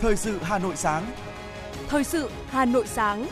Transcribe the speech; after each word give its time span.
Thời 0.00 0.16
sự 0.16 0.38
Hà 0.42 0.58
Nội 0.58 0.76
sáng. 0.76 1.12
Thời 1.88 2.04
sự 2.04 2.30
Hà 2.48 2.64
Nội 2.64 2.86
sáng. 2.86 3.26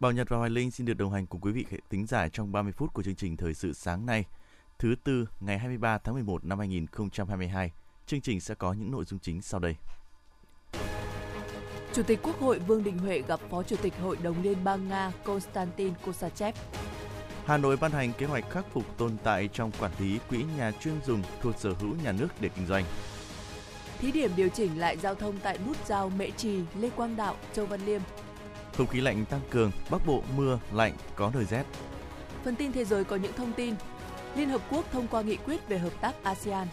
Bảo 0.00 0.12
Nhật 0.12 0.28
và 0.28 0.36
Hoài 0.36 0.50
Linh 0.50 0.70
xin 0.70 0.86
được 0.86 0.94
đồng 0.94 1.12
hành 1.12 1.26
cùng 1.26 1.40
quý 1.40 1.52
vị 1.52 1.66
tính 1.88 2.06
giải 2.06 2.30
trong 2.30 2.52
30 2.52 2.72
phút 2.72 2.94
của 2.94 3.02
chương 3.02 3.14
trình 3.14 3.36
Thời 3.36 3.54
sự 3.54 3.72
sáng 3.72 4.06
nay, 4.06 4.24
thứ 4.78 4.94
tư 5.04 5.26
ngày 5.40 5.58
23 5.58 5.98
tháng 5.98 6.14
11 6.14 6.44
năm 6.44 6.58
2022. 6.58 7.72
Chương 8.06 8.20
trình 8.20 8.40
sẽ 8.40 8.54
có 8.54 8.72
những 8.72 8.90
nội 8.90 9.04
dung 9.04 9.20
chính 9.20 9.42
sau 9.42 9.60
đây. 9.60 9.74
Chủ 11.92 12.02
tịch 12.02 12.20
Quốc 12.22 12.40
hội 12.40 12.58
Vương 12.58 12.84
Đình 12.84 12.98
Huệ 12.98 13.22
gặp 13.28 13.40
Phó 13.50 13.62
Chủ 13.62 13.76
tịch 13.76 13.94
Hội 14.02 14.16
đồng 14.22 14.42
Liên 14.42 14.64
bang 14.64 14.88
Nga 14.88 15.12
Konstantin 15.24 15.92
Kosachev. 16.06 16.54
Hà 17.46 17.56
Nội 17.56 17.76
ban 17.76 17.90
hành 17.90 18.12
kế 18.12 18.26
hoạch 18.26 18.50
khắc 18.50 18.64
phục 18.72 18.98
tồn 18.98 19.16
tại 19.24 19.48
trong 19.52 19.70
quản 19.80 19.92
lý 19.98 20.18
quỹ 20.30 20.44
nhà 20.58 20.72
chuyên 20.80 20.94
dùng 21.06 21.22
thuộc 21.42 21.54
sở 21.58 21.74
hữu 21.80 21.90
nhà 22.04 22.12
nước 22.12 22.28
để 22.40 22.48
kinh 22.56 22.66
doanh. 22.66 22.84
Thí 23.98 24.12
điểm 24.12 24.30
điều 24.36 24.48
chỉnh 24.48 24.78
lại 24.78 24.96
giao 24.96 25.14
thông 25.14 25.38
tại 25.42 25.58
nút 25.66 25.86
giao 25.86 26.10
Mễ 26.18 26.30
Trì, 26.30 26.60
Lê 26.80 26.90
Quang 26.90 27.16
Đạo, 27.16 27.36
Châu 27.54 27.66
Văn 27.66 27.80
Liêm. 27.86 28.00
Không 28.76 28.86
khí 28.86 29.00
lạnh 29.00 29.24
tăng 29.24 29.40
cường, 29.50 29.70
Bắc 29.90 30.06
Bộ 30.06 30.22
mưa, 30.36 30.58
lạnh, 30.72 30.92
có 31.14 31.30
nơi 31.34 31.44
rét. 31.44 31.64
Phần 32.44 32.56
tin 32.56 32.72
thế 32.72 32.84
giới 32.84 33.04
có 33.04 33.16
những 33.16 33.32
thông 33.32 33.52
tin. 33.52 33.74
Liên 34.36 34.48
Hợp 34.48 34.60
Quốc 34.70 34.84
thông 34.92 35.08
qua 35.08 35.22
nghị 35.22 35.36
quyết 35.36 35.68
về 35.68 35.78
hợp 35.78 35.92
tác 36.00 36.14
ASEAN. 36.22 36.66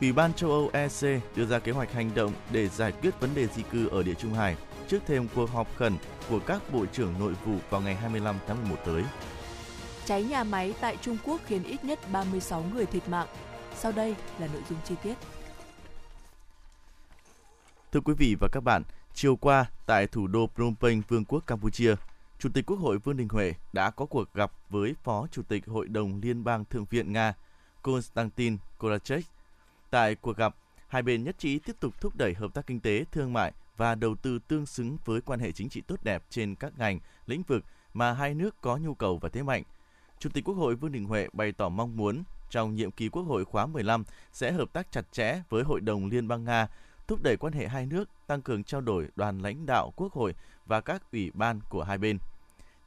Ủy 0.00 0.12
ban 0.12 0.34
châu 0.34 0.50
Âu 0.50 0.70
EC 0.72 1.22
đưa 1.36 1.46
ra 1.46 1.58
kế 1.58 1.72
hoạch 1.72 1.92
hành 1.92 2.10
động 2.14 2.32
để 2.52 2.68
giải 2.68 2.92
quyết 2.92 3.20
vấn 3.20 3.30
đề 3.34 3.46
di 3.46 3.62
cư 3.72 3.88
ở 3.88 4.02
Địa 4.02 4.14
Trung 4.14 4.34
Hải 4.34 4.56
trước 4.88 4.98
thêm 5.06 5.28
cuộc 5.34 5.50
họp 5.50 5.76
khẩn 5.76 5.96
của 6.30 6.38
các 6.38 6.72
bộ 6.72 6.86
trưởng 6.86 7.14
nội 7.18 7.32
vụ 7.44 7.54
vào 7.70 7.80
ngày 7.80 7.94
25 7.94 8.36
tháng 8.46 8.56
11 8.62 8.76
tới. 8.86 9.02
Cháy 10.06 10.22
nhà 10.22 10.44
máy 10.44 10.74
tại 10.80 10.96
Trung 11.02 11.18
Quốc 11.24 11.40
khiến 11.46 11.64
ít 11.64 11.84
nhất 11.84 11.98
36 12.12 12.64
người 12.74 12.86
thiệt 12.86 13.08
mạng. 13.08 13.26
Sau 13.74 13.92
đây 13.92 14.16
là 14.38 14.46
nội 14.46 14.62
dung 14.68 14.78
chi 14.84 14.94
tiết. 15.02 15.14
Thưa 17.92 18.00
quý 18.00 18.14
vị 18.18 18.36
và 18.40 18.48
các 18.52 18.60
bạn, 18.60 18.82
chiều 19.14 19.36
qua 19.36 19.66
tại 19.86 20.06
thủ 20.06 20.26
đô 20.26 20.46
Phnom 20.46 20.74
Penh, 20.80 21.02
Vương 21.08 21.24
quốc 21.24 21.46
Campuchia, 21.46 21.94
Chủ 22.38 22.48
tịch 22.54 22.66
Quốc 22.66 22.76
hội 22.76 22.98
Vương 22.98 23.16
Đình 23.16 23.28
Huệ 23.28 23.54
đã 23.72 23.90
có 23.90 24.06
cuộc 24.06 24.34
gặp 24.34 24.52
với 24.70 24.94
Phó 25.04 25.26
Chủ 25.30 25.42
tịch 25.42 25.66
Hội 25.66 25.88
đồng 25.88 26.20
Liên 26.22 26.44
bang 26.44 26.64
Thượng 26.64 26.84
viện 26.84 27.12
Nga 27.12 27.34
Konstantin 27.82 28.56
Korachek. 28.78 29.24
Tại 29.90 30.14
cuộc 30.14 30.36
gặp, 30.36 30.54
hai 30.88 31.02
bên 31.02 31.24
nhất 31.24 31.38
trí 31.38 31.58
tiếp 31.58 31.76
tục 31.80 32.00
thúc 32.00 32.16
đẩy 32.16 32.34
hợp 32.34 32.54
tác 32.54 32.66
kinh 32.66 32.80
tế, 32.80 33.04
thương 33.12 33.32
mại 33.32 33.52
và 33.76 33.94
đầu 33.94 34.14
tư 34.14 34.38
tương 34.48 34.66
xứng 34.66 34.96
với 35.04 35.20
quan 35.20 35.40
hệ 35.40 35.52
chính 35.52 35.68
trị 35.68 35.80
tốt 35.80 36.04
đẹp 36.04 36.22
trên 36.30 36.54
các 36.54 36.72
ngành, 36.78 37.00
lĩnh 37.26 37.42
vực 37.42 37.64
mà 37.94 38.12
hai 38.12 38.34
nước 38.34 38.60
có 38.60 38.76
nhu 38.76 38.94
cầu 38.94 39.18
và 39.18 39.28
thế 39.28 39.42
mạnh– 39.42 39.62
Chủ 40.22 40.30
tịch 40.30 40.44
Quốc 40.44 40.54
hội 40.54 40.74
Vương 40.74 40.92
Đình 40.92 41.04
Huệ 41.04 41.28
bày 41.32 41.52
tỏ 41.52 41.68
mong 41.68 41.96
muốn 41.96 42.22
trong 42.50 42.74
nhiệm 42.74 42.90
kỳ 42.90 43.08
Quốc 43.08 43.22
hội 43.22 43.44
khóa 43.44 43.66
15 43.66 44.04
sẽ 44.32 44.52
hợp 44.52 44.72
tác 44.72 44.92
chặt 44.92 45.12
chẽ 45.12 45.42
với 45.48 45.62
Hội 45.62 45.80
đồng 45.80 46.06
Liên 46.06 46.28
bang 46.28 46.44
Nga, 46.44 46.68
thúc 47.06 47.22
đẩy 47.22 47.36
quan 47.36 47.52
hệ 47.52 47.68
hai 47.68 47.86
nước, 47.86 48.08
tăng 48.26 48.42
cường 48.42 48.64
trao 48.64 48.80
đổi 48.80 49.08
đoàn 49.16 49.42
lãnh 49.42 49.66
đạo 49.66 49.92
Quốc 49.96 50.12
hội 50.12 50.34
và 50.66 50.80
các 50.80 51.02
ủy 51.12 51.30
ban 51.34 51.60
của 51.68 51.82
hai 51.82 51.98
bên. 51.98 52.18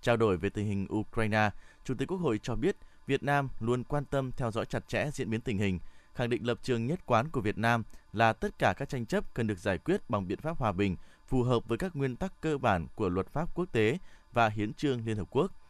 Trao 0.02 0.18
đổi 0.18 0.38
về 0.38 0.50
tình 0.50 0.68
hình 0.68 0.88
Ukraine, 0.94 1.50
Chủ 1.84 1.94
tịch 1.98 2.08
Quốc 2.08 2.18
hội 2.18 2.40
cho 2.44 2.56
biết 2.56 2.76
Việt 3.08 3.24
Nam 3.24 3.50
luôn 3.60 3.84
quan 3.84 4.06
tâm 4.06 4.32
theo 4.32 4.52
dõi 4.52 4.66
chặt 4.66 4.88
chẽ 4.88 5.10
diễn 5.14 5.30
biến 5.30 5.42
tình 5.42 5.58
hình, 5.58 5.80
khẳng 6.14 6.30
định 6.30 6.48
lập 6.48 6.60
trường 6.64 6.86
nhất 6.86 7.00
quán 7.06 7.30
của 7.30 7.42
Việt 7.42 7.58
Nam 7.58 7.84
là 8.14 8.34
tất 8.34 8.60
cả 8.60 8.74
các 8.78 8.90
tranh 8.90 9.06
chấp 9.06 9.34
cần 9.34 9.48
được 9.48 9.60
giải 9.60 9.78
quyết 9.78 10.10
bằng 10.10 10.28
biện 10.28 10.40
pháp 10.40 10.58
hòa 10.58 10.72
bình, 10.72 10.96
phù 11.28 11.44
hợp 11.44 11.68
với 11.68 11.78
các 11.78 11.96
nguyên 11.96 12.16
tắc 12.16 12.42
cơ 12.42 12.58
bản 12.58 12.88
của 12.96 13.10
luật 13.10 13.28
pháp 13.28 13.56
quốc 13.56 13.66
tế 13.72 13.98
và 14.34 14.50
hiến 14.50 14.74
trương 14.74 15.06
Liên 15.06 15.18
Hợp 15.18 15.28
Quốc– 15.30 15.52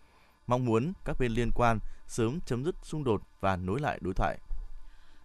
mong 0.48 0.66
muốn 0.66 0.94
các 1.06 1.20
bên 1.20 1.32
liên 1.32 1.52
quan 1.56 1.80
sớm 2.08 2.40
chấm 2.46 2.64
dứt 2.64 2.76
xung 2.84 3.04
đột 3.04 3.22
và 3.40 3.56
nối 3.56 3.80
lại 3.80 4.00
đối 4.02 4.14
thoại. 4.14 4.40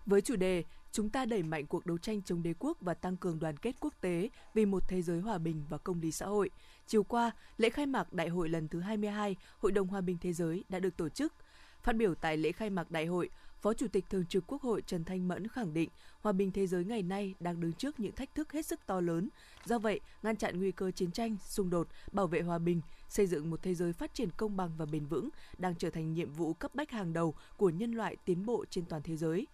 Với 0.07 0.21
chủ 0.21 0.37
đề 0.37 0.65
Chúng 0.93 1.11
ta 1.11 1.25
đẩy 1.25 1.43
mạnh 1.43 1.67
cuộc 1.67 1.87
đấu 1.87 1.99
tranh 1.99 2.23
chống 2.23 2.43
đế 2.43 2.55
quốc 2.59 2.79
và 2.81 2.95
tăng 2.95 3.17
cường 3.17 3.39
đoàn 3.39 3.57
kết 3.57 3.77
quốc 3.81 3.95
tế 4.01 4.29
vì 4.55 4.67
một 4.67 4.83
thế 4.89 5.03
giới 5.03 5.21
hòa 5.21 5.39
bình 5.39 5.65
và 5.69 5.79
công 5.79 6.01
lý 6.01 6.13
xã 6.13 6.27
hội. 6.27 6.51
Chiều 6.87 7.03
qua, 7.03 7.31
lễ 7.57 7.71
khai 7.71 7.87
mạc 7.87 8.13
Đại 8.13 8.29
hội 8.29 8.49
lần 8.49 8.69
thứ 8.69 8.81
22 8.81 9.37
Hội 9.59 9.73
đồng 9.73 9.87
Hòa 9.87 10.01
bình 10.01 10.19
Thế 10.21 10.33
giới 10.33 10.65
đã 10.69 10.79
được 10.79 10.97
tổ 10.97 11.09
chức. 11.09 11.33
Phát 11.83 11.97
biểu 11.97 12.15
tại 12.15 12.37
lễ 12.37 12.53
khai 12.53 12.71
mạc 12.71 12.91
đại 12.91 13.07
hội, 13.07 13.31
Phó 13.61 13.75
Chủ 13.75 13.87
tịch 13.89 14.05
Thường 14.11 14.27
trực 14.27 14.45
Quốc 14.47 14.63
hội 14.63 14.83
Trần 14.87 15.05
Thanh 15.05 15.29
Mẫn 15.29 15.49
khẳng 15.49 15.75
định 15.75 15.91
hòa 16.21 16.33
bình 16.33 16.53
thế 16.53 16.67
giới 16.67 16.85
ngày 16.85 17.03
nay 17.03 17.35
đang 17.41 17.61
đứng 17.61 17.73
trước 17.73 18.01
những 18.01 18.13
thách 18.13 18.35
thức 18.35 18.53
hết 18.53 18.67
sức 18.67 18.81
to 18.87 19.01
lớn. 19.01 19.29
Do 19.65 19.79
vậy, 19.79 20.01
ngăn 20.23 20.37
chặn 20.37 20.59
nguy 20.59 20.73
cơ 20.73 20.91
chiến 20.91 21.11
tranh, 21.11 21.37
xung 21.47 21.71
đột, 21.71 21.89
bảo 22.13 22.27
vệ 22.27 22.41
hòa 22.41 22.59
bình, 22.59 22.81
xây 23.11 23.27
dựng 23.27 23.51
một 23.51 23.63
thế 23.63 23.75
giới 23.75 23.93
phát 23.93 24.15
triển 24.15 24.31
công 24.37 24.57
bằng 24.57 24.71
và 24.77 24.87
bền 24.87 25.07
vững, 25.07 25.29
đang 25.59 25.75
trở 25.75 25.91
thành 25.91 26.13
nhiệm 26.13 26.33
vụ 26.33 26.55
cấp 26.55 26.75
bách 26.75 26.91
hàng 26.91 27.13
đầu 27.13 27.35
của 27.57 27.71
nhân 27.71 27.93
loại 27.93 28.17
tiến 28.25 28.47
bộ 28.47 28.65
trên 28.71 28.85
toàn 28.85 29.03
thế 29.03 29.17
giới. 29.17 29.47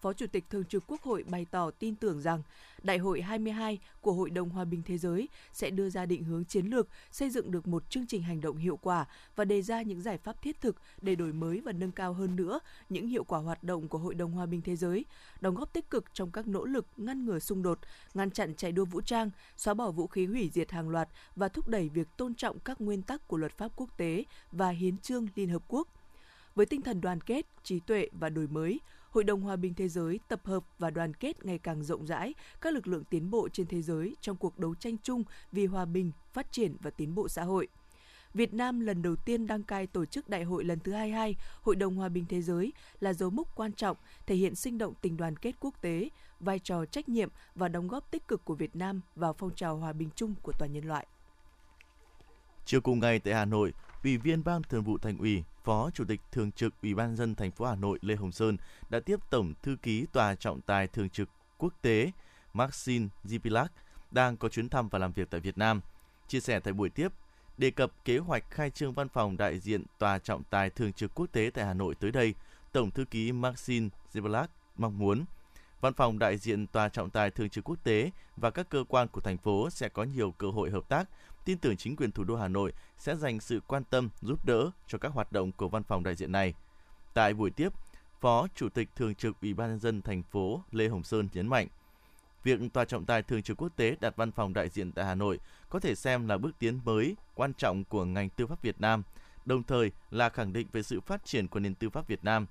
Phó 0.00 0.12
Chủ 0.12 0.26
tịch 0.26 0.44
Thường 0.50 0.64
trực 0.64 0.84
Quốc 0.86 1.02
hội 1.02 1.24
bày 1.30 1.46
tỏ 1.50 1.70
tin 1.70 1.94
tưởng 1.94 2.20
rằng 2.20 2.42
Đại 2.82 2.98
hội 2.98 3.22
22 3.22 3.78
của 4.00 4.12
Hội 4.12 4.30
đồng 4.30 4.48
Hòa 4.48 4.64
bình 4.64 4.82
Thế 4.86 4.98
giới 4.98 5.28
sẽ 5.52 5.70
đưa 5.70 5.90
ra 5.90 6.06
định 6.06 6.24
hướng 6.24 6.44
chiến 6.44 6.66
lược, 6.66 6.88
xây 7.10 7.30
dựng 7.30 7.50
được 7.50 7.68
một 7.68 7.90
chương 7.90 8.06
trình 8.06 8.22
hành 8.22 8.40
động 8.40 8.56
hiệu 8.56 8.76
quả 8.76 9.06
và 9.36 9.44
đề 9.44 9.62
ra 9.62 9.82
những 9.82 10.00
giải 10.00 10.18
pháp 10.18 10.42
thiết 10.42 10.60
thực 10.60 10.76
để 11.02 11.14
đổi 11.14 11.32
mới 11.32 11.60
và 11.60 11.72
nâng 11.72 11.92
cao 11.92 12.12
hơn 12.12 12.36
nữa 12.36 12.60
những 12.88 13.06
hiệu 13.06 13.24
quả 13.24 13.38
hoạt 13.38 13.64
động 13.64 13.88
của 13.88 13.98
Hội 13.98 14.14
đồng 14.14 14.32
Hòa 14.32 14.46
bình 14.46 14.62
Thế 14.62 14.76
giới, 14.76 15.04
đóng 15.40 15.54
góp 15.54 15.72
tích 15.72 15.90
cực 15.90 16.04
trong 16.14 16.30
các 16.30 16.46
nỗ 16.46 16.64
lực 16.64 16.86
ngăn 16.96 17.24
ngừa 17.24 17.38
xung 17.38 17.62
đột, 17.62 17.78
ngăn 18.14 18.30
chặn 18.30 18.54
chạy 18.54 18.72
đua 18.72 18.84
vũ 18.84 19.00
trang, 19.00 19.30
xóa 19.56 19.74
bỏ 19.74 19.90
vũ 19.90 20.06
khí 20.06 20.26
hủy 20.26 20.50
diệt 20.52 20.70
hàng 20.70 20.88
loạt 20.88 21.08
và 21.36 21.48
thúc 21.48 21.68
đẩy 21.68 21.88
việc 21.88 22.08
tôn 22.16 22.34
trọng 22.34 22.58
các 22.58 22.80
nguyên 22.80 23.02
tắc 23.02 23.28
của 23.28 23.36
luật 23.36 23.58
pháp 23.58 23.72
quốc 23.76 23.96
tế 23.96 24.24
và 24.52 24.70
hiến 24.70 24.98
trương 24.98 25.26
Liên 25.34 25.48
Hợp 25.48 25.62
Quốc. 25.68 25.88
Với 26.54 26.66
tinh 26.66 26.82
thần 26.82 27.00
đoàn 27.00 27.20
kết, 27.20 27.46
trí 27.62 27.80
tuệ 27.80 28.08
và 28.12 28.28
đổi 28.28 28.46
mới, 28.46 28.80
Hội 29.10 29.24
đồng 29.24 29.40
Hòa 29.40 29.56
bình 29.56 29.74
Thế 29.74 29.88
giới 29.88 30.20
tập 30.28 30.40
hợp 30.44 30.64
và 30.78 30.90
đoàn 30.90 31.14
kết 31.14 31.44
ngày 31.44 31.58
càng 31.58 31.84
rộng 31.84 32.06
rãi 32.06 32.34
các 32.60 32.74
lực 32.74 32.86
lượng 32.86 33.04
tiến 33.04 33.30
bộ 33.30 33.48
trên 33.48 33.66
thế 33.66 33.82
giới 33.82 34.16
trong 34.20 34.36
cuộc 34.36 34.58
đấu 34.58 34.74
tranh 34.74 34.96
chung 35.02 35.24
vì 35.52 35.66
hòa 35.66 35.84
bình, 35.84 36.12
phát 36.32 36.52
triển 36.52 36.76
và 36.80 36.90
tiến 36.90 37.14
bộ 37.14 37.28
xã 37.28 37.42
hội. 37.42 37.68
Việt 38.34 38.54
Nam 38.54 38.80
lần 38.80 39.02
đầu 39.02 39.16
tiên 39.16 39.46
đăng 39.46 39.62
cai 39.62 39.86
tổ 39.86 40.04
chức 40.04 40.28
đại 40.28 40.44
hội 40.44 40.64
lần 40.64 40.78
thứ 40.78 40.92
22 40.92 41.36
Hội 41.62 41.76
đồng 41.76 41.96
Hòa 41.96 42.08
bình 42.08 42.24
Thế 42.28 42.42
giới 42.42 42.72
là 43.00 43.12
dấu 43.12 43.30
mốc 43.30 43.56
quan 43.56 43.72
trọng 43.72 43.96
thể 44.26 44.34
hiện 44.34 44.54
sinh 44.54 44.78
động 44.78 44.94
tình 45.00 45.16
đoàn 45.16 45.36
kết 45.36 45.54
quốc 45.60 45.74
tế, 45.80 46.08
vai 46.40 46.58
trò 46.58 46.84
trách 46.84 47.08
nhiệm 47.08 47.28
và 47.54 47.68
đóng 47.68 47.88
góp 47.88 48.10
tích 48.10 48.28
cực 48.28 48.44
của 48.44 48.54
Việt 48.54 48.76
Nam 48.76 49.00
vào 49.16 49.32
phong 49.32 49.54
trào 49.54 49.76
hòa 49.76 49.92
bình 49.92 50.08
chung 50.14 50.34
của 50.42 50.52
toàn 50.58 50.72
nhân 50.72 50.84
loại. 50.84 51.06
Chiều 52.64 52.80
cùng 52.80 52.98
ngày 52.98 53.18
tại 53.18 53.34
Hà 53.34 53.44
Nội, 53.44 53.72
Ủy 54.04 54.16
viên 54.16 54.44
Ban 54.44 54.62
Thường 54.62 54.82
vụ 54.82 54.98
Thành 54.98 55.18
ủy, 55.18 55.44
Phó 55.64 55.90
Chủ 55.90 56.04
tịch 56.04 56.20
Thường 56.32 56.52
trực 56.52 56.74
Ủy 56.82 56.94
ban 56.94 57.16
dân 57.16 57.34
thành 57.34 57.50
phố 57.50 57.64
Hà 57.64 57.74
Nội 57.74 57.98
Lê 58.02 58.16
Hồng 58.16 58.32
Sơn 58.32 58.56
đã 58.90 59.00
tiếp 59.00 59.20
Tổng 59.30 59.54
thư 59.62 59.76
ký 59.82 60.06
Tòa 60.12 60.34
trọng 60.34 60.60
tài 60.60 60.86
Thường 60.86 61.10
trực 61.10 61.28
Quốc 61.58 61.74
tế 61.82 62.10
Maxine 62.52 63.08
Zipilak 63.24 63.66
đang 64.10 64.36
có 64.36 64.48
chuyến 64.48 64.68
thăm 64.68 64.88
và 64.88 64.98
làm 64.98 65.12
việc 65.12 65.30
tại 65.30 65.40
Việt 65.40 65.58
Nam. 65.58 65.80
Chia 66.28 66.40
sẻ 66.40 66.60
tại 66.60 66.72
buổi 66.72 66.90
tiếp, 66.90 67.12
đề 67.58 67.70
cập 67.70 67.92
kế 68.04 68.18
hoạch 68.18 68.50
khai 68.50 68.70
trương 68.70 68.92
văn 68.92 69.08
phòng 69.08 69.36
đại 69.36 69.58
diện 69.58 69.84
Tòa 69.98 70.18
trọng 70.18 70.42
tài 70.50 70.70
Thường 70.70 70.92
trực 70.92 71.14
Quốc 71.14 71.26
tế 71.32 71.50
tại 71.54 71.64
Hà 71.64 71.74
Nội 71.74 71.94
tới 71.94 72.12
đây, 72.12 72.34
Tổng 72.72 72.90
thư 72.90 73.04
ký 73.04 73.32
Maxine 73.32 73.88
Zipilak 74.12 74.46
mong 74.76 74.98
muốn 74.98 75.24
Văn 75.80 75.92
phòng 75.94 76.18
đại 76.18 76.38
diện 76.38 76.66
Tòa 76.66 76.88
trọng 76.88 77.10
tài 77.10 77.30
Thường 77.30 77.48
trực 77.48 77.64
Quốc 77.64 77.76
tế 77.84 78.10
và 78.36 78.50
các 78.50 78.68
cơ 78.68 78.84
quan 78.88 79.08
của 79.08 79.20
thành 79.20 79.38
phố 79.38 79.70
sẽ 79.70 79.88
có 79.88 80.02
nhiều 80.02 80.34
cơ 80.38 80.50
hội 80.50 80.70
hợp 80.70 80.88
tác 80.88 81.08
tin 81.44 81.58
tưởng 81.58 81.76
chính 81.76 81.96
quyền 81.96 82.12
thủ 82.12 82.24
đô 82.24 82.36
Hà 82.36 82.48
Nội 82.48 82.72
sẽ 82.98 83.16
dành 83.16 83.40
sự 83.40 83.60
quan 83.66 83.84
tâm, 83.84 84.08
giúp 84.20 84.44
đỡ 84.44 84.70
cho 84.86 84.98
các 84.98 85.12
hoạt 85.12 85.32
động 85.32 85.52
của 85.52 85.68
văn 85.68 85.82
phòng 85.82 86.02
đại 86.02 86.14
diện 86.14 86.32
này. 86.32 86.54
Tại 87.14 87.34
buổi 87.34 87.50
tiếp, 87.50 87.72
Phó 88.20 88.46
Chủ 88.54 88.68
tịch 88.68 88.88
Thường 88.96 89.14
trực 89.14 89.40
Ủy 89.40 89.54
ban 89.54 89.70
nhân 89.70 89.78
dân 89.78 90.02
thành 90.02 90.22
phố 90.22 90.62
Lê 90.70 90.88
Hồng 90.88 91.02
Sơn 91.02 91.28
nhấn 91.32 91.48
mạnh, 91.48 91.68
việc 92.44 92.60
tòa 92.72 92.84
trọng 92.84 93.06
tài 93.06 93.22
thường 93.22 93.42
trực 93.42 93.62
quốc 93.62 93.76
tế 93.76 93.96
đặt 94.00 94.16
văn 94.16 94.32
phòng 94.32 94.52
đại 94.52 94.68
diện 94.68 94.92
tại 94.92 95.04
Hà 95.04 95.14
Nội 95.14 95.38
có 95.68 95.80
thể 95.80 95.94
xem 95.94 96.28
là 96.28 96.38
bước 96.38 96.58
tiến 96.58 96.80
mới 96.84 97.16
quan 97.34 97.54
trọng 97.54 97.84
của 97.84 98.04
ngành 98.04 98.28
tư 98.30 98.46
pháp 98.46 98.62
Việt 98.62 98.80
Nam, 98.80 99.02
đồng 99.44 99.62
thời 99.62 99.92
là 100.10 100.28
khẳng 100.28 100.52
định 100.52 100.68
về 100.72 100.82
sự 100.82 101.00
phát 101.00 101.24
triển 101.24 101.48
của 101.48 101.60
nền 101.60 101.74
tư 101.74 101.90
pháp 101.90 102.08
Việt 102.08 102.24
Nam. 102.24 102.46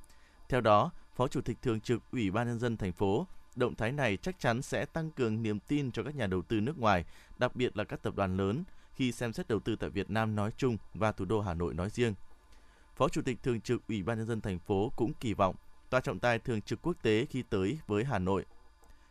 Theo 0.50 0.62
đó, 0.62 0.92
Phó 1.16 1.28
Chủ 1.28 1.42
tịch 1.42 1.58
Thường 1.62 1.82
trực 1.82 2.02
Ủy 2.12 2.32
ban 2.32 2.48
nhân 2.48 2.60
dân 2.60 2.78
thành 2.78 2.92
phố 2.92 3.28
động 3.56 3.76
thái 3.76 3.92
này 3.92 4.18
chắc 4.18 4.40
chắn 4.40 4.62
sẽ 4.62 4.86
tăng 4.86 5.12
cường 5.12 5.44
niềm 5.44 5.60
tin 5.60 5.92
cho 5.92 6.04
các 6.04 6.16
nhà 6.16 6.28
đầu 6.28 6.42
tư 6.42 6.62
nước 6.62 6.80
ngoài, 6.80 7.06
đặc 7.38 7.56
biệt 7.56 7.78
là 7.78 7.84
các 7.84 8.04
tập 8.04 8.16
đoàn 8.16 8.38
lớn 8.38 8.64
khi 9.00 9.12
xem 9.12 9.34
xét 9.34 9.48
đầu 9.48 9.60
tư 9.60 9.76
tại 9.76 9.90
Việt 9.90 10.10
Nam 10.10 10.36
nói 10.36 10.52
chung 10.58 10.78
và 10.94 11.12
thủ 11.12 11.26
đô 11.26 11.42
Hà 11.42 11.54
Nội 11.54 11.74
nói 11.74 11.90
riêng. 11.90 12.14
Phó 12.96 13.10
Chủ 13.10 13.22
tịch 13.22 13.38
Thường 13.44 13.62
trực 13.62 13.88
Ủy 13.88 14.04
ban 14.04 14.18
nhân 14.18 14.28
dân 14.28 14.42
thành 14.42 14.60
phố 14.60 14.92
cũng 14.96 15.14
kỳ 15.20 15.34
vọng 15.34 15.56
tòa 15.90 16.02
trọng 16.02 16.20
tài 16.20 16.40
thường 16.40 16.62
trực 16.62 16.82
quốc 16.82 16.96
tế 17.02 17.26
khi 17.26 17.44
tới 17.50 17.80
với 17.88 18.04
Hà 18.04 18.20
Nội 18.20 18.46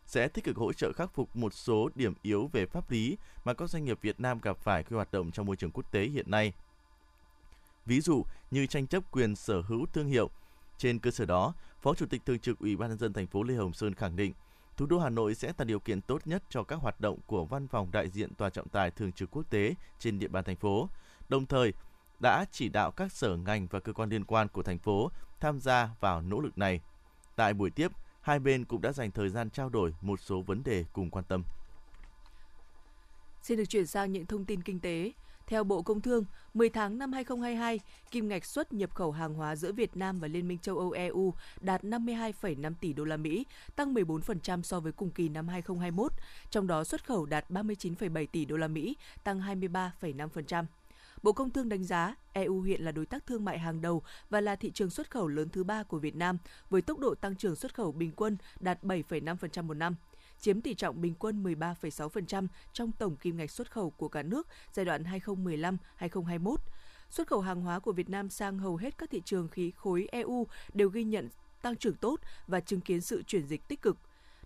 sẽ 0.07 0.29
tích 0.29 0.45
cực 0.45 0.57
hỗ 0.57 0.73
trợ 0.73 0.93
khắc 0.93 1.15
phục 1.15 1.37
một 1.37 1.55
số 1.55 1.91
điểm 1.95 2.15
yếu 2.23 2.47
về 2.53 2.67
pháp 2.67 2.91
lý 2.91 3.17
mà 3.45 3.55
các 3.55 3.71
doanh 3.71 3.85
nghiệp 3.85 3.99
Việt 4.03 4.21
Nam 4.21 4.41
gặp 4.41 4.57
phải 4.57 4.83
khi 4.83 4.97
hoạt 4.97 5.13
động 5.13 5.31
trong 5.31 5.47
môi 5.47 5.57
trường 5.57 5.71
quốc 5.71 5.93
tế 5.93 6.05
hiện 6.05 6.31
nay. 6.31 6.53
Ví 7.87 8.01
dụ 8.01 8.25
như 8.51 8.67
tranh 8.67 8.87
chấp 8.87 9.11
quyền 9.11 9.37
sở 9.37 9.61
hữu 9.61 9.87
thương 9.87 10.09
hiệu. 10.09 10.31
Trên 10.79 10.99
cơ 10.99 11.11
sở 11.11 11.25
đó, 11.25 11.55
Phó 11.81 11.95
Chủ 11.95 12.07
tịch 12.07 12.23
Thường 12.27 12.39
trực 12.39 12.59
Ủy 12.59 12.77
ban 12.77 12.89
nhân 12.89 12.99
dân 12.99 13.13
thành 13.13 13.27
phố 13.27 13.43
Lê 13.43 13.55
Hồng 13.55 13.73
Sơn 13.73 13.95
khẳng 13.95 14.17
định 14.17 14.33
thủ 14.79 14.87
đô 14.87 14.99
Hà 14.99 15.11
Nội 15.11 15.35
sẽ 15.35 15.53
tạo 15.53 15.65
điều 15.65 15.81
kiện 15.81 16.01
tốt 16.01 16.27
nhất 16.27 16.43
cho 16.49 16.63
các 16.63 16.77
hoạt 16.77 17.01
động 17.01 17.19
của 17.27 17.45
văn 17.45 17.69
phòng 17.69 17.91
đại 17.93 18.09
diện 18.09 18.35
tòa 18.35 18.51
trọng 18.51 18.69
tài 18.69 18.91
thường 18.91 19.13
trực 19.13 19.31
quốc 19.31 19.51
tế 19.51 19.75
trên 19.99 20.19
địa 20.19 20.29
bàn 20.29 20.45
thành 20.45 20.57
phố. 20.57 20.89
Đồng 21.29 21.47
thời, 21.47 21.73
đã 22.21 22.45
chỉ 22.53 22.69
đạo 22.69 22.91
các 22.91 23.13
sở 23.13 23.37
ngành 23.37 23.67
và 23.67 23.81
cơ 23.81 23.93
quan 23.93 24.09
liên 24.09 24.25
quan 24.25 24.49
của 24.49 24.63
thành 24.63 24.79
phố 24.79 25.11
tham 25.41 25.61
gia 25.61 25.91
vào 26.01 26.23
nỗ 26.23 26.41
lực 26.41 26.59
này. 26.59 26.81
Tại 27.37 27.55
buổi 27.55 27.71
tiếp, 27.71 27.93
hai 28.21 28.39
bên 28.39 28.65
cũng 28.65 28.83
đã 28.83 28.93
dành 28.93 29.11
thời 29.11 29.29
gian 29.29 29.51
trao 29.51 29.69
đổi 29.69 29.95
một 30.01 30.21
số 30.21 30.43
vấn 30.43 30.63
đề 30.65 30.85
cùng 30.93 31.11
quan 31.11 31.25
tâm. 31.25 31.43
Xin 33.43 33.59
được 33.59 33.65
chuyển 33.69 33.87
sang 33.87 34.13
những 34.13 34.27
thông 34.27 34.45
tin 34.45 34.63
kinh 34.63 34.81
tế. 34.81 35.13
Theo 35.49 35.65
Bộ 35.65 35.83
Công 35.83 36.01
Thương, 36.01 36.25
10 36.55 36.69
tháng 36.69 36.99
năm 36.99 37.13
2022, 37.13 37.81
kim 38.11 38.29
ngạch 38.29 38.45
xuất 38.45 38.73
nhập 38.73 38.95
khẩu 38.95 39.13
hàng 39.13 39.35
hóa 39.35 39.57
giữa 39.57 39.73
Việt 39.73 39.97
Nam 39.97 40.21
và 40.21 40.29
Liên 40.29 40.49
minh 40.49 40.59
châu 40.59 40.79
Âu 40.79 40.91
EU 40.91 41.35
đạt 41.61 41.85
52,5 41.85 42.75
tỷ 42.81 42.93
đô 42.93 43.05
la 43.05 43.17
Mỹ, 43.17 43.47
tăng 43.77 43.95
14% 43.95 44.63
so 44.63 44.81
với 44.81 44.93
cùng 44.93 45.11
kỳ 45.11 45.29
năm 45.29 45.49
2021. 45.49 46.13
Trong 46.51 46.67
đó 46.67 46.85
xuất 46.85 47.07
khẩu 47.07 47.27
đạt 47.27 47.51
39,7 47.51 48.27
tỷ 48.33 48.45
đô 48.45 48.57
la 48.57 48.69
Mỹ, 48.69 48.97
tăng 49.25 49.41
23,5%. 49.41 50.65
Bộ 51.23 51.33
Công 51.33 51.51
Thương 51.51 51.69
đánh 51.69 51.85
giá 51.85 52.15
EU 52.33 52.63
hiện 52.63 52.85
là 52.85 52.93
đối 52.93 53.07
tác 53.07 53.27
thương 53.27 53.45
mại 53.45 53.59
hàng 53.59 53.81
đầu 53.81 54.03
và 54.31 54.41
là 54.41 54.57
thị 54.57 54.71
trường 54.71 54.91
xuất 54.91 55.11
khẩu 55.11 55.29
lớn 55.29 55.49
thứ 55.49 55.65
ba 55.65 55.83
của 55.83 55.99
Việt 55.99 56.17
Nam, 56.17 56.39
với 56.71 56.83
tốc 56.83 56.99
độ 56.99 57.15
tăng 57.15 57.37
trưởng 57.37 57.57
xuất 57.57 57.75
khẩu 57.75 57.93
bình 57.93 58.13
quân 58.17 58.37
đạt 58.61 58.83
7,5% 58.83 59.63
một 59.63 59.75
năm 59.75 59.95
chiếm 60.41 60.61
tỷ 60.61 60.75
trọng 60.75 61.01
bình 61.01 61.15
quân 61.19 61.43
13,6% 61.43 62.47
trong 62.73 62.93
tổng 62.93 63.17
kim 63.17 63.37
ngạch 63.37 63.51
xuất 63.51 63.71
khẩu 63.71 63.91
của 63.91 64.09
cả 64.09 64.23
nước 64.23 64.47
giai 64.73 64.85
đoạn 64.85 65.03
2015-2021. 65.03 66.57
Xuất 67.11 67.29
khẩu 67.29 67.41
hàng 67.41 67.61
hóa 67.61 67.79
của 67.79 67.93
Việt 67.93 68.11
Nam 68.11 68.31
sang 68.31 68.59
hầu 68.59 68.77
hết 68.77 68.99
các 68.99 69.11
thị 69.11 69.23
trường 69.25 69.49
khí 69.49 69.73
khối 69.77 70.09
EU 70.13 70.47
đều 70.75 70.89
ghi 70.89 71.05
nhận 71.05 71.29
tăng 71.63 71.77
trưởng 71.77 71.95
tốt 71.95 72.21
và 72.47 72.61
chứng 72.61 72.81
kiến 72.81 73.01
sự 73.01 73.23
chuyển 73.23 73.47
dịch 73.47 73.69
tích 73.69 73.83
cực. 73.83 73.97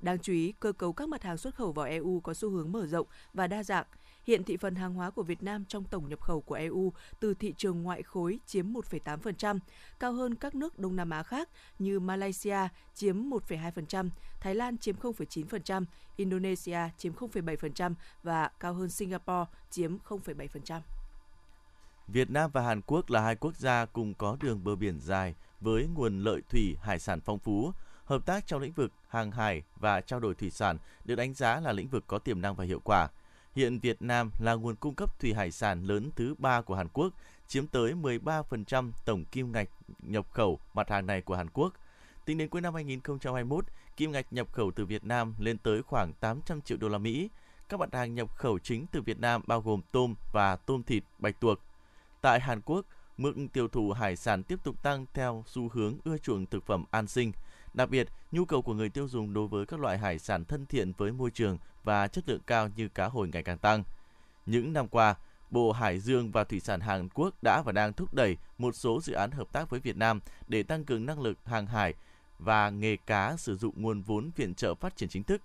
Đáng 0.00 0.18
chú 0.18 0.32
ý, 0.32 0.52
cơ 0.60 0.72
cấu 0.72 0.92
các 0.92 1.08
mặt 1.08 1.22
hàng 1.22 1.38
xuất 1.38 1.54
khẩu 1.54 1.72
vào 1.72 1.86
EU 1.86 2.20
có 2.20 2.34
xu 2.34 2.50
hướng 2.50 2.72
mở 2.72 2.86
rộng 2.86 3.06
và 3.34 3.46
đa 3.46 3.62
dạng. 3.62 3.86
Hiện 4.26 4.44
thị 4.44 4.56
phần 4.56 4.74
hàng 4.74 4.94
hóa 4.94 5.10
của 5.10 5.22
Việt 5.22 5.42
Nam 5.42 5.64
trong 5.64 5.84
tổng 5.84 6.08
nhập 6.08 6.20
khẩu 6.20 6.40
của 6.40 6.54
EU 6.54 6.92
từ 7.20 7.34
thị 7.34 7.54
trường 7.56 7.82
ngoại 7.82 8.02
khối 8.02 8.38
chiếm 8.46 8.72
1,8%, 8.72 9.58
cao 10.00 10.12
hơn 10.12 10.34
các 10.34 10.54
nước 10.54 10.78
Đông 10.78 10.96
Nam 10.96 11.10
Á 11.10 11.22
khác 11.22 11.48
như 11.78 12.00
Malaysia 12.00 12.58
chiếm 12.94 13.16
1,2%, 13.16 14.10
Thái 14.40 14.54
Lan 14.54 14.78
chiếm 14.78 14.96
0,9%, 14.96 15.84
Indonesia 16.16 16.78
chiếm 16.98 17.12
0,7% 17.12 17.94
và 18.22 18.50
cao 18.60 18.74
hơn 18.74 18.90
Singapore 18.90 19.50
chiếm 19.70 19.96
0,7%. 20.08 20.80
Việt 22.08 22.30
Nam 22.30 22.50
và 22.52 22.62
Hàn 22.62 22.80
Quốc 22.82 23.10
là 23.10 23.20
hai 23.20 23.36
quốc 23.36 23.56
gia 23.56 23.84
cùng 23.84 24.14
có 24.14 24.36
đường 24.40 24.64
bờ 24.64 24.76
biển 24.76 25.00
dài 25.00 25.34
với 25.60 25.86
nguồn 25.86 26.18
lợi 26.18 26.40
thủy 26.48 26.76
hải 26.82 26.98
sản 26.98 27.20
phong 27.20 27.38
phú. 27.38 27.72
Hợp 28.04 28.26
tác 28.26 28.46
trong 28.46 28.60
lĩnh 28.60 28.72
vực 28.72 28.92
hàng 29.08 29.30
hải 29.30 29.62
và 29.76 30.00
trao 30.00 30.20
đổi 30.20 30.34
thủy 30.34 30.50
sản 30.50 30.78
được 31.04 31.14
đánh 31.14 31.34
giá 31.34 31.60
là 31.60 31.72
lĩnh 31.72 31.88
vực 31.88 32.04
có 32.06 32.18
tiềm 32.18 32.40
năng 32.40 32.54
và 32.54 32.64
hiệu 32.64 32.80
quả– 32.84 33.08
Hiện 33.56 33.78
Việt 33.78 34.02
Nam 34.02 34.30
là 34.38 34.54
nguồn 34.54 34.76
cung 34.76 34.94
cấp 34.94 35.18
thủy 35.18 35.34
hải 35.34 35.50
sản 35.50 35.84
lớn 35.84 36.10
thứ 36.16 36.34
ba 36.38 36.60
của 36.60 36.74
Hàn 36.74 36.88
Quốc, 36.88 37.12
chiếm 37.48 37.66
tới 37.66 37.94
13% 37.94 38.90
tổng 39.04 39.24
kim 39.24 39.52
ngạch 39.52 39.68
nhập 39.98 40.26
khẩu 40.30 40.58
mặt 40.74 40.90
hàng 40.90 41.06
này 41.06 41.22
của 41.22 41.36
Hàn 41.36 41.50
Quốc. 41.50 41.72
Tính 42.24 42.38
đến 42.38 42.48
cuối 42.48 42.60
năm 42.60 42.74
2021, 42.74 43.64
kim 43.96 44.12
ngạch 44.12 44.32
nhập 44.32 44.52
khẩu 44.52 44.70
từ 44.70 44.84
Việt 44.86 45.04
Nam 45.04 45.34
lên 45.38 45.58
tới 45.58 45.82
khoảng 45.82 46.12
800 46.12 46.60
triệu 46.60 46.78
đô 46.78 46.88
la 46.88 46.98
Mỹ. 46.98 47.30
Các 47.68 47.80
mặt 47.80 47.94
hàng 47.94 48.14
nhập 48.14 48.36
khẩu 48.36 48.58
chính 48.58 48.86
từ 48.86 49.00
Việt 49.00 49.20
Nam 49.20 49.42
bao 49.46 49.60
gồm 49.60 49.80
tôm 49.92 50.14
và 50.32 50.56
tôm 50.56 50.82
thịt, 50.82 51.04
bạch 51.18 51.40
tuộc. 51.40 51.58
Tại 52.20 52.40
Hàn 52.40 52.60
Quốc, 52.60 52.86
mức 53.16 53.34
tiêu 53.52 53.68
thụ 53.68 53.92
hải 53.92 54.16
sản 54.16 54.42
tiếp 54.42 54.58
tục 54.64 54.82
tăng 54.82 55.06
theo 55.14 55.44
xu 55.46 55.68
hướng 55.68 55.98
ưa 56.04 56.18
chuộng 56.18 56.46
thực 56.46 56.66
phẩm 56.66 56.84
an 56.90 57.06
sinh. 57.06 57.32
Đặc 57.74 57.90
biệt, 57.90 58.08
nhu 58.32 58.44
cầu 58.44 58.62
của 58.62 58.74
người 58.74 58.88
tiêu 58.88 59.08
dùng 59.08 59.34
đối 59.34 59.48
với 59.48 59.66
các 59.66 59.80
loại 59.80 59.98
hải 59.98 60.18
sản 60.18 60.44
thân 60.44 60.66
thiện 60.66 60.92
với 60.98 61.12
môi 61.12 61.30
trường 61.30 61.58
và 61.84 62.08
chất 62.08 62.28
lượng 62.28 62.40
cao 62.46 62.68
như 62.76 62.88
cá 62.88 63.06
hồi 63.06 63.28
ngày 63.32 63.42
càng 63.42 63.58
tăng. 63.58 63.84
Những 64.46 64.72
năm 64.72 64.88
qua, 64.88 65.14
Bộ 65.50 65.72
Hải 65.72 66.00
dương 66.00 66.30
và 66.32 66.44
Thủy 66.44 66.60
sản 66.60 66.80
Hàn 66.80 67.08
Quốc 67.08 67.34
đã 67.42 67.62
và 67.62 67.72
đang 67.72 67.92
thúc 67.92 68.14
đẩy 68.14 68.36
một 68.58 68.76
số 68.76 69.00
dự 69.00 69.12
án 69.12 69.30
hợp 69.30 69.52
tác 69.52 69.70
với 69.70 69.80
Việt 69.80 69.96
Nam 69.96 70.20
để 70.48 70.62
tăng 70.62 70.84
cường 70.84 71.06
năng 71.06 71.20
lực 71.20 71.38
hàng 71.44 71.66
hải 71.66 71.94
và 72.38 72.70
nghề 72.70 72.96
cá 72.96 73.36
sử 73.36 73.56
dụng 73.56 73.82
nguồn 73.82 74.02
vốn 74.02 74.30
viện 74.36 74.54
trợ 74.54 74.74
phát 74.74 74.96
triển 74.96 75.08
chính 75.08 75.22
thức. 75.22 75.42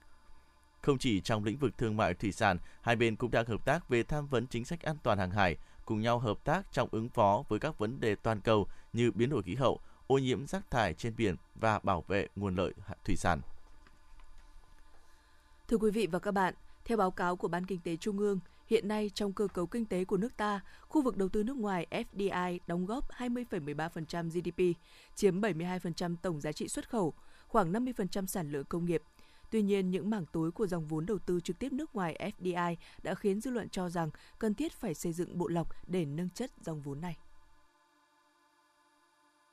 Không 0.82 0.98
chỉ 0.98 1.22
trong 1.22 1.44
lĩnh 1.44 1.58
vực 1.58 1.78
thương 1.78 1.98
mại 1.98 2.14
thủy 2.14 2.32
sản, 2.32 2.58
hai 2.82 2.96
bên 2.96 3.16
cũng 3.16 3.32
đang 3.32 3.46
hợp 3.46 3.66
tác 3.66 3.90
về 3.90 4.04
tham 4.04 4.28
vấn 4.28 4.48
chính 4.48 4.66
sách 4.66 4.82
an 4.82 4.96
toàn 5.04 5.18
hàng 5.18 5.32
hải, 5.32 5.56
cùng 5.86 6.02
nhau 6.02 6.20
hợp 6.20 6.38
tác 6.44 6.72
trong 6.72 6.90
ứng 6.92 7.10
phó 7.10 7.44
với 7.50 7.60
các 7.60 7.78
vấn 7.78 8.00
đề 8.00 8.16
toàn 8.16 8.42
cầu 8.42 8.68
như 8.94 9.12
biến 9.12 9.30
đổi 9.30 9.44
khí 9.44 9.56
hậu, 9.56 9.80
ô 10.08 10.18
nhiễm 10.18 10.48
rác 10.48 10.72
thải 10.72 10.94
trên 10.94 11.16
biển 11.18 11.36
và 11.56 11.80
bảo 11.80 12.04
vệ 12.08 12.28
nguồn 12.36 12.56
lợi 12.56 12.74
thủy 13.06 13.16
sản. 13.16 13.42
Thưa 15.68 15.78
quý 15.78 15.92
vị 15.92 16.08
và 16.08 16.20
các 16.20 16.32
bạn, 16.32 16.54
theo 16.86 16.98
báo 16.98 17.12
cáo 17.12 17.36
của 17.36 17.48
Ban 17.48 17.66
Kinh 17.66 17.80
tế 17.80 17.96
Trung 17.96 18.20
ương, 18.20 18.40
hiện 18.68 18.88
nay 18.88 19.12
trong 19.14 19.34
cơ 19.34 19.48
cấu 19.48 19.68
kinh 19.68 19.86
tế 19.86 20.06
của 20.06 20.18
nước 20.18 20.38
ta, 20.38 20.62
khu 20.82 21.02
vực 21.02 21.18
đầu 21.18 21.30
tư 21.30 21.44
nước 21.44 21.58
ngoài 21.58 21.88
FDI 21.92 22.60
đóng 22.68 22.86
góp 22.86 23.12
20,13% 23.12 24.30
GDP, 24.30 24.80
chiếm 25.16 25.42
72% 25.42 26.16
tổng 26.22 26.42
giá 26.42 26.52
trị 26.52 26.68
xuất 26.68 26.90
khẩu, 26.90 27.14
khoảng 27.48 27.74
50% 27.74 28.26
sản 28.26 28.52
lượng 28.52 28.66
công 28.70 28.86
nghiệp. 28.86 29.04
Tuy 29.52 29.62
nhiên, 29.62 29.92
những 29.92 30.10
mảng 30.10 30.26
tối 30.26 30.52
của 30.52 30.68
dòng 30.68 30.88
vốn 30.88 31.06
đầu 31.06 31.20
tư 31.20 31.40
trực 31.40 31.60
tiếp 31.60 31.74
nước 31.74 31.96
ngoài 31.96 32.32
FDI 32.40 32.76
đã 33.04 33.16
khiến 33.16 33.42
dư 33.42 33.52
luận 33.52 33.70
cho 33.70 33.90
rằng 33.90 34.10
cần 34.40 34.54
thiết 34.54 34.74
phải 34.74 34.94
xây 34.94 35.14
dựng 35.14 35.38
bộ 35.38 35.48
lọc 35.48 35.68
để 35.88 36.06
nâng 36.06 36.30
chất 36.30 36.52
dòng 36.62 36.82
vốn 36.82 37.02
này. 37.02 37.18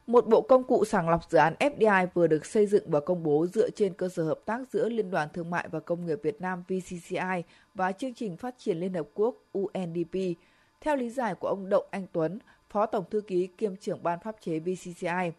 Một 0.06 0.26
bộ 0.26 0.40
công 0.40 0.64
cụ 0.64 0.84
sàng 0.84 1.08
lọc 1.08 1.30
dự 1.30 1.38
án 1.38 1.54
FDI 1.60 2.06
vừa 2.14 2.26
được 2.26 2.46
xây 2.46 2.66
dựng 2.66 2.90
và 2.90 3.00
công 3.00 3.22
bố 3.22 3.46
dựa 3.46 3.70
trên 3.70 3.94
cơ 3.94 4.08
sở 4.08 4.22
hợp 4.22 4.38
tác 4.44 4.60
giữa 4.72 4.88
Liên 4.88 5.10
đoàn 5.10 5.28
Thương 5.32 5.50
mại 5.50 5.68
và 5.68 5.80
Công 5.80 6.06
nghiệp 6.06 6.18
Việt 6.22 6.40
Nam 6.40 6.64
VCCI 6.68 7.42
và 7.74 7.92
Chương 7.92 8.14
trình 8.14 8.36
Phát 8.36 8.54
triển 8.58 8.78
Liên 8.80 8.94
Hợp 8.94 9.06
Quốc 9.14 9.36
UNDP. 9.52 10.18
Theo 10.80 10.96
lý 10.96 11.10
giải 11.10 11.34
của 11.34 11.48
ông 11.48 11.68
Đậu 11.68 11.86
Anh 11.90 12.06
Tuấn, 12.12 12.38
Phó 12.70 12.86
Tổng 12.86 13.04
Thư 13.10 13.20
ký 13.20 13.46
kiêm 13.46 13.76
trưởng 13.76 14.02
Ban 14.02 14.18
Pháp 14.20 14.36
chế 14.40 14.58
VCCI, 14.58 15.32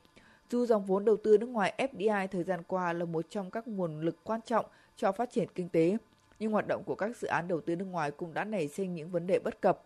dù 0.49 0.65
dòng 0.65 0.85
vốn 0.85 1.05
đầu 1.05 1.17
tư 1.17 1.37
nước 1.37 1.49
ngoài 1.49 1.73
FDI 1.93 2.27
thời 2.27 2.43
gian 2.43 2.63
qua 2.67 2.93
là 2.93 3.05
một 3.05 3.25
trong 3.29 3.51
các 3.51 3.67
nguồn 3.67 4.01
lực 4.01 4.15
quan 4.23 4.41
trọng 4.45 4.65
cho 4.95 5.11
phát 5.11 5.31
triển 5.31 5.47
kinh 5.55 5.69
tế, 5.69 5.97
nhưng 6.39 6.51
hoạt 6.51 6.67
động 6.67 6.83
của 6.85 6.95
các 6.95 7.17
dự 7.17 7.27
án 7.27 7.47
đầu 7.47 7.61
tư 7.61 7.75
nước 7.75 7.85
ngoài 7.85 8.11
cũng 8.11 8.33
đã 8.33 8.43
nảy 8.43 8.67
sinh 8.67 8.93
những 8.93 9.09
vấn 9.09 9.27
đề 9.27 9.39
bất 9.39 9.61
cập. 9.61 9.81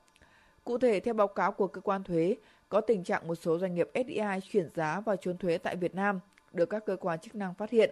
Cụ 0.64 0.78
thể, 0.78 1.00
theo 1.00 1.14
báo 1.14 1.28
cáo 1.28 1.52
của 1.52 1.68
cơ 1.68 1.82
quan 1.82 2.04
thuế, 2.04 2.36
có 2.70 2.82
tình 2.82 3.04
trạng 3.04 3.28
một 3.28 3.36
số 3.36 3.60
doanh 3.60 3.76
nghiệp 3.76 3.90
FDI 3.94 4.40
chuyển 4.40 4.70
giá 4.76 5.00
và 5.00 5.16
trốn 5.16 5.38
thuế 5.38 5.58
tại 5.58 5.76
Việt 5.76 5.96
Nam 5.96 6.20
được 6.54 6.70
các 6.70 6.86
cơ 6.86 6.96
quan 6.96 7.20
chức 7.20 7.36
năng 7.36 7.54
phát 7.54 7.70
hiện. 7.70 7.90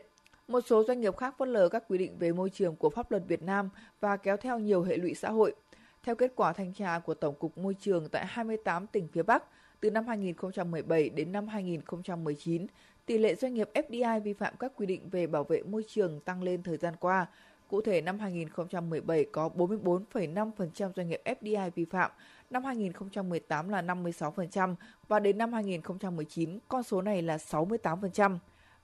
Một 0.48 0.62
số 0.68 0.84
doanh 0.84 1.02
nghiệp 1.02 1.18
khác 1.18 1.36
phớt 1.38 1.48
lờ 1.48 1.70
các 1.70 1.84
quy 1.88 1.98
định 1.98 2.18
về 2.20 2.32
môi 2.32 2.50
trường 2.50 2.76
của 2.76 2.90
pháp 2.90 3.12
luật 3.12 3.24
Việt 3.28 3.42
Nam 3.42 3.70
và 4.00 4.18
kéo 4.18 4.38
theo 4.38 4.60
nhiều 4.60 4.84
hệ 4.84 4.98
lụy 4.98 5.14
xã 5.14 5.30
hội. 5.30 5.56
Theo 6.04 6.16
kết 6.16 6.32
quả 6.36 6.54
thanh 6.54 6.74
tra 6.74 7.00
của 7.00 7.14
Tổng 7.14 7.36
cục 7.36 7.58
Môi 7.58 7.76
trường 7.80 8.10
tại 8.10 8.26
28 8.26 8.88
tỉnh 8.88 9.08
phía 9.08 9.24
Bắc, 9.24 9.44
từ 9.80 9.92
năm 9.92 10.08
2017 10.08 11.10
đến 11.10 11.32
năm 11.32 11.48
2019, 11.48 12.68
tỷ 13.06 13.18
lệ 13.18 13.36
doanh 13.36 13.54
nghiệp 13.54 13.70
FDI 13.74 14.22
vi 14.22 14.34
phạm 14.34 14.54
các 14.60 14.72
quy 14.76 14.86
định 14.86 15.10
về 15.10 15.28
bảo 15.28 15.44
vệ 15.44 15.64
môi 15.64 15.84
trường 15.88 16.20
tăng 16.20 16.44
lên 16.44 16.64
thời 16.64 16.78
gian 16.78 16.94
qua. 17.00 17.26
Cụ 17.68 17.82
thể, 17.82 18.02
năm 18.02 18.20
2017 18.20 19.26
có 19.32 19.50
44,5% 19.56 20.92
doanh 20.96 21.10
nghiệp 21.10 21.22
FDI 21.26 21.72
vi 21.76 21.86
phạm, 21.86 22.12
năm 22.50 22.64
2018 22.64 23.70
là 23.70 23.82
56% 23.82 24.76
và 25.08 25.20
đến 25.20 25.38
năm 25.38 25.54
2019 25.54 26.60
con 26.68 26.84
số 26.84 27.02
này 27.02 27.22
là 27.22 27.38
68%. 27.38 28.38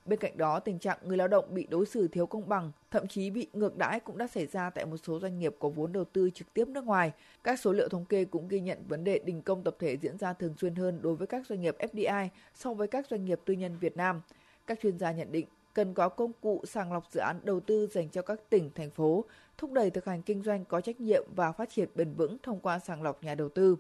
Bên 0.06 0.20
cạnh 0.20 0.38
đó, 0.38 0.60
tình 0.60 0.80
trạng 0.80 0.98
người 1.04 1.18
lao 1.18 1.28
động 1.28 1.46
bị 1.50 1.68
đối 1.70 1.86
xử 1.86 2.08
thiếu 2.08 2.26
công 2.26 2.50
bằng, 2.50 2.72
thậm 2.92 3.08
chí 3.08 3.30
bị 3.30 3.48
ngược 3.54 3.78
đãi 3.78 4.00
cũng 4.00 4.18
đã 4.18 4.28
xảy 4.28 4.46
ra 4.46 4.70
tại 4.70 4.86
một 4.86 4.98
số 4.98 5.20
doanh 5.20 5.40
nghiệp 5.40 5.56
có 5.60 5.70
vốn 5.70 5.92
đầu 5.92 6.06
tư 6.06 6.30
trực 6.30 6.54
tiếp 6.54 6.68
nước 6.68 6.84
ngoài. 6.84 7.12
Các 7.44 7.60
số 7.60 7.72
liệu 7.72 7.90
thống 7.90 8.06
kê 8.06 8.26
cũng 8.26 8.48
ghi 8.48 8.60
nhận 8.60 8.84
vấn 8.88 9.04
đề 9.04 9.20
đình 9.20 9.42
công 9.42 9.64
tập 9.64 9.76
thể 9.80 9.98
diễn 9.98 10.18
ra 10.18 10.34
thường 10.34 10.54
xuyên 10.58 10.76
hơn 10.76 11.00
đối 11.02 11.16
với 11.16 11.28
các 11.28 11.46
doanh 11.48 11.62
nghiệp 11.62 11.76
FDI 11.80 12.28
so 12.56 12.74
với 12.74 12.88
các 12.88 13.08
doanh 13.10 13.26
nghiệp 13.26 13.40
tư 13.46 13.54
nhân 13.54 13.78
Việt 13.80 13.98
Nam. 13.98 14.22
Các 14.68 14.80
chuyên 14.82 14.98
gia 14.98 15.12
nhận 15.12 15.32
định 15.32 15.46
cần 15.74 15.94
có 15.94 16.10
công 16.10 16.32
cụ 16.42 16.62
sàng 16.68 16.94
lọc 16.94 17.12
dự 17.12 17.20
án 17.20 17.40
đầu 17.44 17.60
tư 17.60 17.88
dành 17.88 18.10
cho 18.10 18.22
các 18.22 18.40
tỉnh, 18.50 18.70
thành 18.76 18.90
phố, 18.90 19.26
thúc 19.58 19.72
đẩy 19.72 19.90
thực 19.90 20.06
hành 20.06 20.22
kinh 20.22 20.44
doanh 20.44 20.66
có 20.66 20.82
trách 20.82 21.02
nhiệm 21.02 21.24
và 21.36 21.52
phát 21.52 21.70
triển 21.70 21.90
bền 21.96 22.14
vững 22.14 22.38
thông 22.44 22.60
qua 22.60 22.80
sàng 22.80 23.04
lọc 23.04 23.24
nhà 23.24 23.36
đầu 23.36 23.50
tư. 23.50 23.76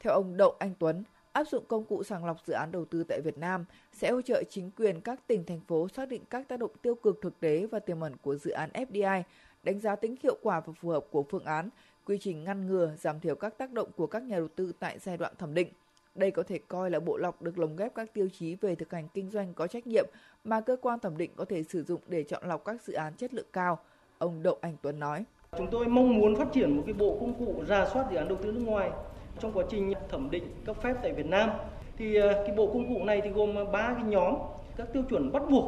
Theo 0.00 0.12
ông 0.12 0.36
Đậu 0.36 0.54
Anh 0.58 0.74
Tuấn, 0.78 1.04
áp 1.32 1.44
dụng 1.44 1.64
công 1.68 1.84
cụ 1.84 2.02
sàng 2.02 2.24
lọc 2.24 2.46
dự 2.46 2.52
án 2.52 2.72
đầu 2.72 2.84
tư 2.84 3.04
tại 3.08 3.20
Việt 3.20 3.38
Nam 3.38 3.64
sẽ 3.92 4.10
hỗ 4.10 4.22
trợ 4.22 4.42
chính 4.50 4.70
quyền 4.70 5.00
các 5.00 5.26
tỉnh, 5.26 5.44
thành 5.44 5.60
phố 5.60 5.88
xác 5.88 6.08
định 6.08 6.22
các 6.30 6.48
tác 6.48 6.58
động 6.58 6.70
tiêu 6.82 6.94
cực 6.94 7.18
thực 7.22 7.40
tế 7.40 7.66
và 7.66 7.78
tiềm 7.78 8.00
ẩn 8.00 8.16
của 8.22 8.36
dự 8.36 8.50
án 8.50 8.70
FDI, 8.72 9.22
đánh 9.62 9.80
giá 9.80 9.96
tính 9.96 10.14
hiệu 10.22 10.38
quả 10.42 10.60
và 10.60 10.72
phù 10.80 10.88
hợp 10.88 11.04
của 11.10 11.22
phương 11.30 11.44
án, 11.44 11.68
quy 12.04 12.18
trình 12.20 12.44
ngăn 12.44 12.66
ngừa, 12.66 12.92
giảm 12.98 13.20
thiểu 13.20 13.34
các 13.34 13.58
tác 13.58 13.72
động 13.72 13.90
của 13.96 14.06
các 14.06 14.22
nhà 14.22 14.36
đầu 14.36 14.48
tư 14.48 14.72
tại 14.78 14.98
giai 14.98 15.16
đoạn 15.16 15.32
thẩm 15.38 15.54
định. 15.54 15.68
Đây 16.14 16.30
có 16.30 16.42
thể 16.42 16.58
coi 16.68 16.90
là 16.90 17.00
bộ 17.00 17.16
lọc 17.16 17.42
được 17.42 17.58
lồng 17.58 17.76
ghép 17.76 17.94
các 17.94 18.12
tiêu 18.12 18.28
chí 18.38 18.54
về 18.54 18.74
thực 18.74 18.92
hành 18.92 19.08
kinh 19.14 19.30
doanh 19.30 19.54
có 19.54 19.66
trách 19.66 19.86
nhiệm 19.86 20.06
mà 20.44 20.60
cơ 20.60 20.76
quan 20.82 20.98
thẩm 20.98 21.16
định 21.16 21.30
có 21.36 21.44
thể 21.44 21.62
sử 21.62 21.82
dụng 21.82 22.00
để 22.06 22.22
chọn 22.22 22.48
lọc 22.48 22.64
các 22.64 22.82
dự 22.82 22.92
án 22.92 23.14
chất 23.14 23.34
lượng 23.34 23.46
cao. 23.52 23.78
Ông 24.18 24.42
Đậu 24.42 24.56
Anh 24.60 24.76
Tuấn 24.82 25.00
nói. 25.00 25.24
Chúng 25.58 25.66
tôi 25.70 25.86
mong 25.86 26.18
muốn 26.18 26.36
phát 26.36 26.52
triển 26.52 26.76
một 26.76 26.82
cái 26.86 26.94
bộ 26.94 27.16
công 27.20 27.34
cụ 27.34 27.64
ra 27.66 27.86
soát 27.86 28.06
dự 28.10 28.16
án 28.16 28.28
đầu 28.28 28.38
tư 28.42 28.52
nước 28.52 28.62
ngoài 28.66 28.90
trong 29.38 29.52
quá 29.52 29.64
trình 29.70 29.92
thẩm 30.08 30.30
định 30.30 30.44
cấp 30.64 30.76
phép 30.82 30.94
tại 31.02 31.12
Việt 31.12 31.26
Nam. 31.26 31.50
Thì 31.98 32.16
à, 32.20 32.32
cái 32.32 32.56
bộ 32.56 32.66
công 32.66 32.94
cụ 32.94 33.04
này 33.04 33.20
thì 33.24 33.30
gồm 33.30 33.54
ba 33.72 33.94
cái 33.94 34.02
nhóm 34.04 34.34
các 34.76 34.92
tiêu 34.92 35.02
chuẩn 35.10 35.32
bắt 35.32 35.42
buộc. 35.50 35.64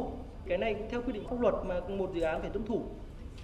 Cái 0.47 0.57
này 0.57 0.75
theo 0.89 1.01
quy 1.01 1.13
định 1.13 1.23
pháp 1.29 1.41
luật 1.41 1.53
mà 1.65 1.79
một 1.89 2.11
dự 2.13 2.21
án 2.21 2.41
phải 2.41 2.49
tuân 2.49 2.65
thủ. 2.65 2.81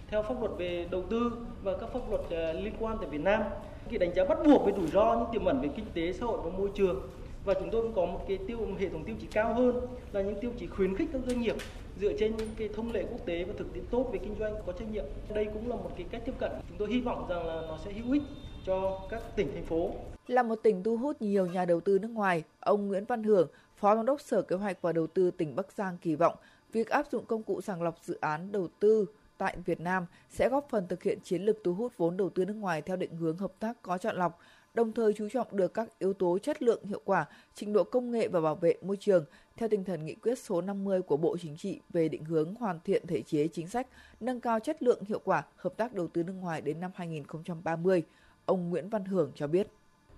theo 0.10 0.24
pháp 0.24 0.40
luật 0.40 0.52
về 0.58 0.88
đầu 0.92 1.04
tư 1.10 1.32
và 1.64 1.78
các 1.78 1.90
pháp 1.94 2.00
luật 2.10 2.22
à, 2.30 2.54
liên 2.54 2.74
quan 2.80 2.98
tại 2.98 3.10
Việt 3.10 3.22
Nam. 3.22 3.44
Cái 3.90 3.98
đánh 3.98 4.14
giá 4.16 4.26
bắt 4.26 4.38
buộc 4.46 4.66
về 4.66 4.74
rủi 4.78 4.88
ro 4.88 5.16
những 5.16 5.28
tiềm 5.32 5.46
ẩn 5.46 5.62
về 5.62 5.70
kinh 5.76 5.86
tế, 5.94 6.14
xã 6.14 6.26
hội 6.26 6.40
và 6.44 6.50
môi 6.58 6.70
trường 6.76 7.02
và 7.46 7.54
chúng 7.54 7.70
tôi 7.72 7.82
cũng 7.82 7.96
có 7.96 8.06
một 8.06 8.26
cái 8.28 8.40
tiêu 8.48 8.60
hệ 8.80 8.90
thống 8.90 9.04
tiêu 9.04 9.16
chí 9.22 9.28
cao 9.28 9.54
hơn 9.54 9.88
là 10.12 10.22
những 10.22 10.40
tiêu 10.42 10.52
chí 10.60 10.68
khuyến 10.68 10.96
khích 10.96 11.10
các 11.14 11.22
doanh 11.28 11.42
nghiệp 11.42 11.56
dựa 12.00 12.14
trên 12.20 12.38
những 12.38 12.50
cái 12.58 12.70
thông 12.76 12.92
lệ 12.92 13.06
quốc 13.12 13.26
tế 13.26 13.44
và 13.44 13.54
thực 13.58 13.74
tiễn 13.74 13.86
tốt 13.86 14.10
về 14.14 14.20
kinh 14.20 14.36
doanh 14.40 14.54
có 14.66 14.72
trách 14.72 14.92
nhiệm. 14.92 15.06
Đây 15.34 15.46
cũng 15.54 15.70
là 15.70 15.76
một 15.76 15.92
cái 15.98 16.06
cách 16.12 16.22
tiếp 16.26 16.34
cận 16.40 16.52
chúng 16.70 16.78
tôi 16.78 16.90
hy 16.90 17.02
vọng 17.02 17.26
rằng 17.30 17.48
là 17.48 17.62
nó 17.68 17.78
sẽ 17.86 17.94
hữu 17.94 18.14
ích 18.14 18.24
cho 18.66 19.08
các 19.10 19.22
tỉnh 19.36 19.52
thành 19.54 19.66
phố. 19.66 19.92
Là 20.28 20.44
một 20.44 20.56
tỉnh 20.56 20.84
thu 20.84 20.98
hút 20.98 21.22
nhiều 21.22 21.46
nhà 21.46 21.66
đầu 21.66 21.80
tư 21.80 22.00
nước 22.00 22.12
ngoài, 22.12 22.44
ông 22.60 22.88
Nguyễn 22.88 23.06
Văn 23.06 23.24
Hưởng, 23.24 23.48
Phó 23.76 23.96
Giám 23.96 24.06
đốc 24.06 24.22
Sở 24.22 24.42
Kế 24.42 24.56
hoạch 24.56 24.82
và 24.82 24.92
Đầu 24.92 25.08
tư 25.08 25.32
tỉnh 25.32 25.56
Bắc 25.56 25.72
Giang 25.72 25.98
kỳ 26.02 26.16
vọng 26.16 26.36
việc 26.76 26.90
áp 26.90 27.06
dụng 27.12 27.26
công 27.26 27.44
cụ 27.44 27.62
sàng 27.62 27.82
lọc 27.82 28.00
dự 28.04 28.18
án 28.22 28.52
đầu 28.52 28.68
tư 28.80 29.06
tại 29.38 29.58
Việt 29.66 29.80
Nam 29.80 30.06
sẽ 30.30 30.50
góp 30.50 30.68
phần 30.70 30.88
thực 30.88 31.04
hiện 31.04 31.20
chiến 31.24 31.42
lược 31.42 31.58
thu 31.64 31.74
hút 31.74 31.94
vốn 31.98 32.18
đầu 32.18 32.30
tư 32.30 32.46
nước 32.46 32.54
ngoài 32.54 32.82
theo 32.82 32.98
định 32.98 33.16
hướng 33.16 33.38
hợp 33.38 33.52
tác 33.60 33.82
có 33.82 33.98
chọn 33.98 34.16
lọc, 34.16 34.40
đồng 34.76 34.92
thời 34.92 35.14
chú 35.14 35.30
trọng 35.30 35.48
được 35.52 35.74
các 35.74 35.88
yếu 36.00 36.14
tố 36.14 36.40
chất 36.40 36.62
lượng 36.62 36.86
hiệu 36.86 37.02
quả, 37.06 37.26
trình 37.54 37.74
độ 37.74 37.84
công 37.84 38.12
nghệ 38.12 38.28
và 38.28 38.42
bảo 38.42 38.56
vệ 38.56 38.76
môi 38.82 38.98
trường 39.00 39.26
theo 39.58 39.70
tinh 39.70 39.84
thần 39.84 40.06
nghị 40.06 40.16
quyết 40.16 40.40
số 40.40 40.62
50 40.62 41.02
của 41.02 41.18
Bộ 41.18 41.38
Chính 41.38 41.58
trị 41.58 41.82
về 41.90 42.10
định 42.10 42.26
hướng 42.26 42.56
hoàn 42.56 42.80
thiện 42.80 43.08
thể 43.08 43.22
chế 43.22 43.48
chính 43.48 43.68
sách, 43.68 43.88
nâng 44.20 44.42
cao 44.42 44.60
chất 44.60 44.84
lượng 44.84 45.04
hiệu 45.04 45.22
quả 45.24 45.44
hợp 45.56 45.74
tác 45.78 45.94
đầu 45.94 46.08
tư 46.08 46.24
nước 46.24 46.34
ngoài 46.34 46.62
đến 46.62 46.80
năm 46.80 46.92
2030. 46.96 48.04
Ông 48.46 48.70
Nguyễn 48.70 48.90
Văn 48.90 49.06
Hưởng 49.06 49.32
cho 49.36 49.48
biết. 49.48 49.68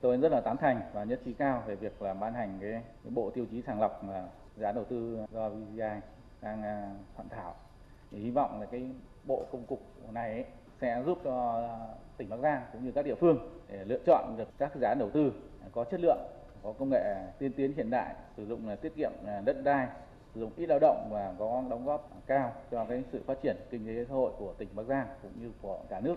Tôi 0.02 0.18
rất 0.18 0.32
là 0.32 0.42
tán 0.42 0.58
thành 0.58 0.82
và 0.94 1.04
nhất 1.04 1.22
trí 1.26 1.34
cao 1.34 1.64
về 1.68 1.76
việc 1.76 2.02
là 2.02 2.14
ban 2.14 2.34
hành 2.34 2.58
cái, 2.62 2.72
cái 2.72 3.12
bộ 3.14 3.30
tiêu 3.30 3.46
chí 3.52 3.62
sàng 3.62 3.82
lọc 3.82 4.02
giá 4.58 4.72
đầu 4.72 4.84
tư 4.84 5.18
do 5.32 5.50
VCI 5.50 6.02
đang 6.42 6.64
à, 6.64 6.96
soạn 7.16 7.30
thảo. 7.30 7.56
Thì 8.12 8.20
hy 8.20 8.32
vọng 8.32 8.60
là 8.62 8.66
cái 8.66 8.92
bộ 9.28 9.46
công 9.52 9.66
cục 9.66 9.82
này 10.12 10.32
ấy, 10.32 10.46
sẽ 10.82 11.04
giúp 11.06 11.20
cho 11.24 11.52
à, 11.52 11.70
tỉnh 12.18 12.30
Bắc 12.30 12.38
Giang 12.42 12.62
cũng 12.74 12.86
như 12.86 12.92
các 12.92 13.06
địa 13.06 13.16
phương 13.16 13.62
để 13.70 13.86
lựa 13.86 14.00
chọn 14.06 14.36
được 14.38 14.48
các 14.58 14.72
dự 14.76 14.82
án 14.82 15.00
đầu 15.00 15.10
tư 15.14 15.32
có 15.72 15.84
chất 15.84 16.00
lượng, 16.00 16.20
có 16.64 16.74
công 16.80 16.90
nghệ 16.90 17.16
tiên 17.40 17.52
tiến 17.58 17.74
hiện 17.74 17.90
đại, 17.90 18.16
sử 18.38 18.46
dụng 18.46 18.78
tiết 18.82 18.96
kiệm 18.96 19.12
à, 19.26 19.42
đất 19.46 19.64
đai, 19.64 19.88
sử 20.36 20.42
dụng 20.42 20.52
ít 20.58 20.66
lao 20.66 20.80
động 20.80 21.10
và 21.12 21.34
có 21.40 21.64
đóng 21.70 21.86
góp 21.86 22.10
cao 22.28 22.54
cho 22.72 22.86
cái 22.86 23.04
sự 23.12 23.22
phát 23.26 23.42
triển 23.44 23.58
kinh 23.72 23.88
tế 23.88 24.06
xã 24.10 24.14
hội 24.14 24.32
của 24.38 24.54
tỉnh 24.58 24.70
Bắc 24.76 24.84
Giang 24.84 25.08
cũng 25.22 25.32
như 25.42 25.52
của 25.62 25.80
cả 25.90 26.00
nước. 26.00 26.16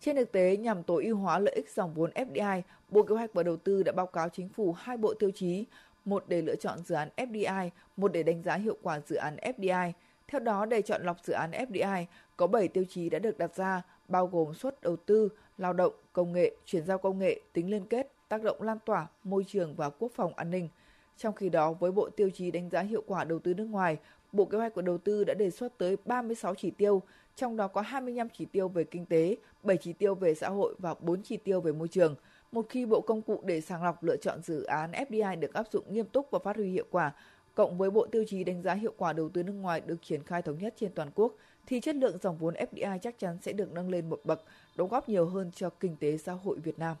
Trên 0.00 0.16
thực 0.16 0.32
tế, 0.32 0.56
nhằm 0.56 0.82
tối 0.82 1.04
ưu 1.04 1.16
hóa 1.16 1.38
lợi 1.38 1.54
ích 1.54 1.70
dòng 1.70 1.94
vốn 1.94 2.10
FDI, 2.10 2.62
Bộ 2.88 3.02
Kế 3.02 3.14
hoạch 3.14 3.30
và 3.34 3.42
Đầu 3.42 3.56
tư 3.56 3.82
đã 3.82 3.92
báo 3.92 4.06
cáo 4.06 4.28
chính 4.28 4.48
phủ 4.48 4.72
hai 4.72 4.96
bộ 4.96 5.14
tiêu 5.14 5.30
chí, 5.34 5.66
một 6.04 6.24
để 6.28 6.42
lựa 6.42 6.56
chọn 6.56 6.78
dự 6.78 6.94
án 6.94 7.08
FDI, 7.16 7.70
một 7.96 8.12
để 8.12 8.22
đánh 8.22 8.42
giá 8.42 8.54
hiệu 8.54 8.76
quả 8.82 9.00
dự 9.00 9.16
án 9.16 9.36
FDI. 9.36 9.92
Theo 10.28 10.40
đó, 10.40 10.64
để 10.64 10.82
chọn 10.82 11.02
lọc 11.02 11.24
dự 11.24 11.32
án 11.32 11.50
FDI, 11.50 12.04
có 12.36 12.46
7 12.46 12.68
tiêu 12.68 12.84
chí 12.88 13.10
đã 13.10 13.18
được 13.18 13.38
đặt 13.38 13.56
ra, 13.56 13.82
bao 14.08 14.26
gồm 14.26 14.54
suất 14.54 14.82
đầu 14.82 14.96
tư, 14.96 15.28
lao 15.58 15.72
động, 15.72 15.92
công 16.12 16.32
nghệ, 16.32 16.56
chuyển 16.64 16.86
giao 16.86 16.98
công 16.98 17.18
nghệ, 17.18 17.40
tính 17.52 17.70
liên 17.70 17.86
kết, 17.86 18.12
tác 18.28 18.42
động 18.42 18.62
lan 18.62 18.78
tỏa, 18.84 19.06
môi 19.24 19.44
trường 19.48 19.74
và 19.74 19.90
quốc 19.90 20.12
phòng 20.14 20.32
an 20.36 20.50
ninh. 20.50 20.68
Trong 21.16 21.34
khi 21.34 21.48
đó, 21.48 21.72
với 21.72 21.92
bộ 21.92 22.10
tiêu 22.16 22.30
chí 22.30 22.50
đánh 22.50 22.70
giá 22.70 22.80
hiệu 22.80 23.02
quả 23.06 23.24
đầu 23.24 23.38
tư 23.38 23.54
nước 23.54 23.64
ngoài, 23.64 23.96
Bộ 24.32 24.44
Kế 24.44 24.58
hoạch 24.58 24.74
và 24.74 24.82
Đầu 24.82 24.98
tư 24.98 25.24
đã 25.24 25.34
đề 25.34 25.50
xuất 25.50 25.78
tới 25.78 25.96
36 26.04 26.54
chỉ 26.54 26.70
tiêu, 26.70 27.02
trong 27.36 27.56
đó 27.56 27.68
có 27.68 27.80
25 27.80 28.28
chỉ 28.38 28.44
tiêu 28.44 28.68
về 28.68 28.84
kinh 28.84 29.06
tế, 29.06 29.36
7 29.62 29.76
chỉ 29.76 29.92
tiêu 29.92 30.14
về 30.14 30.34
xã 30.34 30.48
hội 30.48 30.74
và 30.78 30.94
4 31.00 31.22
chỉ 31.22 31.36
tiêu 31.36 31.60
về 31.60 31.72
môi 31.72 31.88
trường. 31.88 32.14
Một 32.52 32.66
khi 32.68 32.86
bộ 32.86 33.00
công 33.00 33.22
cụ 33.22 33.42
để 33.44 33.60
sàng 33.60 33.84
lọc 33.84 34.02
lựa 34.02 34.16
chọn 34.16 34.42
dự 34.42 34.62
án 34.62 34.90
FDI 34.90 35.40
được 35.40 35.54
áp 35.54 35.66
dụng 35.72 35.84
nghiêm 35.92 36.06
túc 36.06 36.30
và 36.30 36.38
phát 36.44 36.56
huy 36.56 36.70
hiệu 36.70 36.86
quả, 36.90 37.12
cộng 37.58 37.78
với 37.78 37.90
bộ 37.90 38.06
tiêu 38.06 38.24
chí 38.28 38.44
đánh 38.44 38.62
giá 38.62 38.74
hiệu 38.74 38.94
quả 38.96 39.12
đầu 39.12 39.28
tư 39.28 39.42
nước 39.42 39.52
ngoài 39.52 39.80
được 39.80 40.02
triển 40.02 40.22
khai 40.22 40.42
thống 40.42 40.58
nhất 40.58 40.74
trên 40.76 40.92
toàn 40.94 41.10
quốc, 41.14 41.34
thì 41.66 41.80
chất 41.80 41.96
lượng 41.96 42.18
dòng 42.22 42.38
vốn 42.38 42.54
FDI 42.54 42.98
chắc 42.98 43.18
chắn 43.18 43.38
sẽ 43.42 43.52
được 43.52 43.72
nâng 43.72 43.90
lên 43.90 44.08
một 44.08 44.20
bậc, 44.24 44.42
đóng 44.76 44.88
góp 44.88 45.08
nhiều 45.08 45.26
hơn 45.26 45.50
cho 45.54 45.70
kinh 45.70 45.96
tế 45.96 46.16
xã 46.16 46.32
hội 46.32 46.58
Việt 46.58 46.78
Nam. 46.78 46.96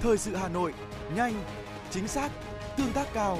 Thời 0.00 0.18
sự 0.18 0.34
Hà 0.34 0.48
Nội, 0.48 0.74
nhanh, 1.16 1.34
chính 1.90 2.08
xác, 2.08 2.30
tương 2.76 2.92
tác 2.94 3.06
cao. 3.14 3.38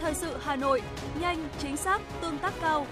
Thời 0.00 0.14
sự 0.14 0.36
Hà 0.40 0.56
Nội, 0.56 0.82
nhanh, 1.20 1.48
chính 1.58 1.76
xác, 1.76 2.00
tương 2.22 2.38
tác 2.38 2.54
cao. 2.60 2.86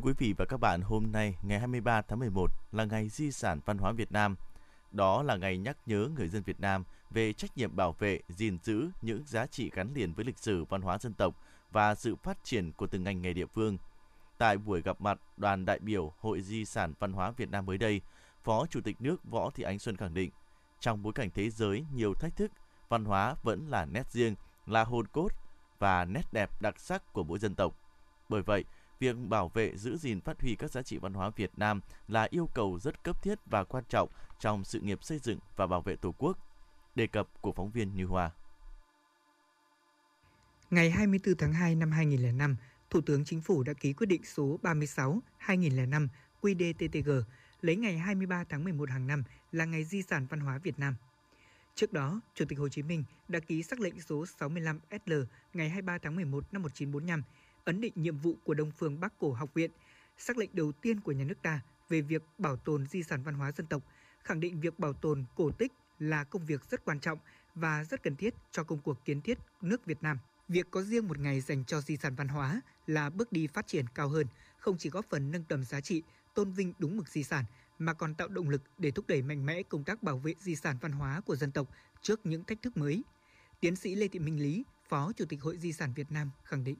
Thưa 0.00 0.06
quý 0.06 0.14
vị 0.18 0.34
và 0.38 0.44
các 0.44 0.60
bạn, 0.60 0.80
hôm 0.80 1.12
nay 1.12 1.36
ngày 1.42 1.58
23 1.58 2.02
tháng 2.02 2.18
11 2.18 2.50
là 2.72 2.84
ngày 2.84 3.08
di 3.08 3.32
sản 3.32 3.60
văn 3.64 3.78
hóa 3.78 3.92
Việt 3.92 4.12
Nam. 4.12 4.36
Đó 4.92 5.22
là 5.22 5.36
ngày 5.36 5.58
nhắc 5.58 5.76
nhớ 5.86 6.08
người 6.16 6.28
dân 6.28 6.42
Việt 6.42 6.60
Nam 6.60 6.84
về 7.10 7.32
trách 7.32 7.56
nhiệm 7.56 7.76
bảo 7.76 7.92
vệ, 7.92 8.20
gìn 8.28 8.58
giữ 8.62 8.88
những 9.02 9.22
giá 9.26 9.46
trị 9.46 9.70
gắn 9.74 9.94
liền 9.94 10.12
với 10.12 10.24
lịch 10.24 10.38
sử 10.38 10.64
văn 10.64 10.82
hóa 10.82 10.98
dân 10.98 11.14
tộc 11.14 11.34
và 11.70 11.94
sự 11.94 12.16
phát 12.16 12.44
triển 12.44 12.72
của 12.72 12.86
từng 12.86 13.04
ngành 13.04 13.22
nghề 13.22 13.32
địa 13.32 13.46
phương. 13.46 13.78
Tại 14.38 14.58
buổi 14.58 14.82
gặp 14.82 15.00
mặt 15.00 15.20
đoàn 15.36 15.64
đại 15.64 15.78
biểu 15.78 16.12
Hội 16.20 16.40
Di 16.40 16.64
sản 16.64 16.92
Văn 16.98 17.12
hóa 17.12 17.30
Việt 17.30 17.50
Nam 17.50 17.66
mới 17.66 17.78
đây, 17.78 18.00
Phó 18.44 18.66
Chủ 18.66 18.80
tịch 18.80 19.00
nước 19.00 19.24
Võ 19.24 19.50
Thị 19.50 19.64
Ánh 19.64 19.78
Xuân 19.78 19.96
khẳng 19.96 20.14
định, 20.14 20.30
trong 20.80 21.02
bối 21.02 21.12
cảnh 21.12 21.30
thế 21.34 21.50
giới 21.50 21.84
nhiều 21.94 22.14
thách 22.14 22.36
thức, 22.36 22.50
văn 22.88 23.04
hóa 23.04 23.34
vẫn 23.42 23.66
là 23.68 23.84
nét 23.84 24.10
riêng, 24.10 24.34
là 24.66 24.84
hồn 24.84 25.06
cốt 25.12 25.28
và 25.78 26.04
nét 26.04 26.24
đẹp 26.32 26.62
đặc 26.62 26.80
sắc 26.80 27.12
của 27.12 27.24
mỗi 27.24 27.38
dân 27.38 27.54
tộc. 27.54 27.74
Bởi 28.28 28.42
vậy, 28.42 28.64
việc 29.00 29.16
bảo 29.28 29.48
vệ 29.48 29.76
giữ 29.76 29.96
gìn 29.96 30.20
phát 30.20 30.40
huy 30.40 30.54
các 30.54 30.70
giá 30.70 30.82
trị 30.82 30.98
văn 30.98 31.14
hóa 31.14 31.30
Việt 31.36 31.50
Nam 31.56 31.80
là 32.08 32.28
yêu 32.30 32.48
cầu 32.54 32.78
rất 32.78 33.04
cấp 33.04 33.22
thiết 33.22 33.38
và 33.46 33.64
quan 33.64 33.84
trọng 33.88 34.08
trong 34.38 34.64
sự 34.64 34.80
nghiệp 34.80 35.04
xây 35.04 35.18
dựng 35.18 35.38
và 35.56 35.66
bảo 35.66 35.82
vệ 35.82 35.96
Tổ 35.96 36.14
quốc. 36.18 36.38
Đề 36.94 37.06
cập 37.06 37.28
của 37.40 37.52
phóng 37.52 37.70
viên 37.70 37.94
Như 37.94 38.06
Hoa. 38.06 38.30
Ngày 40.70 40.90
24 40.90 41.36
tháng 41.36 41.52
2 41.52 41.74
năm 41.74 41.90
2005, 41.90 42.56
Thủ 42.90 43.00
tướng 43.00 43.24
Chính 43.24 43.40
phủ 43.40 43.62
đã 43.62 43.72
ký 43.72 43.92
quyết 43.92 44.06
định 44.06 44.24
số 44.24 44.58
36/2005 44.62 46.08
QĐ-TTG 46.42 47.22
lấy 47.60 47.76
ngày 47.76 47.98
23 47.98 48.44
tháng 48.48 48.64
11 48.64 48.90
hàng 48.90 49.06
năm 49.06 49.22
là 49.52 49.64
ngày 49.64 49.84
di 49.84 50.02
sản 50.02 50.26
văn 50.30 50.40
hóa 50.40 50.58
Việt 50.58 50.78
Nam. 50.78 50.94
Trước 51.74 51.92
đó, 51.92 52.20
Chủ 52.34 52.44
tịch 52.48 52.58
Hồ 52.58 52.68
Chí 52.68 52.82
Minh 52.82 53.04
đã 53.28 53.40
ký 53.40 53.62
sắc 53.62 53.80
lệnh 53.80 54.00
số 54.00 54.24
65SL 54.38 55.24
ngày 55.54 55.68
23 55.68 55.98
tháng 55.98 56.16
11 56.16 56.44
năm 56.52 56.62
1945 56.62 57.22
ấn 57.64 57.80
định 57.80 57.92
nhiệm 57.96 58.16
vụ 58.18 58.36
của 58.44 58.54
Đông 58.54 58.70
Phương 58.70 59.00
Bắc 59.00 59.18
Cổ 59.18 59.32
Học 59.32 59.54
viện, 59.54 59.70
sắc 60.18 60.38
lệnh 60.38 60.50
đầu 60.52 60.72
tiên 60.72 61.00
của 61.00 61.12
nhà 61.12 61.24
nước 61.24 61.42
ta 61.42 61.60
về 61.88 62.00
việc 62.00 62.22
bảo 62.38 62.56
tồn 62.56 62.86
di 62.86 63.02
sản 63.02 63.22
văn 63.22 63.34
hóa 63.34 63.52
dân 63.52 63.66
tộc, 63.66 63.82
khẳng 64.22 64.40
định 64.40 64.60
việc 64.60 64.78
bảo 64.78 64.92
tồn 64.92 65.24
cổ 65.34 65.50
tích 65.50 65.72
là 65.98 66.24
công 66.24 66.46
việc 66.46 66.64
rất 66.70 66.84
quan 66.84 67.00
trọng 67.00 67.18
và 67.54 67.84
rất 67.84 68.02
cần 68.02 68.16
thiết 68.16 68.34
cho 68.50 68.64
công 68.64 68.78
cuộc 68.78 69.04
kiến 69.04 69.20
thiết 69.20 69.38
nước 69.60 69.86
Việt 69.86 70.02
Nam. 70.02 70.18
Việc 70.48 70.66
có 70.70 70.82
riêng 70.82 71.08
một 71.08 71.18
ngày 71.18 71.40
dành 71.40 71.64
cho 71.64 71.80
di 71.80 71.96
sản 71.96 72.14
văn 72.14 72.28
hóa 72.28 72.60
là 72.86 73.10
bước 73.10 73.32
đi 73.32 73.46
phát 73.46 73.66
triển 73.66 73.84
cao 73.94 74.08
hơn, 74.08 74.26
không 74.58 74.76
chỉ 74.78 74.90
góp 74.90 75.04
phần 75.10 75.30
nâng 75.30 75.44
tầm 75.44 75.64
giá 75.64 75.80
trị, 75.80 76.02
tôn 76.34 76.52
vinh 76.52 76.72
đúng 76.78 76.96
mực 76.96 77.08
di 77.08 77.24
sản, 77.24 77.44
mà 77.78 77.92
còn 77.92 78.14
tạo 78.14 78.28
động 78.28 78.48
lực 78.48 78.62
để 78.78 78.90
thúc 78.90 79.06
đẩy 79.08 79.22
mạnh 79.22 79.46
mẽ 79.46 79.62
công 79.62 79.84
tác 79.84 80.02
bảo 80.02 80.18
vệ 80.18 80.34
di 80.40 80.56
sản 80.56 80.76
văn 80.80 80.92
hóa 80.92 81.20
của 81.20 81.36
dân 81.36 81.52
tộc 81.52 81.68
trước 82.02 82.26
những 82.26 82.44
thách 82.44 82.62
thức 82.62 82.76
mới. 82.76 83.02
Tiến 83.60 83.76
sĩ 83.76 83.94
Lê 83.94 84.08
Thị 84.08 84.18
Minh 84.18 84.42
Lý, 84.42 84.64
Phó 84.88 85.12
Chủ 85.12 85.24
tịch 85.24 85.42
Hội 85.42 85.58
Di 85.58 85.72
sản 85.72 85.92
Việt 85.94 86.12
Nam 86.12 86.30
khẳng 86.44 86.64
định. 86.64 86.76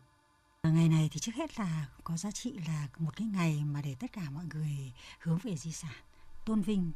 Ngày 0.62 0.88
này 0.88 1.08
thì 1.12 1.20
trước 1.20 1.34
hết 1.34 1.58
là 1.58 1.86
có 2.04 2.16
giá 2.16 2.30
trị 2.30 2.52
là 2.66 2.88
một 2.98 3.16
cái 3.16 3.26
ngày 3.26 3.64
mà 3.64 3.82
để 3.82 3.94
tất 3.94 4.12
cả 4.12 4.30
mọi 4.30 4.44
người 4.44 4.92
hướng 5.18 5.38
về 5.38 5.56
di 5.56 5.72
sản, 5.72 5.94
tôn 6.44 6.60
vinh 6.62 6.92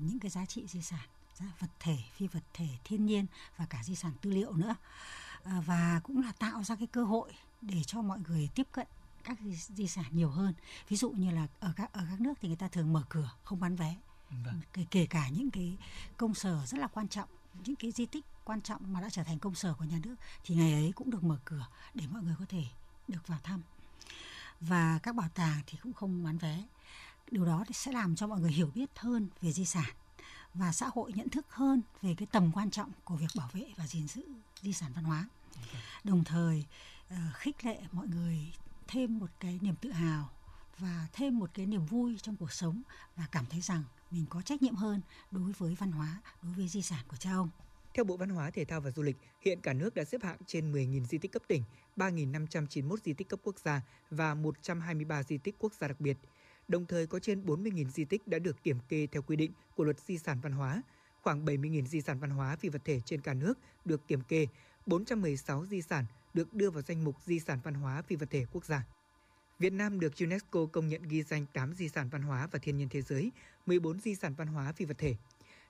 những 0.00 0.18
cái 0.20 0.30
giá 0.30 0.46
trị 0.46 0.66
di 0.66 0.82
sản, 0.82 1.08
giá 1.34 1.46
vật 1.58 1.70
thể, 1.80 1.96
phi 2.16 2.26
vật 2.26 2.42
thể, 2.54 2.68
thiên 2.84 3.06
nhiên 3.06 3.26
và 3.56 3.66
cả 3.66 3.82
di 3.82 3.94
sản 3.94 4.12
tư 4.20 4.30
liệu 4.30 4.52
nữa. 4.52 4.74
À, 5.44 5.62
và 5.66 6.00
cũng 6.04 6.22
là 6.22 6.32
tạo 6.32 6.64
ra 6.64 6.76
cái 6.76 6.86
cơ 6.86 7.04
hội 7.04 7.32
để 7.62 7.84
cho 7.84 8.02
mọi 8.02 8.18
người 8.28 8.48
tiếp 8.54 8.66
cận 8.72 8.86
các 9.24 9.38
di, 9.40 9.54
di 9.54 9.88
sản 9.88 10.04
nhiều 10.10 10.30
hơn. 10.30 10.54
Ví 10.88 10.96
dụ 10.96 11.10
như 11.10 11.30
là 11.30 11.46
ở 11.60 11.72
các 11.76 11.92
ở 11.92 12.06
các 12.10 12.20
nước 12.20 12.34
thì 12.40 12.48
người 12.48 12.56
ta 12.56 12.68
thường 12.68 12.92
mở 12.92 13.02
cửa 13.08 13.30
không 13.44 13.60
bán 13.60 13.76
vé. 13.76 13.96
Vâng. 14.30 14.60
Kể, 14.72 14.86
kể 14.90 15.06
cả 15.06 15.28
những 15.28 15.50
cái 15.50 15.76
công 16.16 16.34
sở 16.34 16.66
rất 16.66 16.80
là 16.80 16.86
quan 16.86 17.08
trọng 17.08 17.28
những 17.64 17.76
cái 17.76 17.90
di 17.92 18.06
tích 18.06 18.24
quan 18.44 18.60
trọng 18.60 18.92
mà 18.92 19.00
đã 19.00 19.10
trở 19.10 19.24
thành 19.24 19.38
công 19.38 19.54
sở 19.54 19.74
của 19.74 19.84
nhà 19.84 19.98
nước 20.02 20.14
thì 20.44 20.54
ngày 20.54 20.72
ấy 20.72 20.92
cũng 20.96 21.10
được 21.10 21.24
mở 21.24 21.38
cửa 21.44 21.66
để 21.94 22.06
mọi 22.10 22.22
người 22.22 22.34
có 22.38 22.44
thể 22.48 22.64
được 23.08 23.28
vào 23.28 23.38
thăm. 23.42 23.62
Và 24.60 24.98
các 25.02 25.14
bảo 25.14 25.28
tàng 25.34 25.62
thì 25.66 25.78
cũng 25.82 25.92
không 25.92 26.24
bán 26.24 26.38
vé. 26.38 26.64
Điều 27.30 27.44
đó 27.44 27.64
sẽ 27.72 27.92
làm 27.92 28.16
cho 28.16 28.26
mọi 28.26 28.40
người 28.40 28.52
hiểu 28.52 28.70
biết 28.74 28.90
hơn 28.96 29.28
về 29.40 29.52
di 29.52 29.64
sản 29.64 29.90
và 30.54 30.72
xã 30.72 30.90
hội 30.94 31.12
nhận 31.12 31.28
thức 31.28 31.46
hơn 31.50 31.82
về 32.02 32.14
cái 32.14 32.26
tầm 32.32 32.52
quan 32.52 32.70
trọng 32.70 32.90
của 33.04 33.16
việc 33.16 33.30
bảo 33.36 33.48
vệ 33.52 33.72
và 33.76 33.86
gìn 33.86 34.08
giữ 34.08 34.22
di 34.62 34.72
sản 34.72 34.92
văn 34.94 35.04
hóa. 35.04 35.28
Đồng 36.04 36.24
thời 36.24 36.64
uh, 37.12 37.18
khích 37.34 37.64
lệ 37.64 37.82
mọi 37.92 38.06
người 38.06 38.52
thêm 38.88 39.18
một 39.18 39.30
cái 39.40 39.58
niềm 39.62 39.76
tự 39.76 39.92
hào 39.92 40.28
và 40.78 41.06
thêm 41.12 41.38
một 41.38 41.50
cái 41.54 41.66
niềm 41.66 41.86
vui 41.86 42.18
trong 42.22 42.36
cuộc 42.36 42.52
sống 42.52 42.82
và 43.16 43.26
cảm 43.32 43.46
thấy 43.46 43.60
rằng 43.60 43.84
mình 44.10 44.26
có 44.30 44.42
trách 44.42 44.62
nhiệm 44.62 44.74
hơn 44.74 45.00
đối 45.30 45.52
với 45.52 45.74
văn 45.74 45.92
hóa, 45.92 46.20
đối 46.42 46.52
với 46.52 46.68
di 46.68 46.82
sản 46.82 47.04
của 47.08 47.16
cha 47.16 47.32
ông. 47.32 47.50
Theo 47.94 48.04
Bộ 48.04 48.16
Văn 48.16 48.28
hóa, 48.28 48.50
Thể 48.50 48.64
thao 48.64 48.80
và 48.80 48.90
Du 48.90 49.02
lịch, 49.02 49.16
hiện 49.40 49.60
cả 49.60 49.72
nước 49.72 49.94
đã 49.94 50.04
xếp 50.04 50.22
hạng 50.22 50.36
trên 50.46 50.72
10.000 50.72 51.04
di 51.04 51.18
tích 51.18 51.32
cấp 51.32 51.42
tỉnh, 51.48 51.62
3.591 51.96 52.96
di 53.04 53.12
tích 53.12 53.28
cấp 53.28 53.40
quốc 53.42 53.58
gia 53.58 53.82
và 54.10 54.34
123 54.34 55.22
di 55.22 55.38
tích 55.38 55.54
quốc 55.58 55.72
gia 55.74 55.88
đặc 55.88 56.00
biệt. 56.00 56.16
Đồng 56.68 56.86
thời 56.86 57.06
có 57.06 57.18
trên 57.18 57.44
40.000 57.46 57.90
di 57.90 58.04
tích 58.04 58.28
đã 58.28 58.38
được 58.38 58.62
kiểm 58.62 58.78
kê 58.88 59.06
theo 59.12 59.22
quy 59.22 59.36
định 59.36 59.50
của 59.76 59.84
luật 59.84 60.00
di 60.00 60.18
sản 60.18 60.40
văn 60.40 60.52
hóa, 60.52 60.82
khoảng 61.22 61.44
70.000 61.44 61.86
di 61.86 62.00
sản 62.00 62.18
văn 62.18 62.30
hóa 62.30 62.56
phi 62.56 62.68
vật 62.68 62.82
thể 62.84 63.00
trên 63.04 63.20
cả 63.20 63.34
nước 63.34 63.58
được 63.84 64.08
kiểm 64.08 64.20
kê, 64.20 64.46
416 64.86 65.66
di 65.66 65.82
sản 65.82 66.04
được 66.34 66.54
đưa 66.54 66.70
vào 66.70 66.82
danh 66.82 67.04
mục 67.04 67.16
di 67.24 67.40
sản 67.40 67.58
văn 67.64 67.74
hóa 67.74 68.02
phi 68.02 68.16
vật 68.16 68.30
thể 68.30 68.46
quốc 68.52 68.64
gia. 68.64 68.86
Việt 69.58 69.72
Nam 69.72 70.00
được 70.00 70.12
UNESCO 70.20 70.66
công 70.66 70.88
nhận 70.88 71.02
ghi 71.02 71.22
danh 71.22 71.46
8 71.52 71.74
di 71.74 71.88
sản 71.88 72.08
văn 72.08 72.22
hóa 72.22 72.48
và 72.52 72.58
thiên 72.58 72.76
nhiên 72.76 72.88
thế 72.88 73.02
giới, 73.02 73.30
14 73.66 74.00
di 74.00 74.14
sản 74.14 74.34
văn 74.34 74.46
hóa 74.46 74.72
phi 74.72 74.84
vật 74.84 74.98
thể. 74.98 75.16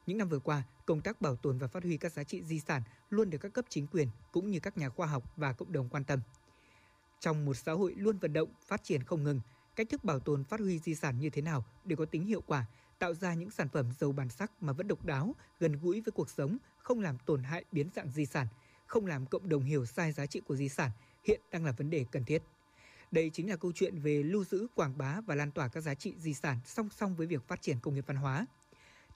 Những 0.06 0.18
năm 0.18 0.28
vừa 0.28 0.38
qua, 0.38 0.62
công 0.86 1.00
tác 1.00 1.20
bảo 1.20 1.36
tồn 1.36 1.58
và 1.58 1.66
phát 1.66 1.82
huy 1.82 1.96
các 1.96 2.12
giá 2.12 2.24
trị 2.24 2.42
di 2.42 2.60
sản 2.60 2.82
luôn 3.10 3.30
được 3.30 3.38
các 3.38 3.52
cấp 3.52 3.64
chính 3.68 3.86
quyền 3.86 4.08
cũng 4.32 4.50
như 4.50 4.60
các 4.60 4.78
nhà 4.78 4.88
khoa 4.88 5.06
học 5.06 5.36
và 5.36 5.52
cộng 5.52 5.72
đồng 5.72 5.88
quan 5.88 6.04
tâm. 6.04 6.20
Trong 7.20 7.44
một 7.44 7.54
xã 7.54 7.72
hội 7.72 7.94
luôn 7.96 8.18
vận 8.18 8.32
động, 8.32 8.48
phát 8.66 8.84
triển 8.84 9.02
không 9.02 9.22
ngừng, 9.24 9.40
cách 9.76 9.88
thức 9.90 10.04
bảo 10.04 10.20
tồn 10.20 10.44
phát 10.44 10.60
huy 10.60 10.78
di 10.78 10.94
sản 10.94 11.20
như 11.20 11.30
thế 11.30 11.42
nào 11.42 11.64
để 11.84 11.96
có 11.96 12.04
tính 12.04 12.26
hiệu 12.26 12.40
quả, 12.46 12.66
tạo 12.98 13.14
ra 13.14 13.34
những 13.34 13.50
sản 13.50 13.68
phẩm 13.68 13.92
giàu 13.98 14.12
bản 14.12 14.28
sắc 14.28 14.62
mà 14.62 14.72
vẫn 14.72 14.88
độc 14.88 15.04
đáo, 15.04 15.34
gần 15.60 15.72
gũi 15.72 16.00
với 16.00 16.12
cuộc 16.12 16.30
sống, 16.30 16.58
không 16.78 17.00
làm 17.00 17.18
tổn 17.26 17.42
hại 17.42 17.64
biến 17.72 17.88
dạng 17.96 18.10
di 18.10 18.26
sản, 18.26 18.46
không 18.86 19.06
làm 19.06 19.26
cộng 19.26 19.48
đồng 19.48 19.62
hiểu 19.62 19.86
sai 19.86 20.12
giá 20.12 20.26
trị 20.26 20.40
của 20.40 20.56
di 20.56 20.68
sản 20.68 20.90
hiện 21.24 21.40
đang 21.50 21.64
là 21.64 21.72
vấn 21.72 21.90
đề 21.90 22.06
cần 22.10 22.24
thiết. 22.24 22.42
Đây 23.10 23.30
chính 23.30 23.50
là 23.50 23.56
câu 23.56 23.72
chuyện 23.72 23.98
về 23.98 24.22
lưu 24.22 24.44
giữ, 24.44 24.66
quảng 24.74 24.98
bá 24.98 25.20
và 25.20 25.34
lan 25.34 25.50
tỏa 25.50 25.68
các 25.68 25.80
giá 25.80 25.94
trị 25.94 26.14
di 26.18 26.34
sản 26.34 26.58
song 26.64 26.88
song 26.90 27.16
với 27.16 27.26
việc 27.26 27.48
phát 27.48 27.62
triển 27.62 27.80
công 27.80 27.94
nghiệp 27.94 28.04
văn 28.06 28.16
hóa. 28.16 28.46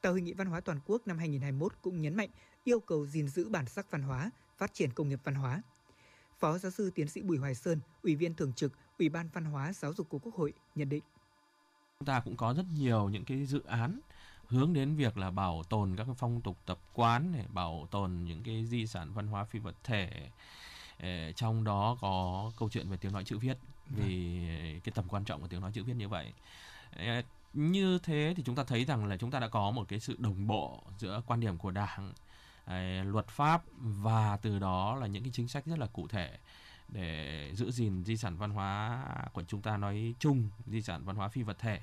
Tại 0.01 0.13
Hội 0.13 0.21
nghị 0.21 0.33
Văn 0.33 0.47
hóa 0.47 0.61
Toàn 0.61 0.81
quốc 0.87 1.07
năm 1.07 1.19
2021 1.19 1.73
cũng 1.83 2.01
nhấn 2.01 2.15
mạnh 2.15 2.29
yêu 2.65 2.81
cầu 2.81 3.07
gìn 3.07 3.29
giữ 3.29 3.49
bản 3.49 3.67
sắc 3.67 3.91
văn 3.91 4.03
hóa, 4.03 4.31
phát 4.57 4.75
triển 4.75 4.93
công 4.93 5.09
nghiệp 5.09 5.21
văn 5.25 5.35
hóa. 5.35 5.63
Phó 6.39 6.59
giáo 6.59 6.71
sư 6.71 6.91
tiến 6.95 7.09
sĩ 7.09 7.23
Bùi 7.23 7.39
Hoài 7.39 7.55
Sơn, 7.55 7.81
Ủy 8.03 8.17
viên 8.17 8.35
Thường 8.35 8.53
trực 8.53 8.73
Ủy 8.99 9.09
ban 9.09 9.29
Văn 9.29 9.45
hóa 9.45 9.73
Giáo 9.73 9.95
dục 9.95 10.09
của 10.09 10.19
Quốc 10.19 10.35
hội 10.35 10.53
nhận 10.75 10.89
định. 10.89 11.03
Chúng 11.99 12.07
ta 12.07 12.21
cũng 12.21 12.37
có 12.37 12.55
rất 12.55 12.67
nhiều 12.75 13.09
những 13.09 13.25
cái 13.25 13.47
dự 13.47 13.63
án 13.67 14.01
hướng 14.47 14.73
đến 14.73 14.97
việc 14.97 15.17
là 15.17 15.31
bảo 15.31 15.63
tồn 15.69 15.97
các 15.97 16.07
phong 16.19 16.41
tục 16.41 16.57
tập 16.67 16.79
quán 16.95 17.33
này, 17.33 17.47
bảo 17.53 17.89
tồn 17.91 18.25
những 18.25 18.43
cái 18.43 18.67
di 18.67 18.87
sản 18.87 19.13
văn 19.13 19.27
hóa 19.27 19.45
phi 19.45 19.59
vật 19.59 19.77
thể. 19.85 20.31
Trong 21.37 21.65
đó 21.65 21.97
có 22.01 22.53
câu 22.59 22.69
chuyện 22.71 22.91
về 22.91 22.97
tiếng 22.97 23.13
nói 23.13 23.25
chữ 23.25 23.39
viết 23.39 23.59
vì 23.87 24.41
cái 24.85 24.93
tầm 24.95 25.09
quan 25.09 25.25
trọng 25.25 25.41
của 25.41 25.49
tiếng 25.49 25.61
nói 25.61 25.71
chữ 25.75 25.85
viết 25.85 25.95
như 25.95 26.09
vậy 26.09 26.33
như 27.53 27.99
thế 28.03 28.35
thì 28.37 28.43
chúng 28.47 28.55
ta 28.55 28.65
thấy 28.65 28.85
rằng 28.85 29.07
là 29.07 29.17
chúng 29.17 29.31
ta 29.31 29.39
đã 29.39 29.49
có 29.49 29.71
một 29.71 29.89
cái 29.89 30.01
sự 30.01 30.17
đồng 30.19 30.47
bộ 30.47 30.83
giữa 30.99 31.23
quan 31.27 31.41
điểm 31.41 31.59
của 31.59 31.71
đảng 31.71 32.13
ờ, 32.65 33.03
luật 33.05 33.29
pháp 33.29 33.63
và 33.81 34.37
từ 34.37 34.59
đó 34.59 34.97
là 34.97 35.07
những 35.07 35.23
cái 35.23 35.33
chính 35.35 35.49
sách 35.49 35.67
rất 35.67 35.79
là 35.79 35.87
cụ 35.87 36.09
thể 36.09 36.39
để 36.89 37.51
giữ 37.55 37.71
gìn 37.71 38.05
di 38.05 38.17
sản 38.17 38.37
văn 38.37 38.51
hóa 38.51 39.05
của 39.33 39.43
chúng 39.43 39.63
ta 39.63 39.77
nói 39.77 40.15
chung, 40.19 40.51
di 40.67 40.83
sản 40.83 41.05
văn 41.05 41.17
hóa 41.17 41.29
phi 41.29 41.43
vật 41.43 41.59
thể. 41.59 41.81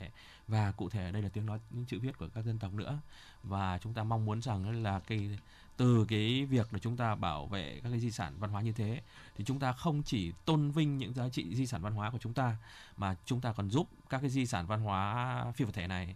Và 0.48 0.72
cụ 0.72 0.89
thể 0.89 1.12
đây 1.12 1.22
là 1.22 1.29
tiếng 1.29 1.45
nói, 1.45 1.60
những 1.69 1.86
chữ 1.86 2.00
viết 2.00 2.17
của 2.17 2.27
các 2.34 2.45
dân 2.45 2.60
tộc 2.60 2.74
nữa. 2.74 3.00
Và 3.43 3.77
chúng 3.77 3.93
ta 3.93 4.03
mong 4.03 4.25
muốn 4.25 4.41
rằng 4.41 4.84
là 4.84 5.00
cái 5.00 5.39
từ 5.77 6.05
cái 6.10 6.46
việc 6.46 6.74
là 6.74 6.79
chúng 6.79 6.98
ta 6.98 7.15
bảo 7.15 7.48
vệ 7.48 7.79
các 7.84 7.89
cái 7.89 8.00
di 8.00 8.12
sản 8.12 8.34
văn 8.39 8.50
hóa 8.50 8.62
như 8.62 8.72
thế 8.72 9.01
thì 9.36 9.44
chúng 9.44 9.60
ta 9.60 9.74
không 9.74 10.03
chỉ 10.03 10.32
tôn 10.46 10.72
vinh 10.72 10.98
những 10.98 11.13
giá 11.13 11.29
trị 11.29 11.55
di 11.55 11.67
sản 11.67 11.82
văn 11.82 11.94
hóa 11.94 12.12
của 12.12 12.17
chúng 12.17 12.34
ta 12.34 12.58
mà 12.98 13.15
chúng 13.25 13.41
ta 13.41 13.53
còn 13.53 13.70
giúp 13.70 13.88
các 14.10 14.22
cái 14.22 14.29
di 14.29 14.46
sản 14.46 14.67
văn 14.67 14.82
hóa 14.82 15.51
phi 15.55 15.65
vật 15.65 15.72
thể 15.74 15.88
này 15.88 16.15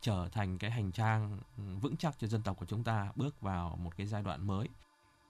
trở 0.00 0.28
thành 0.32 0.58
cái 0.58 0.70
hành 0.70 0.92
trang 0.92 1.38
vững 1.80 1.96
chắc 1.96 2.18
cho 2.18 2.26
dân 2.26 2.42
tộc 2.42 2.56
của 2.58 2.66
chúng 2.66 2.84
ta 2.84 3.12
bước 3.16 3.40
vào 3.40 3.78
một 3.82 3.96
cái 3.96 4.06
giai 4.06 4.22
đoạn 4.22 4.46
mới. 4.46 4.68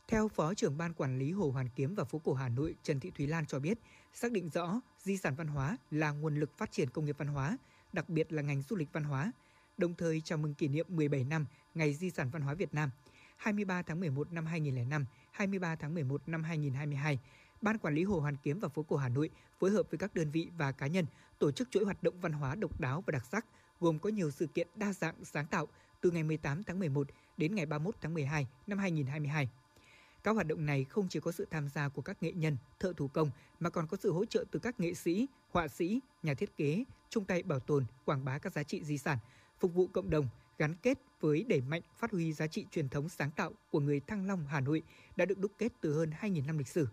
Theo 0.08 0.28
Phó 0.28 0.54
trưởng 0.54 0.78
Ban 0.78 0.94
Quản 0.94 1.18
lý 1.18 1.32
Hồ 1.32 1.50
Hoàn 1.50 1.68
Kiếm 1.68 1.94
và 1.94 2.04
phố 2.04 2.18
cổ 2.18 2.34
Hà 2.34 2.48
Nội 2.48 2.74
Trần 2.82 3.00
Thị 3.00 3.10
Thúy 3.16 3.26
Lan 3.26 3.46
cho 3.46 3.58
biết, 3.58 3.78
xác 4.14 4.32
định 4.32 4.48
rõ 4.48 4.80
di 4.98 5.16
sản 5.16 5.34
văn 5.34 5.46
hóa 5.46 5.76
là 5.90 6.10
nguồn 6.10 6.36
lực 6.36 6.58
phát 6.58 6.72
triển 6.72 6.90
công 6.90 7.04
nghiệp 7.04 7.18
văn 7.18 7.28
hóa, 7.28 7.58
đặc 7.92 8.08
biệt 8.08 8.32
là 8.32 8.42
ngành 8.42 8.62
du 8.62 8.76
lịch 8.76 8.92
văn 8.92 9.04
hóa, 9.04 9.32
đồng 9.78 9.94
thời 9.94 10.20
chào 10.20 10.38
mừng 10.38 10.54
kỷ 10.54 10.68
niệm 10.68 10.86
17 10.88 11.24
năm 11.24 11.46
Ngày 11.74 11.94
Di 11.94 12.10
sản 12.10 12.30
Văn 12.30 12.42
hóa 12.42 12.54
Việt 12.54 12.74
Nam– 12.74 12.90
23 13.36 13.82
tháng 13.82 14.00
11 14.00 14.32
năm 14.32 14.46
2005, 14.46 15.06
23 15.30 15.76
tháng 15.76 15.94
11 15.94 16.28
năm 16.28 16.42
2022, 16.42 17.18
Ban 17.62 17.78
Quản 17.78 17.94
lý 17.94 18.04
Hồ 18.04 18.20
Hoàn 18.20 18.36
Kiếm 18.36 18.58
và 18.58 18.68
phố 18.68 18.82
cổ 18.82 18.96
Hà 18.96 19.08
Nội 19.08 19.30
phối 19.58 19.70
hợp 19.70 19.86
với 19.90 19.98
các 19.98 20.14
đơn 20.14 20.30
vị 20.30 20.48
và 20.58 20.72
cá 20.72 20.86
nhân 20.86 21.06
tổ 21.38 21.50
chức 21.50 21.70
chuỗi 21.70 21.84
hoạt 21.84 22.02
động 22.02 22.20
văn 22.20 22.32
hóa 22.32 22.54
độc 22.54 22.80
đáo 22.80 23.02
và 23.06 23.10
đặc 23.10 23.26
sắc, 23.32 23.46
gồm 23.80 23.98
có 23.98 24.10
nhiều 24.10 24.30
sự 24.30 24.46
kiện 24.46 24.68
đa 24.74 24.92
dạng 24.92 25.24
sáng 25.24 25.46
tạo 25.46 25.68
từ 26.00 26.10
ngày 26.10 26.22
18 26.22 26.62
tháng 26.62 26.78
11 26.78 27.06
đến 27.36 27.54
ngày 27.54 27.66
31 27.66 27.94
tháng 28.00 28.14
12 28.14 28.46
năm 28.66 28.78
2022. 28.78 29.48
Các 30.22 30.30
hoạt 30.30 30.46
động 30.46 30.66
này 30.66 30.84
không 30.84 31.08
chỉ 31.08 31.20
có 31.20 31.32
sự 31.32 31.46
tham 31.50 31.68
gia 31.68 31.88
của 31.88 32.02
các 32.02 32.22
nghệ 32.22 32.32
nhân, 32.32 32.56
thợ 32.80 32.92
thủ 32.96 33.08
công 33.08 33.30
mà 33.60 33.70
còn 33.70 33.86
có 33.86 33.96
sự 34.02 34.12
hỗ 34.12 34.24
trợ 34.24 34.44
từ 34.50 34.58
các 34.58 34.80
nghệ 34.80 34.94
sĩ, 34.94 35.26
họa 35.50 35.68
sĩ, 35.68 36.00
nhà 36.22 36.34
thiết 36.34 36.56
kế, 36.56 36.84
chung 37.10 37.24
tay 37.24 37.42
bảo 37.42 37.60
tồn, 37.60 37.84
quảng 38.04 38.24
bá 38.24 38.38
các 38.38 38.52
giá 38.52 38.62
trị 38.62 38.84
di 38.84 38.98
sản, 38.98 39.18
phục 39.58 39.74
vụ 39.74 39.86
cộng 39.86 40.10
đồng, 40.10 40.28
gắn 40.58 40.74
kết 40.82 40.98
với 41.20 41.44
đẩy 41.48 41.60
mạnh 41.60 41.82
phát 41.96 42.10
huy 42.10 42.32
giá 42.32 42.46
trị 42.46 42.66
truyền 42.70 42.88
thống 42.88 43.08
sáng 43.08 43.30
tạo 43.30 43.52
của 43.70 43.80
người 43.80 44.00
Thăng 44.00 44.26
Long 44.26 44.46
Hà 44.46 44.60
Nội 44.60 44.82
đã 45.16 45.24
được 45.24 45.38
đúc 45.38 45.52
kết 45.58 45.72
từ 45.80 45.98
hơn 45.98 46.10
2.000 46.20 46.46
năm 46.46 46.58
lịch 46.58 46.68
sử. 46.68 46.88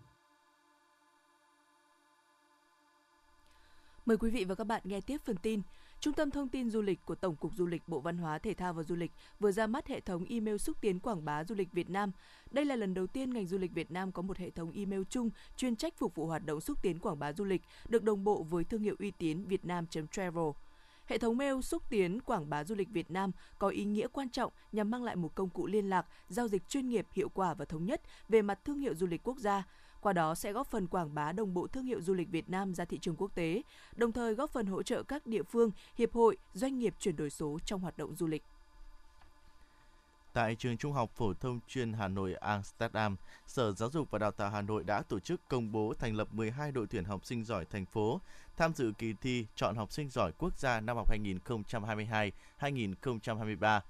Mời 4.05 4.17
quý 4.17 4.29
vị 4.29 4.45
và 4.45 4.55
các 4.55 4.63
bạn 4.63 4.81
nghe 4.85 5.01
tiếp 5.01 5.21
phần 5.25 5.37
tin. 5.37 5.61
Trung 5.99 6.13
tâm 6.13 6.31
Thông 6.31 6.49
tin 6.49 6.69
Du 6.69 6.81
lịch 6.81 6.99
của 7.05 7.15
Tổng 7.15 7.35
cục 7.35 7.53
Du 7.55 7.65
lịch 7.65 7.81
Bộ 7.87 7.99
Văn 7.99 8.17
hóa, 8.17 8.39
Thể 8.39 8.53
thao 8.53 8.73
và 8.73 8.83
Du 8.83 8.95
lịch 8.95 9.11
vừa 9.39 9.51
ra 9.51 9.67
mắt 9.67 9.87
hệ 9.87 9.99
thống 9.99 10.25
email 10.29 10.57
xúc 10.57 10.77
tiến 10.81 10.99
quảng 10.99 11.25
bá 11.25 11.43
du 11.43 11.55
lịch 11.55 11.71
Việt 11.71 11.89
Nam. 11.89 12.11
Đây 12.51 12.65
là 12.65 12.75
lần 12.75 12.93
đầu 12.93 13.07
tiên 13.07 13.33
ngành 13.33 13.47
du 13.47 13.57
lịch 13.57 13.73
Việt 13.73 13.91
Nam 13.91 14.11
có 14.11 14.21
một 14.21 14.37
hệ 14.37 14.49
thống 14.49 14.71
email 14.71 15.01
chung 15.09 15.29
chuyên 15.57 15.75
trách 15.75 15.93
phục 15.97 16.15
vụ 16.15 16.25
hoạt 16.27 16.45
động 16.45 16.61
xúc 16.61 16.81
tiến 16.81 16.99
quảng 16.99 17.19
bá 17.19 17.33
du 17.33 17.43
lịch, 17.43 17.61
được 17.89 18.03
đồng 18.03 18.23
bộ 18.23 18.43
với 18.43 18.63
thương 18.63 18.81
hiệu 18.81 18.95
uy 18.99 19.11
tín 19.11 19.43
vietnam.travel. 19.43 20.45
Hệ 21.11 21.17
thống 21.17 21.37
mail 21.37 21.61
xúc 21.61 21.83
tiến 21.89 22.21
quảng 22.21 22.49
bá 22.49 22.63
du 22.63 22.75
lịch 22.75 22.89
Việt 22.89 23.11
Nam 23.11 23.31
có 23.59 23.67
ý 23.67 23.83
nghĩa 23.83 24.07
quan 24.07 24.29
trọng 24.29 24.51
nhằm 24.71 24.91
mang 24.91 25.03
lại 25.03 25.15
một 25.15 25.35
công 25.35 25.49
cụ 25.49 25.67
liên 25.67 25.89
lạc, 25.89 26.05
giao 26.27 26.47
dịch 26.47 26.69
chuyên 26.69 26.89
nghiệp, 26.89 27.07
hiệu 27.13 27.29
quả 27.29 27.53
và 27.53 27.65
thống 27.65 27.85
nhất 27.85 28.01
về 28.29 28.41
mặt 28.41 28.59
thương 28.65 28.79
hiệu 28.79 28.95
du 28.95 29.07
lịch 29.07 29.23
quốc 29.23 29.37
gia. 29.37 29.63
Qua 30.01 30.13
đó 30.13 30.35
sẽ 30.35 30.51
góp 30.53 30.67
phần 30.67 30.87
quảng 30.87 31.13
bá 31.13 31.31
đồng 31.31 31.53
bộ 31.53 31.67
thương 31.67 31.85
hiệu 31.85 32.01
du 32.01 32.13
lịch 32.13 32.29
Việt 32.29 32.49
Nam 32.49 32.73
ra 32.73 32.85
thị 32.85 32.99
trường 33.01 33.15
quốc 33.15 33.35
tế, 33.35 33.61
đồng 33.95 34.11
thời 34.11 34.33
góp 34.33 34.49
phần 34.49 34.65
hỗ 34.65 34.83
trợ 34.83 35.03
các 35.03 35.27
địa 35.27 35.43
phương, 35.43 35.71
hiệp 35.95 36.13
hội, 36.13 36.37
doanh 36.53 36.79
nghiệp 36.79 36.95
chuyển 36.99 37.15
đổi 37.15 37.29
số 37.29 37.59
trong 37.65 37.81
hoạt 37.81 37.97
động 37.97 38.15
du 38.15 38.27
lịch. 38.27 38.43
Tại 40.33 40.55
trường 40.55 40.77
Trung 40.77 40.93
học 40.93 41.11
phổ 41.15 41.33
thông 41.33 41.59
chuyên 41.67 41.93
Hà 41.93 42.07
Nội 42.07 42.33
Amsterdam, 42.33 43.15
Sở 43.47 43.71
Giáo 43.71 43.89
dục 43.89 44.11
và 44.11 44.19
Đào 44.19 44.31
tạo 44.31 44.49
Hà 44.49 44.61
Nội 44.61 44.83
đã 44.83 45.01
tổ 45.01 45.19
chức 45.19 45.41
công 45.47 45.71
bố 45.71 45.93
thành 45.99 46.15
lập 46.15 46.27
12 46.31 46.71
đội 46.71 46.87
tuyển 46.87 47.03
học 47.03 47.25
sinh 47.25 47.43
giỏi 47.43 47.65
thành 47.65 47.85
phố 47.85 48.21
tham 48.57 48.73
dự 48.73 48.91
kỳ 48.97 49.13
thi 49.21 49.45
chọn 49.55 49.75
học 49.75 49.91
sinh 49.91 50.09
giỏi 50.09 50.31
quốc 50.37 50.59
gia 50.59 50.79
năm 50.79 50.97
học 50.97 51.09
2022-2023. 52.59 53.81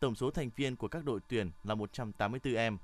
Tổng 0.00 0.14
số 0.14 0.30
thành 0.30 0.50
viên 0.56 0.76
của 0.76 0.88
các 0.88 1.04
đội 1.04 1.20
tuyển 1.28 1.50
là 1.64 1.74
184 1.74 2.54
em. 2.54 2.78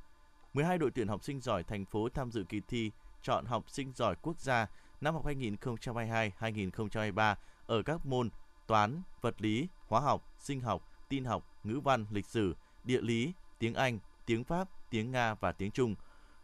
12 0.55 0.79
đội 0.79 0.91
tuyển 0.91 1.09
học 1.09 1.25
sinh 1.25 1.41
giỏi 1.41 1.63
thành 1.63 1.85
phố 1.85 2.09
tham 2.09 2.31
dự 2.31 2.45
kỳ 2.49 2.61
thi 2.69 2.91
chọn 3.23 3.45
học 3.45 3.71
sinh 3.71 3.93
giỏi 3.93 4.15
quốc 4.23 4.41
gia 4.41 4.67
năm 5.01 5.15
học 5.15 5.27
2022-2023 5.27 7.35
ở 7.67 7.83
các 7.83 8.07
môn 8.07 8.31
toán, 8.67 9.03
vật 9.21 9.43
lý, 9.43 9.69
hóa 9.87 10.01
học, 10.01 10.35
sinh 10.39 10.61
học, 10.61 10.83
tin 11.09 11.25
học, 11.25 11.45
ngữ 11.65 11.81
văn, 11.85 12.07
lịch 12.11 12.27
sử, 12.27 12.55
địa 12.87 13.01
lý, 13.01 13.33
tiếng 13.59 13.75
Anh, 13.75 13.99
tiếng 14.27 14.45
Pháp, 14.45 14.69
tiếng 14.91 15.11
Nga 15.11 15.35
và 15.35 15.53
tiếng 15.53 15.71
Trung. 15.71 15.95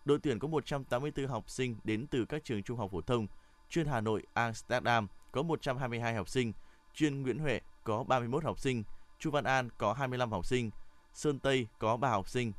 Đội 0.04 0.18
tuyển 0.18 0.38
có 0.38 0.48
184 0.48 1.26
học 1.26 1.50
sinh 1.50 1.76
đến 1.84 2.06
từ 2.06 2.24
các 2.24 2.44
trường 2.44 2.62
trung 2.62 2.78
học 2.78 2.90
phổ 2.90 3.00
thông, 3.00 3.26
chuyên 3.70 3.86
Hà 3.86 4.00
Nội 4.00 4.22
Amsterdam 4.34 5.08
có 5.32 5.42
122 5.42 6.14
học 6.14 6.28
sinh, 6.28 6.52
chuyên 6.94 7.22
Nguyễn 7.22 7.38
Huệ 7.38 7.60
có 7.84 8.04
31 8.04 8.44
học 8.44 8.60
sinh, 8.60 8.84
Chu 9.18 9.30
Văn 9.30 9.44
An 9.44 9.68
có 9.78 9.92
25 9.92 10.30
học 10.30 10.46
sinh, 10.46 10.70
Sơn 11.14 11.38
Tây 11.38 11.66
có 11.78 11.96
3 11.96 12.10
học 12.10 12.28
sinh, 12.28 12.52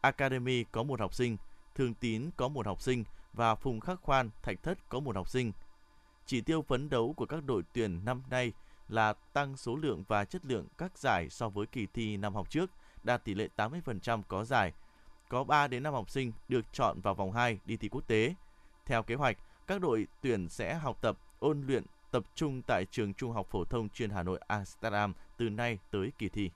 Academy 0.00 0.64
có 0.64 0.82
1 0.82 1.00
học 1.00 1.14
sinh, 1.14 1.36
Thường 1.74 1.94
Tín 1.94 2.30
có 2.36 2.48
1 2.48 2.66
học 2.66 2.82
sinh 2.82 3.04
và 3.32 3.54
Phùng 3.54 3.80
Khắc 3.80 4.00
Khoan, 4.02 4.30
Thạch 4.42 4.62
Thất 4.62 4.88
có 4.88 5.00
1 5.00 5.16
học 5.16 5.28
sinh. 5.28 5.52
Chỉ 6.26 6.40
tiêu 6.40 6.62
phấn 6.62 6.90
đấu 6.90 7.14
của 7.16 7.26
các 7.26 7.44
đội 7.44 7.62
tuyển 7.72 8.04
năm 8.04 8.22
nay 8.30 8.52
là 8.88 9.12
tăng 9.12 9.56
số 9.56 9.76
lượng 9.76 10.04
và 10.08 10.24
chất 10.24 10.44
lượng 10.44 10.66
các 10.78 10.98
giải 10.98 11.28
so 11.30 11.48
với 11.48 11.66
kỳ 11.66 11.86
thi 11.94 12.16
năm 12.16 12.34
học 12.34 12.50
trước, 12.50 12.70
đạt 13.02 13.24
tỷ 13.24 13.34
lệ 13.34 13.48
80% 13.56 14.22
có 14.28 14.44
giải. 14.44 14.72
Có 15.28 15.44
3 15.44 15.68
đến 15.68 15.82
5 15.82 15.94
học 15.94 16.10
sinh 16.10 16.32
được 16.48 16.64
chọn 16.72 17.00
vào 17.00 17.14
vòng 17.14 17.32
2 17.32 17.58
đi 17.64 17.76
thi 17.76 17.88
quốc 17.88 18.06
tế. 18.06 18.34
Theo 18.86 19.02
kế 19.02 19.14
hoạch, 19.14 19.36
các 19.66 19.80
đội 19.80 20.06
tuyển 20.20 20.48
sẽ 20.48 20.74
học 20.74 20.98
tập, 21.00 21.18
ôn 21.38 21.62
luyện 21.66 21.84
tập 22.10 22.24
trung 22.34 22.62
tại 22.62 22.84
trường 22.90 23.14
Trung 23.14 23.32
học 23.32 23.46
phổ 23.50 23.64
thông 23.64 23.88
chuyên 23.88 24.10
Hà 24.10 24.22
Nội 24.22 24.40
Amsterdam 24.46 25.14
từ 25.36 25.48
nay 25.48 25.78
tới 25.90 26.12
kỳ 26.18 26.28
thi. 26.28 26.50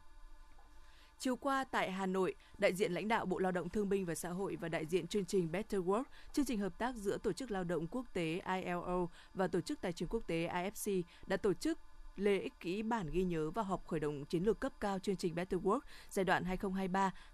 Chiều 1.19 1.37
qua 1.37 1.65
tại 1.65 1.91
Hà 1.91 2.07
Nội, 2.07 2.35
đại 2.59 2.75
diện 2.75 2.93
lãnh 2.93 3.09
đạo 3.09 3.27
Bộ 3.27 3.39
Lao 3.39 3.53
động 3.53 3.69
Thương 3.69 3.89
binh 3.89 4.07
và 4.07 4.15
Xã 4.15 4.29
hội 4.29 4.57
và 4.57 4.69
đại 4.69 4.87
diện 4.87 5.07
chương 5.07 5.25
trình 5.25 5.53
Better 5.53 5.81
Work, 5.81 6.05
chương 6.33 6.45
trình 6.45 6.61
hợp 6.61 6.79
tác 6.79 6.95
giữa 6.95 7.19
Tổ 7.19 7.33
chức 7.33 7.51
Lao 7.51 7.65
động 7.65 7.87
Quốc 7.87 8.07
tế 8.13 8.41
ILO 8.47 9.07
và 9.35 9.47
Tổ 9.47 9.61
chức 9.61 9.81
Tài 9.81 9.93
chính 9.93 10.09
Quốc 10.09 10.23
tế 10.27 10.49
IFC 10.49 11.03
đã 11.27 11.37
tổ 11.37 11.55
chức 11.55 11.79
lễ 12.17 12.49
ký 12.61 12.83
bản 12.83 13.11
ghi 13.11 13.25
nhớ 13.25 13.51
và 13.51 13.63
họp 13.63 13.87
khởi 13.87 14.01
động 14.01 14.25
chiến 14.25 14.45
lược 14.45 14.61
cấp 14.61 14.73
cao 14.81 14.99
chương 14.99 15.17
trình 15.17 15.35
Better 15.35 15.61
Work 15.61 15.81
giai 16.11 16.25
đoạn 16.25 16.45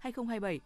2023-2027 0.01 0.59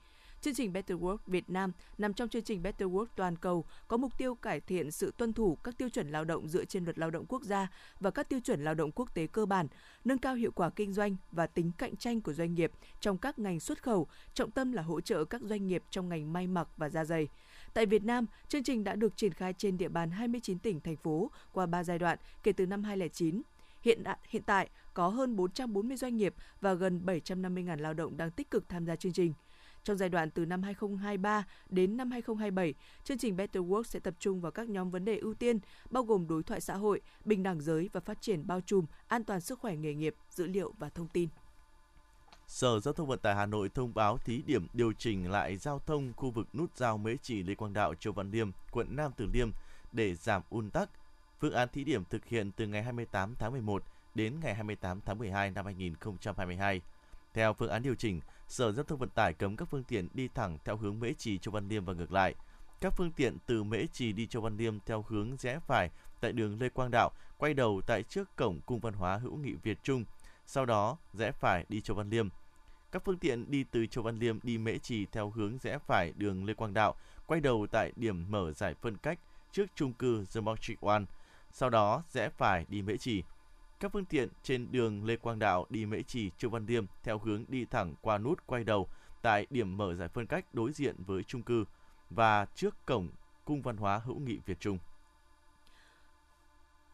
Chương 0.43 0.53
trình 0.53 0.73
Better 0.73 0.97
Work 0.97 1.17
Việt 1.27 1.49
Nam 1.49 1.71
nằm 1.97 2.13
trong 2.13 2.29
chương 2.29 2.43
trình 2.43 2.63
Better 2.63 2.89
Work 2.89 3.05
toàn 3.15 3.35
cầu 3.35 3.65
có 3.87 3.97
mục 3.97 4.17
tiêu 4.17 4.35
cải 4.35 4.59
thiện 4.59 4.91
sự 4.91 5.13
tuân 5.17 5.33
thủ 5.33 5.57
các 5.63 5.77
tiêu 5.77 5.89
chuẩn 5.89 6.11
lao 6.11 6.25
động 6.25 6.47
dựa 6.47 6.65
trên 6.65 6.83
luật 6.83 6.99
lao 6.99 7.11
động 7.11 7.25
quốc 7.27 7.43
gia 7.43 7.67
và 7.99 8.11
các 8.11 8.29
tiêu 8.29 8.39
chuẩn 8.39 8.63
lao 8.63 8.73
động 8.73 8.91
quốc 8.91 9.13
tế 9.13 9.27
cơ 9.27 9.45
bản, 9.45 9.67
nâng 10.05 10.17
cao 10.17 10.35
hiệu 10.35 10.51
quả 10.51 10.69
kinh 10.69 10.93
doanh 10.93 11.15
và 11.31 11.47
tính 11.47 11.71
cạnh 11.77 11.95
tranh 11.95 12.21
của 12.21 12.33
doanh 12.33 12.53
nghiệp 12.53 12.71
trong 12.99 13.17
các 13.17 13.39
ngành 13.39 13.59
xuất 13.59 13.83
khẩu, 13.83 14.07
trọng 14.33 14.51
tâm 14.51 14.71
là 14.71 14.81
hỗ 14.81 15.01
trợ 15.01 15.25
các 15.25 15.41
doanh 15.41 15.67
nghiệp 15.67 15.83
trong 15.89 16.09
ngành 16.09 16.33
may 16.33 16.47
mặc 16.47 16.67
và 16.77 16.89
da 16.89 17.05
dày. 17.05 17.27
Tại 17.73 17.85
Việt 17.85 18.03
Nam, 18.03 18.25
chương 18.47 18.63
trình 18.63 18.83
đã 18.83 18.95
được 18.95 19.17
triển 19.17 19.33
khai 19.33 19.53
trên 19.53 19.77
địa 19.77 19.89
bàn 19.89 20.11
29 20.11 20.59
tỉnh, 20.59 20.79
thành 20.79 20.97
phố 20.97 21.31
qua 21.53 21.65
3 21.65 21.83
giai 21.83 21.99
đoạn 21.99 22.17
kể 22.43 22.51
từ 22.51 22.65
năm 22.65 22.83
2009. 22.83 23.41
Hiện, 23.83 24.03
hiện 24.29 24.43
tại, 24.45 24.69
có 24.93 25.07
hơn 25.07 25.35
440 25.35 25.97
doanh 25.97 26.17
nghiệp 26.17 26.33
và 26.61 26.73
gần 26.73 27.01
750.000 27.05 27.77
lao 27.77 27.93
động 27.93 28.17
đang 28.17 28.31
tích 28.31 28.51
cực 28.51 28.69
tham 28.69 28.85
gia 28.85 28.95
chương 28.95 29.13
trình. 29.13 29.33
Trong 29.83 29.97
giai 29.97 30.09
đoạn 30.09 30.31
từ 30.31 30.45
năm 30.45 30.63
2023 30.63 31.43
đến 31.69 31.97
năm 31.97 32.11
2027, 32.11 32.73
chương 33.03 33.17
trình 33.17 33.35
Better 33.35 33.63
Work 33.63 33.83
sẽ 33.83 33.99
tập 33.99 34.13
trung 34.19 34.41
vào 34.41 34.51
các 34.51 34.69
nhóm 34.69 34.91
vấn 34.91 35.05
đề 35.05 35.17
ưu 35.17 35.33
tiên, 35.33 35.59
bao 35.89 36.03
gồm 36.03 36.27
đối 36.27 36.43
thoại 36.43 36.61
xã 36.61 36.75
hội, 36.75 37.01
bình 37.25 37.43
đẳng 37.43 37.61
giới 37.61 37.89
và 37.93 37.99
phát 37.99 38.21
triển 38.21 38.47
bao 38.47 38.61
trùm, 38.61 38.85
an 39.07 39.23
toàn 39.23 39.41
sức 39.41 39.59
khỏe 39.59 39.75
nghề 39.75 39.93
nghiệp, 39.93 40.15
dữ 40.29 40.47
liệu 40.47 40.73
và 40.79 40.89
thông 40.89 41.07
tin. 41.07 41.29
Sở 42.47 42.79
Giao 42.79 42.93
thông 42.93 43.07
Vận 43.07 43.19
tải 43.19 43.35
Hà 43.35 43.45
Nội 43.45 43.69
thông 43.69 43.93
báo 43.93 44.17
thí 44.17 44.41
điểm 44.41 44.67
điều 44.73 44.93
chỉnh 44.93 45.31
lại 45.31 45.57
giao 45.57 45.79
thông 45.79 46.13
khu 46.15 46.31
vực 46.31 46.55
nút 46.55 46.77
giao 46.77 46.97
Mễ 46.97 47.15
Trì 47.21 47.43
Lê 47.43 47.55
Quang 47.55 47.73
Đạo, 47.73 47.95
Châu 47.95 48.13
Văn 48.13 48.31
Liêm, 48.31 48.51
quận 48.71 48.95
Nam 48.95 49.11
Từ 49.17 49.27
Liêm 49.33 49.49
để 49.91 50.15
giảm 50.15 50.41
un 50.49 50.69
tắc. 50.69 50.89
Phương 51.43 51.53
án 51.53 51.67
thí 51.69 51.83
điểm 51.83 52.03
thực 52.05 52.25
hiện 52.25 52.51
từ 52.51 52.67
ngày 52.67 52.83
28 52.83 53.35
tháng 53.39 53.51
11 53.51 53.83
đến 54.15 54.39
ngày 54.43 54.55
28 54.55 55.01
tháng 55.05 55.17
12 55.17 55.51
năm 55.51 55.65
2022. 55.65 56.81
Theo 57.33 57.53
phương 57.53 57.69
án 57.69 57.83
điều 57.83 57.95
chỉnh, 57.95 58.21
Sở 58.47 58.71
Giao 58.71 58.83
thông 58.83 58.99
Vận 58.99 59.09
tải 59.09 59.33
cấm 59.33 59.55
các 59.55 59.67
phương 59.71 59.83
tiện 59.83 60.07
đi 60.13 60.27
thẳng 60.27 60.57
theo 60.65 60.77
hướng 60.77 60.99
Mễ 60.99 61.13
Trì 61.17 61.37
Châu 61.37 61.51
Văn 61.51 61.67
Liêm 61.67 61.85
và 61.85 61.93
ngược 61.93 62.11
lại. 62.11 62.35
Các 62.81 62.93
phương 62.97 63.11
tiện 63.11 63.37
từ 63.45 63.63
Mễ 63.63 63.85
Trì 63.93 64.11
đi 64.11 64.27
Châu 64.27 64.41
Văn 64.41 64.57
Liêm 64.57 64.79
theo 64.79 65.05
hướng 65.07 65.37
rẽ 65.37 65.59
phải 65.67 65.89
tại 66.21 66.31
đường 66.31 66.61
Lê 66.61 66.69
Quang 66.69 66.91
Đạo, 66.91 67.11
quay 67.37 67.53
đầu 67.53 67.81
tại 67.87 68.03
trước 68.03 68.35
cổng 68.35 68.59
Cung 68.65 68.79
văn 68.79 68.93
hóa 68.93 69.17
hữu 69.17 69.35
nghị 69.35 69.53
Việt 69.63 69.77
Trung, 69.83 70.05
sau 70.45 70.65
đó 70.65 70.97
rẽ 71.13 71.31
phải 71.31 71.65
đi 71.69 71.81
Châu 71.81 71.97
Văn 71.97 72.09
Liêm. 72.09 72.27
Các 72.91 73.03
phương 73.05 73.17
tiện 73.17 73.51
đi 73.51 73.63
từ 73.63 73.85
Châu 73.85 74.03
Văn 74.03 74.19
Liêm 74.19 74.39
đi 74.43 74.57
Mễ 74.57 74.77
Trì 74.77 75.05
theo 75.05 75.29
hướng 75.29 75.57
rẽ 75.57 75.77
phải 75.87 76.13
đường 76.17 76.45
Lê 76.45 76.53
Quang 76.53 76.73
Đạo, 76.73 76.95
quay 77.27 77.41
đầu 77.41 77.67
tại 77.71 77.91
điểm 77.95 78.31
mở 78.31 78.51
giải 78.51 78.73
phân 78.73 78.97
cách 78.97 79.19
trước 79.51 79.65
trung 79.75 79.93
cư 79.93 80.25
The 80.35 80.41
Magic 80.41 80.81
One, 80.81 81.03
sau 81.53 81.69
đó 81.69 82.03
rẽ 82.09 82.29
phải 82.29 82.65
đi 82.69 82.81
Mễ 82.81 82.97
Trì. 82.97 83.23
Các 83.79 83.91
phương 83.91 84.05
tiện 84.05 84.29
trên 84.43 84.71
đường 84.71 85.05
Lê 85.05 85.15
Quang 85.15 85.39
Đạo 85.39 85.65
đi 85.69 85.85
Mễ 85.85 86.01
Trì, 86.03 86.31
Trương 86.37 86.51
Văn 86.51 86.65
Liêm 86.65 86.85
theo 87.03 87.17
hướng 87.17 87.45
đi 87.47 87.65
thẳng 87.65 87.93
qua 88.01 88.17
nút 88.17 88.39
quay 88.45 88.63
đầu 88.63 88.87
tại 89.21 89.47
điểm 89.49 89.77
mở 89.77 89.95
giải 89.95 90.07
phân 90.07 90.27
cách 90.27 90.45
đối 90.53 90.71
diện 90.71 90.95
với 91.03 91.23
trung 91.23 91.43
cư 91.43 91.65
và 92.09 92.45
trước 92.55 92.85
cổng 92.85 93.09
Cung 93.45 93.61
văn 93.61 93.77
hóa 93.77 93.97
hữu 93.97 94.19
nghị 94.19 94.39
Việt 94.45 94.59
Trung. 94.59 94.77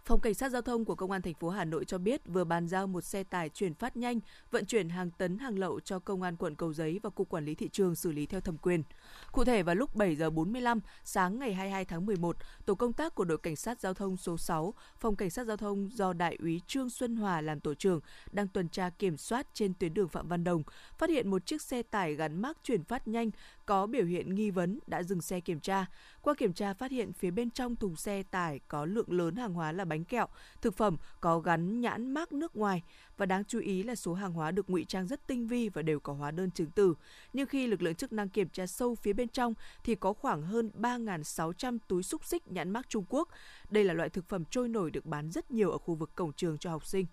Phòng 0.09 0.19
Cảnh 0.19 0.33
sát 0.33 0.49
Giao 0.49 0.61
thông 0.61 0.85
của 0.85 0.95
Công 0.95 1.11
an 1.11 1.21
thành 1.21 1.33
phố 1.33 1.49
Hà 1.49 1.65
Nội 1.65 1.85
cho 1.85 1.97
biết 1.97 2.21
vừa 2.27 2.43
bàn 2.43 2.67
giao 2.67 2.87
một 2.87 3.01
xe 3.01 3.23
tải 3.23 3.49
chuyển 3.49 3.73
phát 3.73 3.97
nhanh 3.97 4.19
vận 4.51 4.65
chuyển 4.65 4.89
hàng 4.89 5.11
tấn 5.11 5.37
hàng 5.37 5.59
lậu 5.59 5.79
cho 5.79 5.99
Công 5.99 6.21
an 6.21 6.35
quận 6.35 6.55
Cầu 6.55 6.73
Giấy 6.73 6.99
và 7.03 7.09
Cục 7.09 7.29
Quản 7.29 7.45
lý 7.45 7.55
Thị 7.55 7.69
trường 7.69 7.95
xử 7.95 8.11
lý 8.11 8.25
theo 8.25 8.41
thẩm 8.41 8.57
quyền. 8.57 8.83
Cụ 9.31 9.43
thể 9.43 9.63
vào 9.63 9.75
lúc 9.75 9.95
7 9.95 10.15
giờ 10.15 10.29
45 10.29 10.79
sáng 11.03 11.39
ngày 11.39 11.53
22 11.53 11.85
tháng 11.85 12.05
11, 12.05 12.37
tổ 12.65 12.75
công 12.75 12.93
tác 12.93 13.15
của 13.15 13.25
đội 13.25 13.37
cảnh 13.37 13.55
sát 13.55 13.79
giao 13.79 13.93
thông 13.93 14.17
số 14.17 14.37
6, 14.37 14.73
phòng 14.99 15.15
cảnh 15.15 15.29
sát 15.29 15.47
giao 15.47 15.57
thông 15.57 15.89
do 15.93 16.13
đại 16.13 16.37
úy 16.41 16.61
Trương 16.67 16.89
Xuân 16.89 17.15
Hòa 17.15 17.41
làm 17.41 17.59
tổ 17.59 17.73
trưởng 17.73 17.99
đang 18.31 18.47
tuần 18.47 18.69
tra 18.69 18.89
kiểm 18.89 19.17
soát 19.17 19.47
trên 19.53 19.73
tuyến 19.73 19.93
đường 19.93 20.09
Phạm 20.09 20.27
Văn 20.27 20.43
Đồng, 20.43 20.63
phát 20.97 21.09
hiện 21.09 21.29
một 21.29 21.45
chiếc 21.45 21.61
xe 21.61 21.83
tải 21.83 22.15
gắn 22.15 22.41
mác 22.41 22.57
chuyển 22.63 22.83
phát 22.83 23.07
nhanh 23.07 23.31
có 23.69 23.87
biểu 23.87 24.05
hiện 24.05 24.35
nghi 24.35 24.51
vấn 24.51 24.79
đã 24.87 25.03
dừng 25.03 25.21
xe 25.21 25.39
kiểm 25.39 25.59
tra. 25.59 25.85
Qua 26.21 26.33
kiểm 26.33 26.53
tra 26.53 26.73
phát 26.73 26.91
hiện 26.91 27.13
phía 27.13 27.31
bên 27.31 27.49
trong 27.49 27.75
thùng 27.75 27.95
xe 27.95 28.23
tải 28.23 28.59
có 28.67 28.85
lượng 28.85 29.11
lớn 29.11 29.35
hàng 29.35 29.53
hóa 29.53 29.71
là 29.71 29.85
bánh 29.85 30.03
kẹo, 30.03 30.27
thực 30.61 30.77
phẩm 30.77 30.97
có 31.21 31.39
gắn 31.39 31.81
nhãn 31.81 32.11
mác 32.11 32.33
nước 32.33 32.55
ngoài 32.55 32.83
và 33.17 33.25
đáng 33.25 33.43
chú 33.45 33.59
ý 33.59 33.83
là 33.83 33.95
số 33.95 34.13
hàng 34.13 34.33
hóa 34.33 34.51
được 34.51 34.69
ngụy 34.69 34.85
trang 34.85 35.07
rất 35.07 35.27
tinh 35.27 35.47
vi 35.47 35.69
và 35.69 35.81
đều 35.81 35.99
có 35.99 36.13
hóa 36.13 36.31
đơn 36.31 36.51
chứng 36.51 36.69
từ. 36.75 36.95
Nhưng 37.33 37.47
khi 37.47 37.67
lực 37.67 37.81
lượng 37.81 37.95
chức 37.95 38.13
năng 38.13 38.29
kiểm 38.29 38.49
tra 38.49 38.67
sâu 38.67 38.95
phía 38.95 39.13
bên 39.13 39.27
trong 39.27 39.53
thì 39.83 39.95
có 39.95 40.13
khoảng 40.13 40.41
hơn 40.41 40.71
3.600 40.77 41.77
túi 41.87 42.03
xúc 42.03 42.25
xích 42.25 42.51
nhãn 42.51 42.69
mác 42.69 42.89
Trung 42.89 43.05
Quốc. 43.09 43.29
Đây 43.69 43.83
là 43.83 43.93
loại 43.93 44.09
thực 44.09 44.29
phẩm 44.29 44.45
trôi 44.45 44.69
nổi 44.69 44.91
được 44.91 45.05
bán 45.05 45.31
rất 45.31 45.51
nhiều 45.51 45.71
ở 45.71 45.77
khu 45.77 45.95
vực 45.95 46.15
cổng 46.15 46.33
trường 46.33 46.57
cho 46.57 46.69
học 46.69 46.85
sinh. 46.85 47.05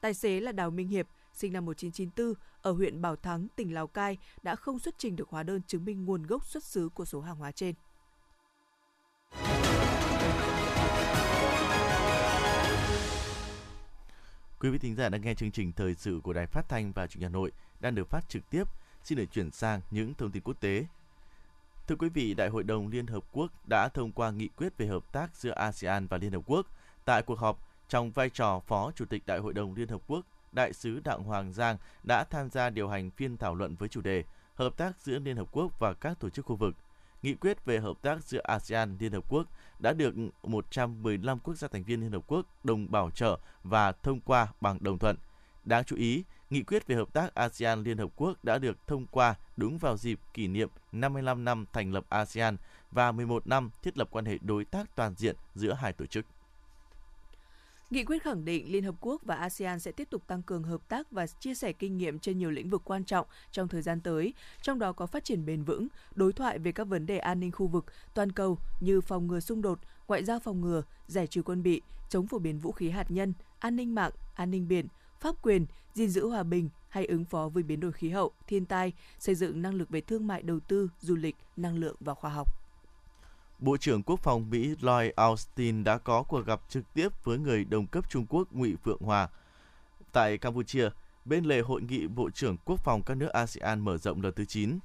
Tài 0.00 0.14
xế 0.14 0.40
là 0.40 0.52
Đào 0.52 0.70
Minh 0.70 0.88
Hiệp, 0.88 1.06
sinh 1.32 1.52
năm 1.52 1.64
1994, 1.64 2.34
ở 2.64 2.72
huyện 2.72 3.02
Bảo 3.02 3.16
Thắng, 3.16 3.46
tỉnh 3.56 3.74
Lào 3.74 3.86
Cai 3.86 4.18
đã 4.42 4.56
không 4.56 4.78
xuất 4.78 4.94
trình 4.98 5.16
được 5.16 5.28
hóa 5.28 5.42
đơn 5.42 5.60
chứng 5.66 5.84
minh 5.84 6.04
nguồn 6.04 6.22
gốc 6.22 6.46
xuất 6.46 6.64
xứ 6.64 6.88
của 6.94 7.04
số 7.04 7.20
hàng 7.20 7.36
hóa 7.36 7.52
trên. 7.52 7.74
Quý 14.60 14.70
vị 14.70 14.78
thính 14.78 14.94
giả 14.94 15.08
đang 15.08 15.22
nghe 15.22 15.34
chương 15.34 15.50
trình 15.50 15.72
thời 15.72 15.94
sự 15.94 16.20
của 16.22 16.32
Đài 16.32 16.46
Phát 16.46 16.68
thanh 16.68 16.92
và 16.92 17.06
Truyền 17.06 17.20
hình 17.20 17.30
Hà 17.32 17.38
Nội 17.38 17.52
đang 17.80 17.94
được 17.94 18.08
phát 18.10 18.28
trực 18.28 18.50
tiếp. 18.50 18.64
Xin 19.04 19.18
được 19.18 19.32
chuyển 19.32 19.50
sang 19.50 19.80
những 19.90 20.14
thông 20.14 20.30
tin 20.30 20.42
quốc 20.42 20.60
tế. 20.60 20.86
Thưa 21.86 21.96
quý 21.96 22.08
vị, 22.08 22.34
Đại 22.34 22.48
hội 22.48 22.62
đồng 22.62 22.88
Liên 22.88 23.06
Hợp 23.06 23.24
Quốc 23.32 23.68
đã 23.68 23.88
thông 23.88 24.12
qua 24.12 24.30
nghị 24.30 24.48
quyết 24.48 24.76
về 24.78 24.86
hợp 24.86 25.12
tác 25.12 25.36
giữa 25.36 25.52
ASEAN 25.52 26.06
và 26.06 26.16
Liên 26.18 26.32
Hợp 26.32 26.42
Quốc. 26.46 26.66
Tại 27.04 27.22
cuộc 27.22 27.38
họp, 27.38 27.58
trong 27.88 28.10
vai 28.10 28.30
trò 28.30 28.60
Phó 28.60 28.92
Chủ 28.92 29.04
tịch 29.04 29.22
Đại 29.26 29.38
hội 29.38 29.54
đồng 29.54 29.74
Liên 29.74 29.88
Hợp 29.88 30.00
Quốc, 30.06 30.26
Đại 30.54 30.72
sứ 30.72 31.00
Đặng 31.00 31.22
Hoàng 31.22 31.52
Giang 31.52 31.76
đã 32.02 32.24
tham 32.24 32.50
gia 32.50 32.70
điều 32.70 32.88
hành 32.88 33.10
phiên 33.10 33.36
thảo 33.36 33.54
luận 33.54 33.74
với 33.74 33.88
chủ 33.88 34.00
đề 34.00 34.24
Hợp 34.54 34.76
tác 34.76 34.98
giữa 34.98 35.18
Liên 35.18 35.36
Hợp 35.36 35.48
Quốc 35.52 35.78
và 35.78 35.92
các 35.92 36.20
tổ 36.20 36.30
chức 36.30 36.46
khu 36.46 36.56
vực. 36.56 36.74
Nghị 37.22 37.34
quyết 37.34 37.64
về 37.64 37.78
hợp 37.78 38.02
tác 38.02 38.24
giữa 38.24 38.40
ASEAN 38.44 38.96
Liên 39.00 39.12
Hợp 39.12 39.24
Quốc 39.28 39.46
đã 39.78 39.92
được 39.92 40.14
115 40.42 41.38
quốc 41.38 41.54
gia 41.54 41.68
thành 41.68 41.84
viên 41.84 42.00
Liên 42.00 42.12
Hợp 42.12 42.22
Quốc 42.26 42.46
đồng 42.64 42.90
bảo 42.90 43.10
trợ 43.10 43.38
và 43.62 43.92
thông 43.92 44.20
qua 44.20 44.48
bằng 44.60 44.78
đồng 44.80 44.98
thuận. 44.98 45.16
Đáng 45.64 45.84
chú 45.84 45.96
ý, 45.96 46.24
nghị 46.50 46.62
quyết 46.62 46.86
về 46.86 46.96
hợp 46.96 47.12
tác 47.12 47.34
ASEAN 47.34 47.82
Liên 47.82 47.98
Hợp 47.98 48.10
Quốc 48.16 48.44
đã 48.44 48.58
được 48.58 48.86
thông 48.86 49.06
qua 49.06 49.34
đúng 49.56 49.78
vào 49.78 49.96
dịp 49.96 50.20
kỷ 50.34 50.48
niệm 50.48 50.68
55 50.92 51.44
năm 51.44 51.66
thành 51.72 51.92
lập 51.92 52.04
ASEAN 52.08 52.56
và 52.90 53.12
11 53.12 53.46
năm 53.46 53.70
thiết 53.82 53.98
lập 53.98 54.08
quan 54.10 54.24
hệ 54.24 54.38
đối 54.40 54.64
tác 54.64 54.96
toàn 54.96 55.14
diện 55.14 55.36
giữa 55.54 55.72
hai 55.72 55.92
tổ 55.92 56.06
chức. 56.06 56.26
Nghị 57.94 58.04
quyết 58.04 58.22
khẳng 58.22 58.44
định 58.44 58.72
Liên 58.72 58.84
Hợp 58.84 58.94
Quốc 59.00 59.22
và 59.24 59.34
ASEAN 59.34 59.80
sẽ 59.80 59.92
tiếp 59.92 60.10
tục 60.10 60.26
tăng 60.26 60.42
cường 60.42 60.62
hợp 60.62 60.88
tác 60.88 61.10
và 61.10 61.26
chia 61.26 61.54
sẻ 61.54 61.72
kinh 61.72 61.98
nghiệm 61.98 62.18
trên 62.18 62.38
nhiều 62.38 62.50
lĩnh 62.50 62.70
vực 62.70 62.82
quan 62.84 63.04
trọng 63.04 63.26
trong 63.52 63.68
thời 63.68 63.82
gian 63.82 64.00
tới, 64.00 64.34
trong 64.62 64.78
đó 64.78 64.92
có 64.92 65.06
phát 65.06 65.24
triển 65.24 65.46
bền 65.46 65.64
vững, 65.64 65.88
đối 66.14 66.32
thoại 66.32 66.58
về 66.58 66.72
các 66.72 66.84
vấn 66.84 67.06
đề 67.06 67.18
an 67.18 67.40
ninh 67.40 67.52
khu 67.52 67.66
vực, 67.66 67.84
toàn 68.14 68.32
cầu 68.32 68.58
như 68.80 69.00
phòng 69.00 69.26
ngừa 69.26 69.40
xung 69.40 69.62
đột, 69.62 69.78
ngoại 70.08 70.24
giao 70.24 70.40
phòng 70.40 70.60
ngừa, 70.60 70.82
giải 71.06 71.26
trừ 71.26 71.42
quân 71.42 71.62
bị, 71.62 71.82
chống 72.08 72.26
phổ 72.26 72.38
biến 72.38 72.58
vũ 72.58 72.72
khí 72.72 72.90
hạt 72.90 73.10
nhân, 73.10 73.32
an 73.58 73.76
ninh 73.76 73.94
mạng, 73.94 74.12
an 74.34 74.50
ninh 74.50 74.68
biển, 74.68 74.86
pháp 75.20 75.42
quyền, 75.42 75.66
gìn 75.94 76.10
giữ 76.10 76.26
hòa 76.26 76.42
bình 76.42 76.68
hay 76.88 77.06
ứng 77.06 77.24
phó 77.24 77.48
với 77.48 77.62
biến 77.62 77.80
đổi 77.80 77.92
khí 77.92 78.08
hậu, 78.08 78.32
thiên 78.46 78.66
tai, 78.66 78.92
xây 79.18 79.34
dựng 79.34 79.62
năng 79.62 79.74
lực 79.74 79.88
về 79.88 80.00
thương 80.00 80.26
mại 80.26 80.42
đầu 80.42 80.60
tư, 80.60 80.90
du 81.00 81.16
lịch, 81.16 81.36
năng 81.56 81.78
lượng 81.78 81.96
và 82.00 82.14
khoa 82.14 82.30
học. 82.30 82.63
Bộ 83.64 83.76
trưởng 83.76 84.02
Quốc 84.02 84.20
phòng 84.20 84.50
Mỹ 84.50 84.74
Lloyd 84.80 85.12
Austin 85.16 85.84
đã 85.84 85.98
có 85.98 86.22
cuộc 86.22 86.46
gặp 86.46 86.60
trực 86.68 86.94
tiếp 86.94 87.08
với 87.24 87.38
người 87.38 87.64
đồng 87.64 87.86
cấp 87.86 88.10
Trung 88.10 88.26
Quốc 88.28 88.52
Ngụy 88.52 88.76
Phượng 88.84 89.00
Hòa 89.00 89.28
tại 90.12 90.38
Campuchia 90.38 90.88
bên 91.24 91.44
lề 91.44 91.60
hội 91.60 91.82
nghị 91.82 92.06
Bộ 92.06 92.30
trưởng 92.30 92.56
Quốc 92.64 92.80
phòng 92.84 93.02
các 93.02 93.14
nước 93.14 93.28
ASEAN 93.28 93.80
mở 93.80 93.98
rộng 93.98 94.22
lần 94.22 94.32
thứ 94.32 94.44
9. 94.44 94.78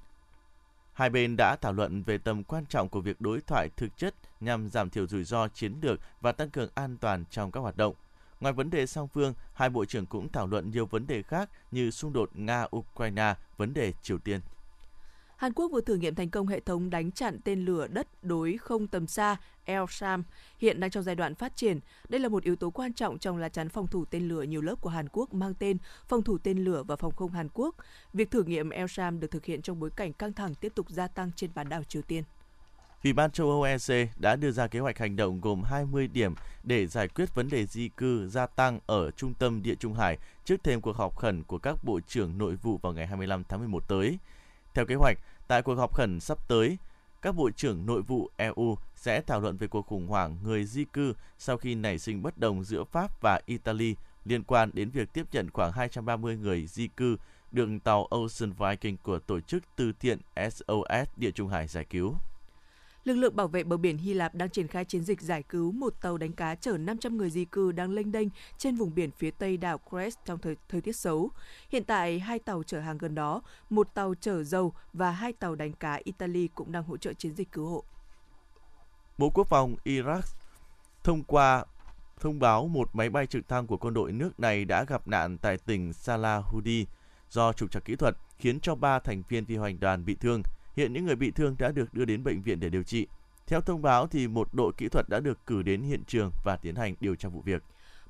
Hai 0.93 1.09
bên 1.09 1.35
đã 1.37 1.55
thảo 1.55 1.73
luận 1.73 2.03
về 2.03 2.17
tầm 2.17 2.43
quan 2.43 2.65
trọng 2.65 2.89
của 2.89 3.01
việc 3.01 3.21
đối 3.21 3.41
thoại 3.41 3.69
thực 3.77 3.97
chất 3.97 4.15
nhằm 4.39 4.69
giảm 4.69 4.89
thiểu 4.89 5.07
rủi 5.07 5.23
ro 5.23 5.47
chiến 5.47 5.75
lược 5.81 5.99
và 6.21 6.31
tăng 6.31 6.49
cường 6.49 6.69
an 6.75 6.97
toàn 6.97 7.25
trong 7.29 7.51
các 7.51 7.59
hoạt 7.59 7.77
động. 7.77 7.95
Ngoài 8.39 8.53
vấn 8.53 8.69
đề 8.69 8.85
song 8.85 9.07
phương, 9.07 9.33
hai 9.53 9.69
bộ 9.69 9.85
trưởng 9.85 10.05
cũng 10.05 10.31
thảo 10.31 10.47
luận 10.47 10.71
nhiều 10.71 10.85
vấn 10.85 11.07
đề 11.07 11.21
khác 11.21 11.49
như 11.71 11.91
xung 11.91 12.13
đột 12.13 12.29
Nga-Ukraine, 12.35 13.35
vấn 13.57 13.73
đề 13.73 13.93
Triều 14.01 14.17
Tiên. 14.17 14.39
Hàn 15.39 15.54
Quốc 15.54 15.71
vừa 15.71 15.82
thử 15.82 15.95
nghiệm 15.95 16.15
thành 16.15 16.30
công 16.30 16.47
hệ 16.47 16.60
thống 16.60 16.89
đánh 16.89 17.12
chặn 17.12 17.39
tên 17.43 17.65
lửa 17.65 17.88
đất 17.88 18.08
đối 18.23 18.58
không 18.58 18.88
tầm 18.88 19.08
xa 19.08 19.38
Elsam 19.65 20.23
hiện 20.58 20.80
đang 20.80 20.89
trong 20.89 21.04
giai 21.04 21.15
đoạn 21.15 21.36
phát 21.36 21.56
triển. 21.56 21.80
Đây 22.10 22.19
là 22.19 22.30
một 22.30 22.43
yếu 22.43 22.56
tố 22.56 22.69
quan 22.69 22.93
trọng 22.93 23.19
trong 23.19 23.38
lá 23.38 23.49
chắn 23.49 23.69
phòng 23.69 23.88
thủ 23.88 24.06
tên 24.06 24.28
lửa 24.28 24.41
nhiều 24.41 24.62
lớp 24.62 24.75
của 24.82 24.89
Hàn 24.89 25.08
Quốc 25.12 25.34
mang 25.34 25.54
tên 25.60 25.78
Phòng 26.08 26.23
thủ 26.23 26.38
tên 26.38 26.63
lửa 26.63 26.84
và 26.84 26.95
phòng 26.95 27.15
không 27.15 27.32
Hàn 27.32 27.47
Quốc. 27.54 27.75
Việc 28.13 28.32
thử 28.32 28.43
nghiệm 28.43 28.69
Elsam 28.69 29.19
được 29.19 29.32
thực 29.32 29.45
hiện 29.45 29.62
trong 29.62 29.80
bối 29.80 29.89
cảnh 29.95 30.13
căng 30.13 30.34
thẳng 30.34 30.56
tiếp 30.56 30.71
tục 30.75 30.89
gia 30.89 31.08
tăng 31.08 31.32
trên 31.36 31.49
bán 31.56 31.69
đảo 31.69 31.84
Triều 31.84 32.02
Tiên. 32.02 32.23
Ủy 33.04 33.13
ban 33.13 33.32
châu 33.32 33.49
Âu 33.49 33.63
EC 33.63 34.10
đã 34.19 34.36
đưa 34.36 34.52
ra 34.52 34.67
kế 34.67 34.80
hoạch 34.80 34.97
hành 34.97 35.15
động 35.15 35.41
gồm 35.41 35.63
20 35.63 36.08
điểm 36.08 36.34
để 36.63 36.88
giải 36.88 37.08
quyết 37.08 37.36
vấn 37.36 37.49
đề 37.49 37.65
di 37.65 37.89
cư 37.89 38.28
gia 38.28 38.45
tăng 38.47 38.80
ở 38.86 39.12
trung 39.12 39.34
tâm 39.34 39.63
Địa 39.63 39.75
Trung 39.75 39.93
Hải 39.93 40.17
trước 40.45 40.63
thêm 40.63 40.82
cuộc 40.82 40.95
họp 40.95 41.17
khẩn 41.17 41.43
của 41.43 41.58
các 41.58 41.84
bộ 41.84 41.99
trưởng 42.08 42.38
nội 42.38 42.56
vụ 42.56 42.78
vào 42.78 42.93
ngày 42.93 43.08
25 43.08 43.43
tháng 43.43 43.60
11 43.60 43.88
tới. 43.88 44.17
Theo 44.79 44.85
kế 44.85 44.95
hoạch, 44.95 45.17
tại 45.47 45.61
cuộc 45.61 45.75
họp 45.75 45.93
khẩn 45.93 46.19
sắp 46.19 46.37
tới, 46.47 46.77
các 47.21 47.35
bộ 47.35 47.49
trưởng 47.51 47.85
nội 47.85 48.01
vụ 48.01 48.29
EU 48.37 48.77
sẽ 48.95 49.21
thảo 49.21 49.41
luận 49.41 49.57
về 49.57 49.67
cuộc 49.67 49.87
khủng 49.87 50.07
hoảng 50.07 50.37
người 50.43 50.65
di 50.65 50.85
cư 50.85 51.13
sau 51.37 51.57
khi 51.57 51.75
nảy 51.75 51.99
sinh 51.99 52.21
bất 52.21 52.37
đồng 52.37 52.63
giữa 52.63 52.83
Pháp 52.83 53.21
và 53.21 53.39
Italy 53.45 53.95
liên 54.25 54.43
quan 54.43 54.69
đến 54.73 54.89
việc 54.89 55.13
tiếp 55.13 55.25
nhận 55.31 55.49
khoảng 55.49 55.71
230 55.71 56.37
người 56.37 56.67
di 56.67 56.87
cư 56.87 57.17
được 57.51 57.69
tàu 57.83 58.05
Ocean 58.05 58.51
Viking 58.51 58.95
của 59.03 59.19
tổ 59.19 59.39
chức 59.39 59.63
từ 59.75 59.91
thiện 59.99 60.19
SOS 60.51 61.09
Địa 61.17 61.31
Trung 61.31 61.49
Hải 61.49 61.67
giải 61.67 61.85
cứu. 61.85 62.15
Lực 63.09 63.15
lượng 63.15 63.35
bảo 63.35 63.47
vệ 63.47 63.63
bờ 63.63 63.77
biển 63.77 63.97
Hy 63.97 64.13
Lạp 64.13 64.35
đang 64.35 64.49
triển 64.49 64.67
khai 64.67 64.85
chiến 64.85 65.03
dịch 65.03 65.21
giải 65.21 65.43
cứu 65.43 65.71
một 65.71 65.93
tàu 66.01 66.17
đánh 66.17 66.31
cá 66.31 66.55
chở 66.55 66.77
500 66.77 67.17
người 67.17 67.29
di 67.29 67.45
cư 67.45 67.71
đang 67.71 67.91
lênh 67.91 68.11
đênh 68.11 68.27
trên 68.57 68.75
vùng 68.75 68.95
biển 68.95 69.11
phía 69.11 69.31
tây 69.31 69.57
đảo 69.57 69.79
Crest 69.89 70.17
trong 70.25 70.39
thời, 70.39 70.55
thời 70.69 70.81
tiết 70.81 70.95
xấu. 70.95 71.29
Hiện 71.69 71.83
tại, 71.83 72.19
hai 72.19 72.39
tàu 72.39 72.63
chở 72.63 72.79
hàng 72.79 72.97
gần 72.97 73.15
đó, 73.15 73.41
một 73.69 73.93
tàu 73.93 74.13
chở 74.21 74.43
dầu 74.43 74.73
và 74.93 75.11
hai 75.11 75.33
tàu 75.33 75.55
đánh 75.55 75.73
cá 75.73 75.99
Italy 76.03 76.49
cũng 76.55 76.71
đang 76.71 76.83
hỗ 76.83 76.97
trợ 76.97 77.13
chiến 77.13 77.35
dịch 77.35 77.51
cứu 77.51 77.65
hộ. 77.65 77.83
Bộ 79.17 79.29
Quốc 79.29 79.47
phòng 79.47 79.75
Iraq 79.85 80.21
thông 81.03 81.23
qua 81.23 81.65
thông 82.19 82.39
báo 82.39 82.67
một 82.67 82.89
máy 82.93 83.09
bay 83.09 83.27
trực 83.27 83.47
thăng 83.47 83.67
của 83.67 83.77
quân 83.77 83.93
đội 83.93 84.11
nước 84.11 84.39
này 84.39 84.65
đã 84.65 84.83
gặp 84.83 85.07
nạn 85.07 85.37
tại 85.37 85.57
tỉnh 85.57 85.93
Salahudi 85.93 86.85
do 87.29 87.53
trục 87.53 87.71
trặc 87.71 87.85
kỹ 87.85 87.95
thuật 87.95 88.17
khiến 88.37 88.59
cho 88.59 88.75
ba 88.75 88.99
thành 88.99 89.23
viên 89.29 89.45
phi 89.45 89.57
hành 89.57 89.79
đoàn 89.79 90.05
bị 90.05 90.15
thương. 90.15 90.43
Hiện 90.79 90.93
những 90.93 91.05
người 91.05 91.15
bị 91.15 91.31
thương 91.31 91.55
đã 91.59 91.71
được 91.71 91.93
đưa 91.93 92.05
đến 92.05 92.23
bệnh 92.23 92.41
viện 92.41 92.59
để 92.59 92.69
điều 92.69 92.83
trị. 92.83 93.07
Theo 93.47 93.61
thông 93.61 93.81
báo 93.81 94.07
thì 94.07 94.27
một 94.27 94.53
đội 94.53 94.71
kỹ 94.77 94.89
thuật 94.89 95.09
đã 95.09 95.19
được 95.19 95.45
cử 95.45 95.61
đến 95.61 95.81
hiện 95.81 96.03
trường 96.07 96.31
và 96.43 96.55
tiến 96.55 96.75
hành 96.75 96.95
điều 96.99 97.15
tra 97.15 97.29
vụ 97.29 97.41
việc. 97.41 97.63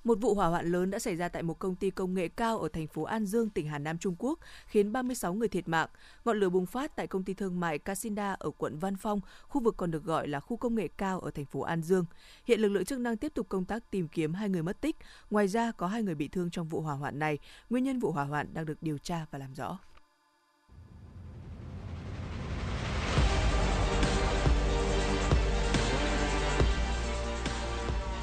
Một 0.03 0.17
vụ 0.21 0.33
hỏa 0.33 0.47
hoạn 0.47 0.65
lớn 0.71 0.89
đã 0.89 0.99
xảy 0.99 1.15
ra 1.15 1.29
tại 1.29 1.43
một 1.43 1.59
công 1.59 1.75
ty 1.75 1.89
công 1.89 2.13
nghệ 2.13 2.27
cao 2.27 2.59
ở 2.59 2.69
thành 2.69 2.87
phố 2.87 3.03
An 3.03 3.25
Dương, 3.25 3.49
tỉnh 3.49 3.67
Hà 3.67 3.79
Nam, 3.79 3.97
Trung 3.97 4.15
Quốc, 4.19 4.39
khiến 4.67 4.91
36 4.91 5.33
người 5.33 5.47
thiệt 5.47 5.67
mạng. 5.67 5.89
Ngọn 6.25 6.39
lửa 6.39 6.49
bùng 6.49 6.65
phát 6.65 6.95
tại 6.95 7.07
công 7.07 7.23
ty 7.23 7.33
thương 7.33 7.59
mại 7.59 7.79
Casinda 7.79 8.33
ở 8.39 8.51
quận 8.57 8.79
Văn 8.79 8.95
Phong, 8.95 9.21
khu 9.47 9.61
vực 9.61 9.77
còn 9.77 9.91
được 9.91 10.03
gọi 10.03 10.27
là 10.27 10.39
khu 10.39 10.57
công 10.57 10.75
nghệ 10.75 10.87
cao 10.97 11.19
ở 11.19 11.31
thành 11.31 11.45
phố 11.45 11.61
An 11.61 11.81
Dương. 11.81 12.05
Hiện 12.45 12.59
lực 12.59 12.69
lượng 12.69 12.85
chức 12.85 12.99
năng 12.99 13.17
tiếp 13.17 13.31
tục 13.35 13.49
công 13.49 13.65
tác 13.65 13.91
tìm 13.91 14.07
kiếm 14.07 14.33
hai 14.33 14.49
người 14.49 14.63
mất 14.63 14.81
tích. 14.81 14.95
Ngoài 15.29 15.47
ra, 15.47 15.71
có 15.71 15.87
hai 15.87 16.03
người 16.03 16.15
bị 16.15 16.27
thương 16.27 16.49
trong 16.49 16.67
vụ 16.67 16.81
hỏa 16.81 16.95
hoạn 16.95 17.19
này. 17.19 17.37
Nguyên 17.69 17.83
nhân 17.83 17.99
vụ 17.99 18.11
hỏa 18.11 18.23
hoạn 18.23 18.53
đang 18.53 18.65
được 18.65 18.83
điều 18.83 18.97
tra 18.97 19.25
và 19.31 19.39
làm 19.39 19.53
rõ. 19.53 19.79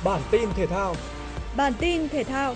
Bản 0.07 0.21
tin 0.31 0.49
thể 0.57 0.67
thao 0.67 0.95
Bản 1.57 1.73
tin 1.79 2.09
thể 2.09 2.25
thao 2.25 2.55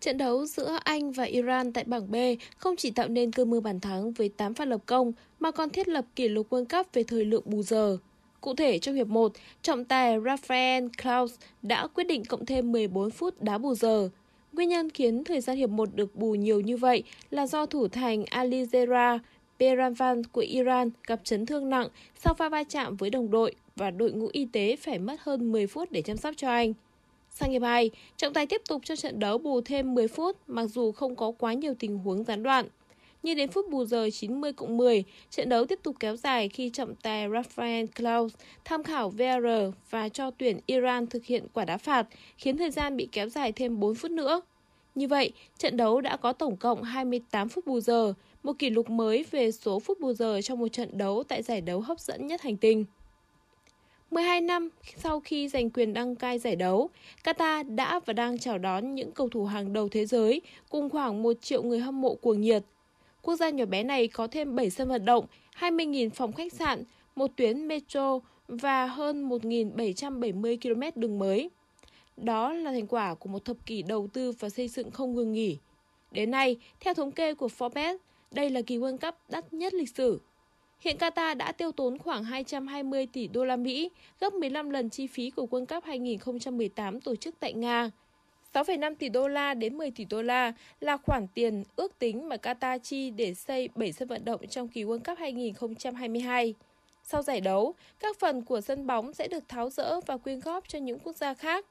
Trận 0.00 0.18
đấu 0.18 0.46
giữa 0.46 0.78
Anh 0.84 1.12
và 1.12 1.24
Iran 1.24 1.72
tại 1.72 1.84
bảng 1.84 2.10
B 2.10 2.14
không 2.56 2.76
chỉ 2.76 2.90
tạo 2.90 3.08
nên 3.08 3.32
cơ 3.32 3.44
mưa 3.44 3.60
bàn 3.60 3.80
thắng 3.80 4.12
với 4.12 4.28
8 4.28 4.54
pha 4.54 4.64
lập 4.64 4.80
công 4.86 5.12
mà 5.40 5.50
còn 5.50 5.70
thiết 5.70 5.88
lập 5.88 6.04
kỷ 6.16 6.28
lục 6.28 6.46
World 6.50 6.64
Cup 6.64 6.86
về 6.92 7.02
thời 7.02 7.24
lượng 7.24 7.42
bù 7.46 7.62
giờ. 7.62 7.96
Cụ 8.40 8.54
thể 8.54 8.78
trong 8.78 8.94
hiệp 8.94 9.06
1, 9.06 9.32
trọng 9.62 9.84
tài 9.84 10.18
Rafael 10.18 10.88
Klaus 11.02 11.34
đã 11.62 11.86
quyết 11.86 12.04
định 12.04 12.24
cộng 12.24 12.46
thêm 12.46 12.72
14 12.72 13.10
phút 13.10 13.42
đá 13.42 13.58
bù 13.58 13.74
giờ. 13.74 14.08
Nguyên 14.52 14.68
nhân 14.68 14.90
khiến 14.90 15.24
thời 15.24 15.40
gian 15.40 15.56
hiệp 15.56 15.70
1 15.70 15.88
được 15.94 16.16
bù 16.16 16.34
nhiều 16.34 16.60
như 16.60 16.76
vậy 16.76 17.02
là 17.30 17.46
do 17.46 17.66
thủ 17.66 17.88
thành 17.88 18.24
Alizera 18.24 19.18
Peranvan 19.58 20.24
của 20.24 20.40
Iran 20.40 20.90
gặp 21.06 21.20
chấn 21.24 21.46
thương 21.46 21.70
nặng 21.70 21.88
sau 22.18 22.34
pha 22.34 22.48
va 22.48 22.64
chạm 22.64 22.96
với 22.96 23.10
đồng 23.10 23.30
đội 23.30 23.54
và 23.76 23.90
đội 23.90 24.12
ngũ 24.12 24.28
y 24.32 24.44
tế 24.44 24.76
phải 24.76 24.98
mất 24.98 25.20
hơn 25.20 25.52
10 25.52 25.66
phút 25.66 25.92
để 25.92 26.02
chăm 26.02 26.16
sóc 26.16 26.34
cho 26.36 26.48
anh. 26.48 26.72
Sang 27.30 27.50
hiệp 27.50 27.62
2, 27.62 27.90
trọng 28.16 28.32
tài 28.32 28.46
tiếp 28.46 28.62
tục 28.68 28.82
cho 28.84 28.96
trận 28.96 29.18
đấu 29.18 29.38
bù 29.38 29.60
thêm 29.60 29.94
10 29.94 30.08
phút 30.08 30.36
mặc 30.46 30.66
dù 30.66 30.92
không 30.92 31.16
có 31.16 31.30
quá 31.30 31.52
nhiều 31.52 31.74
tình 31.78 31.98
huống 31.98 32.24
gián 32.24 32.42
đoạn. 32.42 32.68
Nhưng 33.22 33.36
đến 33.36 33.50
phút 33.50 33.70
bù 33.70 33.84
giờ 33.84 34.08
90 34.12 34.52
cộng 34.52 34.76
10, 34.76 35.04
trận 35.30 35.48
đấu 35.48 35.66
tiếp 35.66 35.78
tục 35.82 35.96
kéo 36.00 36.16
dài 36.16 36.48
khi 36.48 36.70
trọng 36.70 36.94
tài 36.94 37.28
Rafael 37.28 37.86
Klaus 37.86 38.34
tham 38.64 38.82
khảo 38.82 39.10
VR 39.10 39.46
và 39.90 40.08
cho 40.08 40.30
tuyển 40.30 40.60
Iran 40.66 41.06
thực 41.06 41.24
hiện 41.24 41.46
quả 41.52 41.64
đá 41.64 41.76
phạt, 41.76 42.06
khiến 42.38 42.56
thời 42.56 42.70
gian 42.70 42.96
bị 42.96 43.08
kéo 43.12 43.28
dài 43.28 43.52
thêm 43.52 43.80
4 43.80 43.94
phút 43.94 44.10
nữa. 44.10 44.40
Như 44.94 45.08
vậy, 45.08 45.32
trận 45.58 45.76
đấu 45.76 46.00
đã 46.00 46.16
có 46.16 46.32
tổng 46.32 46.56
cộng 46.56 46.82
28 46.82 47.48
phút 47.48 47.66
bù 47.66 47.80
giờ, 47.80 48.14
một 48.42 48.52
kỷ 48.58 48.70
lục 48.70 48.90
mới 48.90 49.24
về 49.30 49.52
số 49.52 49.80
phút 49.80 50.00
bù 50.00 50.12
giờ 50.12 50.40
trong 50.42 50.58
một 50.58 50.68
trận 50.68 50.98
đấu 50.98 51.22
tại 51.28 51.42
giải 51.42 51.60
đấu 51.60 51.80
hấp 51.80 52.00
dẫn 52.00 52.26
nhất 52.26 52.42
hành 52.42 52.56
tinh. 52.56 52.84
12 54.10 54.40
năm 54.40 54.68
sau 54.96 55.20
khi 55.20 55.48
giành 55.48 55.70
quyền 55.70 55.92
đăng 55.92 56.16
cai 56.16 56.38
giải 56.38 56.56
đấu, 56.56 56.90
Qatar 57.24 57.74
đã 57.74 58.00
và 58.06 58.12
đang 58.12 58.38
chào 58.38 58.58
đón 58.58 58.94
những 58.94 59.12
cầu 59.12 59.28
thủ 59.28 59.44
hàng 59.44 59.72
đầu 59.72 59.88
thế 59.88 60.06
giới 60.06 60.40
cùng 60.68 60.90
khoảng 60.90 61.22
1 61.22 61.32
triệu 61.40 61.62
người 61.62 61.78
hâm 61.78 62.00
mộ 62.00 62.14
cuồng 62.14 62.40
nhiệt. 62.40 62.62
Quốc 63.22 63.36
gia 63.36 63.50
nhỏ 63.50 63.64
bé 63.64 63.82
này 63.82 64.08
có 64.08 64.26
thêm 64.26 64.54
7 64.54 64.70
sân 64.70 64.88
vận 64.88 65.04
động, 65.04 65.26
20.000 65.58 66.10
phòng 66.10 66.32
khách 66.32 66.52
sạn, 66.52 66.84
một 67.16 67.30
tuyến 67.36 67.68
metro 67.68 68.20
và 68.48 68.86
hơn 68.86 69.28
1.770 69.28 70.56
km 70.62 71.00
đường 71.00 71.18
mới. 71.18 71.50
Đó 72.16 72.52
là 72.52 72.72
thành 72.72 72.86
quả 72.86 73.14
của 73.14 73.28
một 73.28 73.44
thập 73.44 73.66
kỷ 73.66 73.82
đầu 73.82 74.08
tư 74.12 74.32
và 74.38 74.48
xây 74.48 74.68
dựng 74.68 74.90
không 74.90 75.14
ngừng 75.14 75.32
nghỉ. 75.32 75.58
Đến 76.10 76.30
nay, 76.30 76.56
theo 76.80 76.94
thống 76.94 77.12
kê 77.12 77.34
của 77.34 77.48
Forbes, 77.58 77.96
đây 78.30 78.50
là 78.50 78.62
kỳ 78.62 78.78
World 78.78 78.98
Cup 78.98 79.14
đắt 79.28 79.52
nhất 79.52 79.74
lịch 79.74 79.96
sử. 79.96 80.20
Hiện 80.80 80.96
Qatar 80.96 81.36
đã 81.36 81.52
tiêu 81.52 81.72
tốn 81.72 81.98
khoảng 81.98 82.24
220 82.24 83.06
tỷ 83.06 83.26
đô 83.26 83.44
la 83.44 83.56
Mỹ, 83.56 83.90
gấp 84.20 84.32
15 84.32 84.70
lần 84.70 84.90
chi 84.90 85.06
phí 85.06 85.30
của 85.30 85.46
World 85.50 85.66
Cup 85.66 85.84
2018 85.84 87.00
tổ 87.00 87.16
chức 87.16 87.34
tại 87.40 87.52
Nga. 87.52 87.90
6,5 88.54 88.94
tỷ 88.94 89.08
đô 89.08 89.28
la 89.28 89.54
đến 89.54 89.78
10 89.78 89.90
tỷ 89.90 90.04
đô 90.04 90.22
la 90.22 90.52
là 90.80 90.96
khoản 90.96 91.26
tiền 91.34 91.64
ước 91.76 91.98
tính 91.98 92.28
mà 92.28 92.36
Qatar 92.36 92.78
chi 92.78 93.10
để 93.10 93.34
xây 93.34 93.68
7 93.74 93.92
sân 93.92 94.08
vận 94.08 94.24
động 94.24 94.46
trong 94.46 94.68
kỳ 94.68 94.84
World 94.84 94.98
Cup 94.98 95.18
2022. 95.18 96.54
Sau 97.04 97.22
giải 97.22 97.40
đấu, 97.40 97.74
các 98.00 98.18
phần 98.18 98.42
của 98.42 98.60
sân 98.60 98.86
bóng 98.86 99.14
sẽ 99.14 99.28
được 99.28 99.48
tháo 99.48 99.70
rỡ 99.70 100.00
và 100.06 100.16
quyên 100.16 100.40
góp 100.40 100.68
cho 100.68 100.78
những 100.78 100.98
quốc 100.98 101.16
gia 101.16 101.34
khác. 101.34 101.66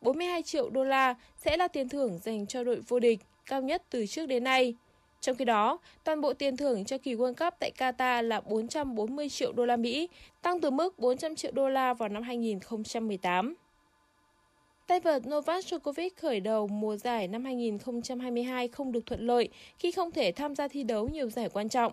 42 0.00 0.42
triệu 0.42 0.70
đô 0.70 0.84
la 0.84 1.14
sẽ 1.36 1.56
là 1.56 1.68
tiền 1.68 1.88
thưởng 1.88 2.18
dành 2.22 2.46
cho 2.46 2.64
đội 2.64 2.80
vô 2.88 3.00
địch, 3.00 3.18
cao 3.46 3.62
nhất 3.62 3.82
từ 3.90 4.06
trước 4.06 4.26
đến 4.26 4.44
nay. 4.44 4.74
Trong 5.20 5.36
khi 5.36 5.44
đó, 5.44 5.78
toàn 6.04 6.20
bộ 6.20 6.32
tiền 6.32 6.56
thưởng 6.56 6.84
cho 6.84 6.98
kỳ 6.98 7.14
World 7.14 7.34
Cup 7.34 7.54
tại 7.58 7.72
Qatar 7.78 8.22
là 8.22 8.40
440 8.40 9.28
triệu 9.28 9.52
đô 9.52 9.66
la 9.66 9.76
Mỹ, 9.76 10.08
tăng 10.42 10.60
từ 10.60 10.70
mức 10.70 10.98
400 10.98 11.34
triệu 11.34 11.52
đô 11.52 11.68
la 11.68 11.94
vào 11.94 12.08
năm 12.08 12.22
2018. 12.22 13.54
Tay 14.90 15.00
vợt 15.00 15.22
Novak 15.28 15.64
Djokovic 15.64 16.10
khởi 16.16 16.40
đầu 16.40 16.66
mùa 16.66 16.96
giải 16.96 17.28
năm 17.28 17.44
2022 17.44 18.68
không 18.68 18.92
được 18.92 19.06
thuận 19.06 19.26
lợi 19.26 19.48
khi 19.78 19.90
không 19.90 20.10
thể 20.10 20.32
tham 20.32 20.54
gia 20.54 20.68
thi 20.68 20.82
đấu 20.82 21.08
nhiều 21.08 21.30
giải 21.30 21.48
quan 21.52 21.68
trọng. 21.68 21.92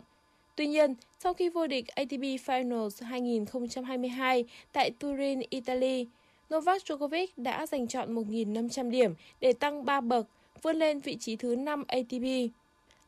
Tuy 0.56 0.68
nhiên, 0.68 0.96
sau 1.20 1.34
khi 1.34 1.50
vô 1.50 1.68
địch 1.68 1.88
ATP 1.88 2.22
Finals 2.22 3.06
2022 3.06 4.46
tại 4.74 4.92
Turin, 5.00 5.40
Italy, 5.50 6.06
Novak 6.54 6.82
Djokovic 6.82 7.28
đã 7.38 7.66
giành 7.68 7.88
chọn 7.88 8.16
1.500 8.16 8.90
điểm 8.90 9.14
để 9.40 9.54
tăng 9.54 9.86
3 9.86 10.02
bậc, 10.02 10.28
vươn 10.62 10.76
lên 10.76 11.00
vị 11.00 11.16
trí 11.20 11.36
thứ 11.36 11.56
5 11.56 11.84
ATP. 11.88 12.52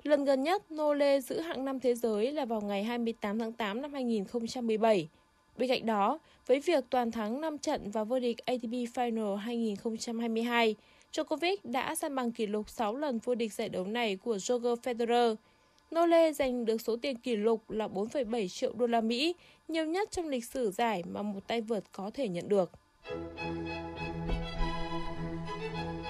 Lần 0.04 0.25
gần 0.25 0.43
nhất, 0.43 0.71
Nole 0.71 1.19
giữ 1.19 1.39
hạng 1.39 1.65
năm 1.65 1.80
thế 1.80 1.95
giới 1.95 2.32
là 2.32 2.45
vào 2.45 2.62
ngày 2.62 2.84
28 2.84 3.39
tháng 3.39 3.54
8 3.54 3.82
năm 3.82 3.93
2017. 3.93 5.08
Bên 5.60 5.69
cạnh 5.69 5.86
đó, 5.86 6.19
với 6.45 6.60
việc 6.60 6.84
toàn 6.89 7.12
thắng 7.12 7.41
5 7.41 7.58
trận 7.58 7.91
và 7.91 8.04
vô 8.04 8.19
địch 8.19 8.38
ATP 8.45 8.72
Final 8.95 9.36
2022, 9.36 10.76
Djokovic 11.13 11.58
đã 11.63 11.95
san 11.95 12.15
bằng 12.15 12.32
kỷ 12.32 12.48
lục 12.48 12.69
6 12.69 12.95
lần 12.95 13.19
vô 13.24 13.36
địch 13.36 13.54
giải 13.54 13.69
đấu 13.69 13.86
này 13.86 14.15
của 14.15 14.38
Roger 14.38 14.80
Federer. 14.80 15.36
Nole 15.95 16.34
giành 16.34 16.65
được 16.65 16.82
số 16.82 16.98
tiền 17.02 17.17
kỷ 17.17 17.36
lục 17.36 17.69
là 17.69 17.88
4,7 17.88 18.48
triệu 18.48 18.74
đô 18.74 18.88
la 18.88 19.02
Mỹ, 19.02 19.36
nhiều 19.67 19.86
nhất 19.86 20.12
trong 20.12 20.28
lịch 20.28 20.45
sử 20.45 20.72
giải 20.72 21.04
mà 21.08 21.22
một 21.22 21.48
tay 21.48 21.62
vợt 21.62 21.84
có 21.91 22.12
thể 22.13 22.28
nhận 22.28 22.50
được. 22.50 22.72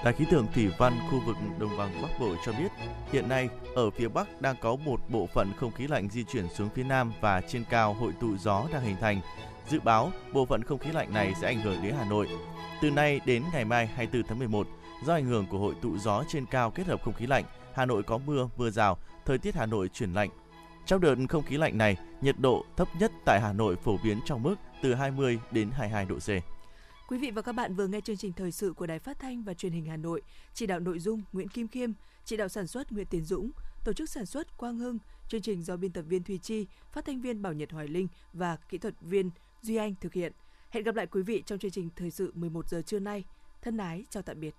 Đài 0.04 0.12
khí 0.12 0.24
tượng 0.30 0.46
thủy 0.54 0.70
văn 0.78 0.98
khu 1.10 1.20
vực 1.26 1.36
Đồng 1.58 1.78
bằng 1.78 2.02
Bắc 2.02 2.08
Bộ 2.20 2.34
cho 2.46 2.52
biết, 2.52 2.68
hiện 3.12 3.28
nay 3.28 3.48
ở 3.74 3.90
phía 3.90 4.08
Bắc 4.08 4.40
đang 4.42 4.56
có 4.60 4.76
một 4.76 5.00
bộ 5.08 5.28
phận 5.34 5.52
không 5.56 5.72
khí 5.72 5.86
lạnh 5.86 6.08
di 6.10 6.24
chuyển 6.24 6.48
xuống 6.48 6.68
phía 6.74 6.84
Nam 6.84 7.12
và 7.20 7.40
trên 7.40 7.64
cao 7.70 7.94
hội 7.94 8.12
tụ 8.20 8.36
gió 8.36 8.66
đang 8.72 8.82
hình 8.82 8.96
thành. 9.00 9.20
Dự 9.68 9.80
báo 9.80 10.12
bộ 10.32 10.46
phận 10.46 10.62
không 10.62 10.78
khí 10.78 10.90
lạnh 10.92 11.14
này 11.14 11.34
sẽ 11.40 11.46
ảnh 11.46 11.60
hưởng 11.60 11.82
đến 11.82 11.94
Hà 11.98 12.04
Nội. 12.04 12.28
Từ 12.82 12.90
nay 12.90 13.20
đến 13.24 13.42
ngày 13.52 13.64
mai 13.64 13.86
24 13.86 14.28
tháng 14.28 14.38
11, 14.38 14.66
do 15.04 15.14
ảnh 15.14 15.24
hưởng 15.24 15.46
của 15.46 15.58
hội 15.58 15.74
tụ 15.82 15.98
gió 15.98 16.24
trên 16.28 16.46
cao 16.46 16.70
kết 16.70 16.86
hợp 16.86 17.02
không 17.04 17.14
khí 17.14 17.26
lạnh, 17.26 17.44
Hà 17.74 17.86
Nội 17.86 18.02
có 18.02 18.18
mưa, 18.18 18.48
mưa 18.56 18.70
rào, 18.70 18.98
thời 19.26 19.38
tiết 19.38 19.54
Hà 19.54 19.66
Nội 19.66 19.88
chuyển 19.88 20.12
lạnh. 20.12 20.30
Trong 20.86 21.00
đợt 21.00 21.14
không 21.28 21.42
khí 21.42 21.56
lạnh 21.56 21.78
này, 21.78 21.96
nhiệt 22.20 22.38
độ 22.38 22.64
thấp 22.76 22.88
nhất 22.98 23.12
tại 23.24 23.40
Hà 23.40 23.52
Nội 23.52 23.76
phổ 23.76 23.96
biến 24.04 24.20
trong 24.24 24.42
mức 24.42 24.54
từ 24.82 24.94
20 24.94 25.38
đến 25.50 25.70
22 25.70 26.04
độ 26.04 26.16
C. 26.18 26.28
Quý 27.10 27.18
vị 27.18 27.30
và 27.30 27.42
các 27.42 27.52
bạn 27.52 27.74
vừa 27.74 27.86
nghe 27.86 28.00
chương 28.00 28.16
trình 28.16 28.32
thời 28.32 28.52
sự 28.52 28.72
của 28.72 28.86
Đài 28.86 28.98
Phát 28.98 29.18
thanh 29.18 29.42
và 29.42 29.54
Truyền 29.54 29.72
hình 29.72 29.84
Hà 29.84 29.96
Nội, 29.96 30.22
chỉ 30.54 30.66
đạo 30.66 30.80
nội 30.80 30.98
dung 30.98 31.22
Nguyễn 31.32 31.48
Kim 31.48 31.68
Khiêm, 31.68 31.92
chỉ 32.24 32.36
đạo 32.36 32.48
sản 32.48 32.66
xuất 32.66 32.92
Nguyễn 32.92 33.06
Tiến 33.06 33.24
Dũng, 33.24 33.50
tổ 33.84 33.92
chức 33.92 34.10
sản 34.10 34.26
xuất 34.26 34.56
Quang 34.56 34.78
Hưng, 34.78 34.98
chương 35.28 35.42
trình 35.42 35.62
do 35.62 35.76
biên 35.76 35.92
tập 35.92 36.02
viên 36.02 36.22
Thùy 36.22 36.38
Chi, 36.38 36.66
phát 36.92 37.04
thanh 37.04 37.20
viên 37.20 37.42
Bảo 37.42 37.52
Nhật 37.52 37.72
Hoài 37.72 37.88
Linh 37.88 38.08
và 38.32 38.56
kỹ 38.68 38.78
thuật 38.78 38.94
viên 39.00 39.30
Duy 39.62 39.76
Anh 39.76 39.94
thực 40.00 40.12
hiện. 40.12 40.32
Hẹn 40.70 40.84
gặp 40.84 40.94
lại 40.94 41.06
quý 41.06 41.22
vị 41.22 41.42
trong 41.46 41.58
chương 41.58 41.70
trình 41.70 41.88
thời 41.96 42.10
sự 42.10 42.32
11 42.34 42.68
giờ 42.68 42.82
trưa 42.82 42.98
nay. 42.98 43.24
Thân 43.62 43.76
ái 43.76 44.04
chào 44.10 44.22
tạm 44.22 44.40
biệt. 44.40 44.54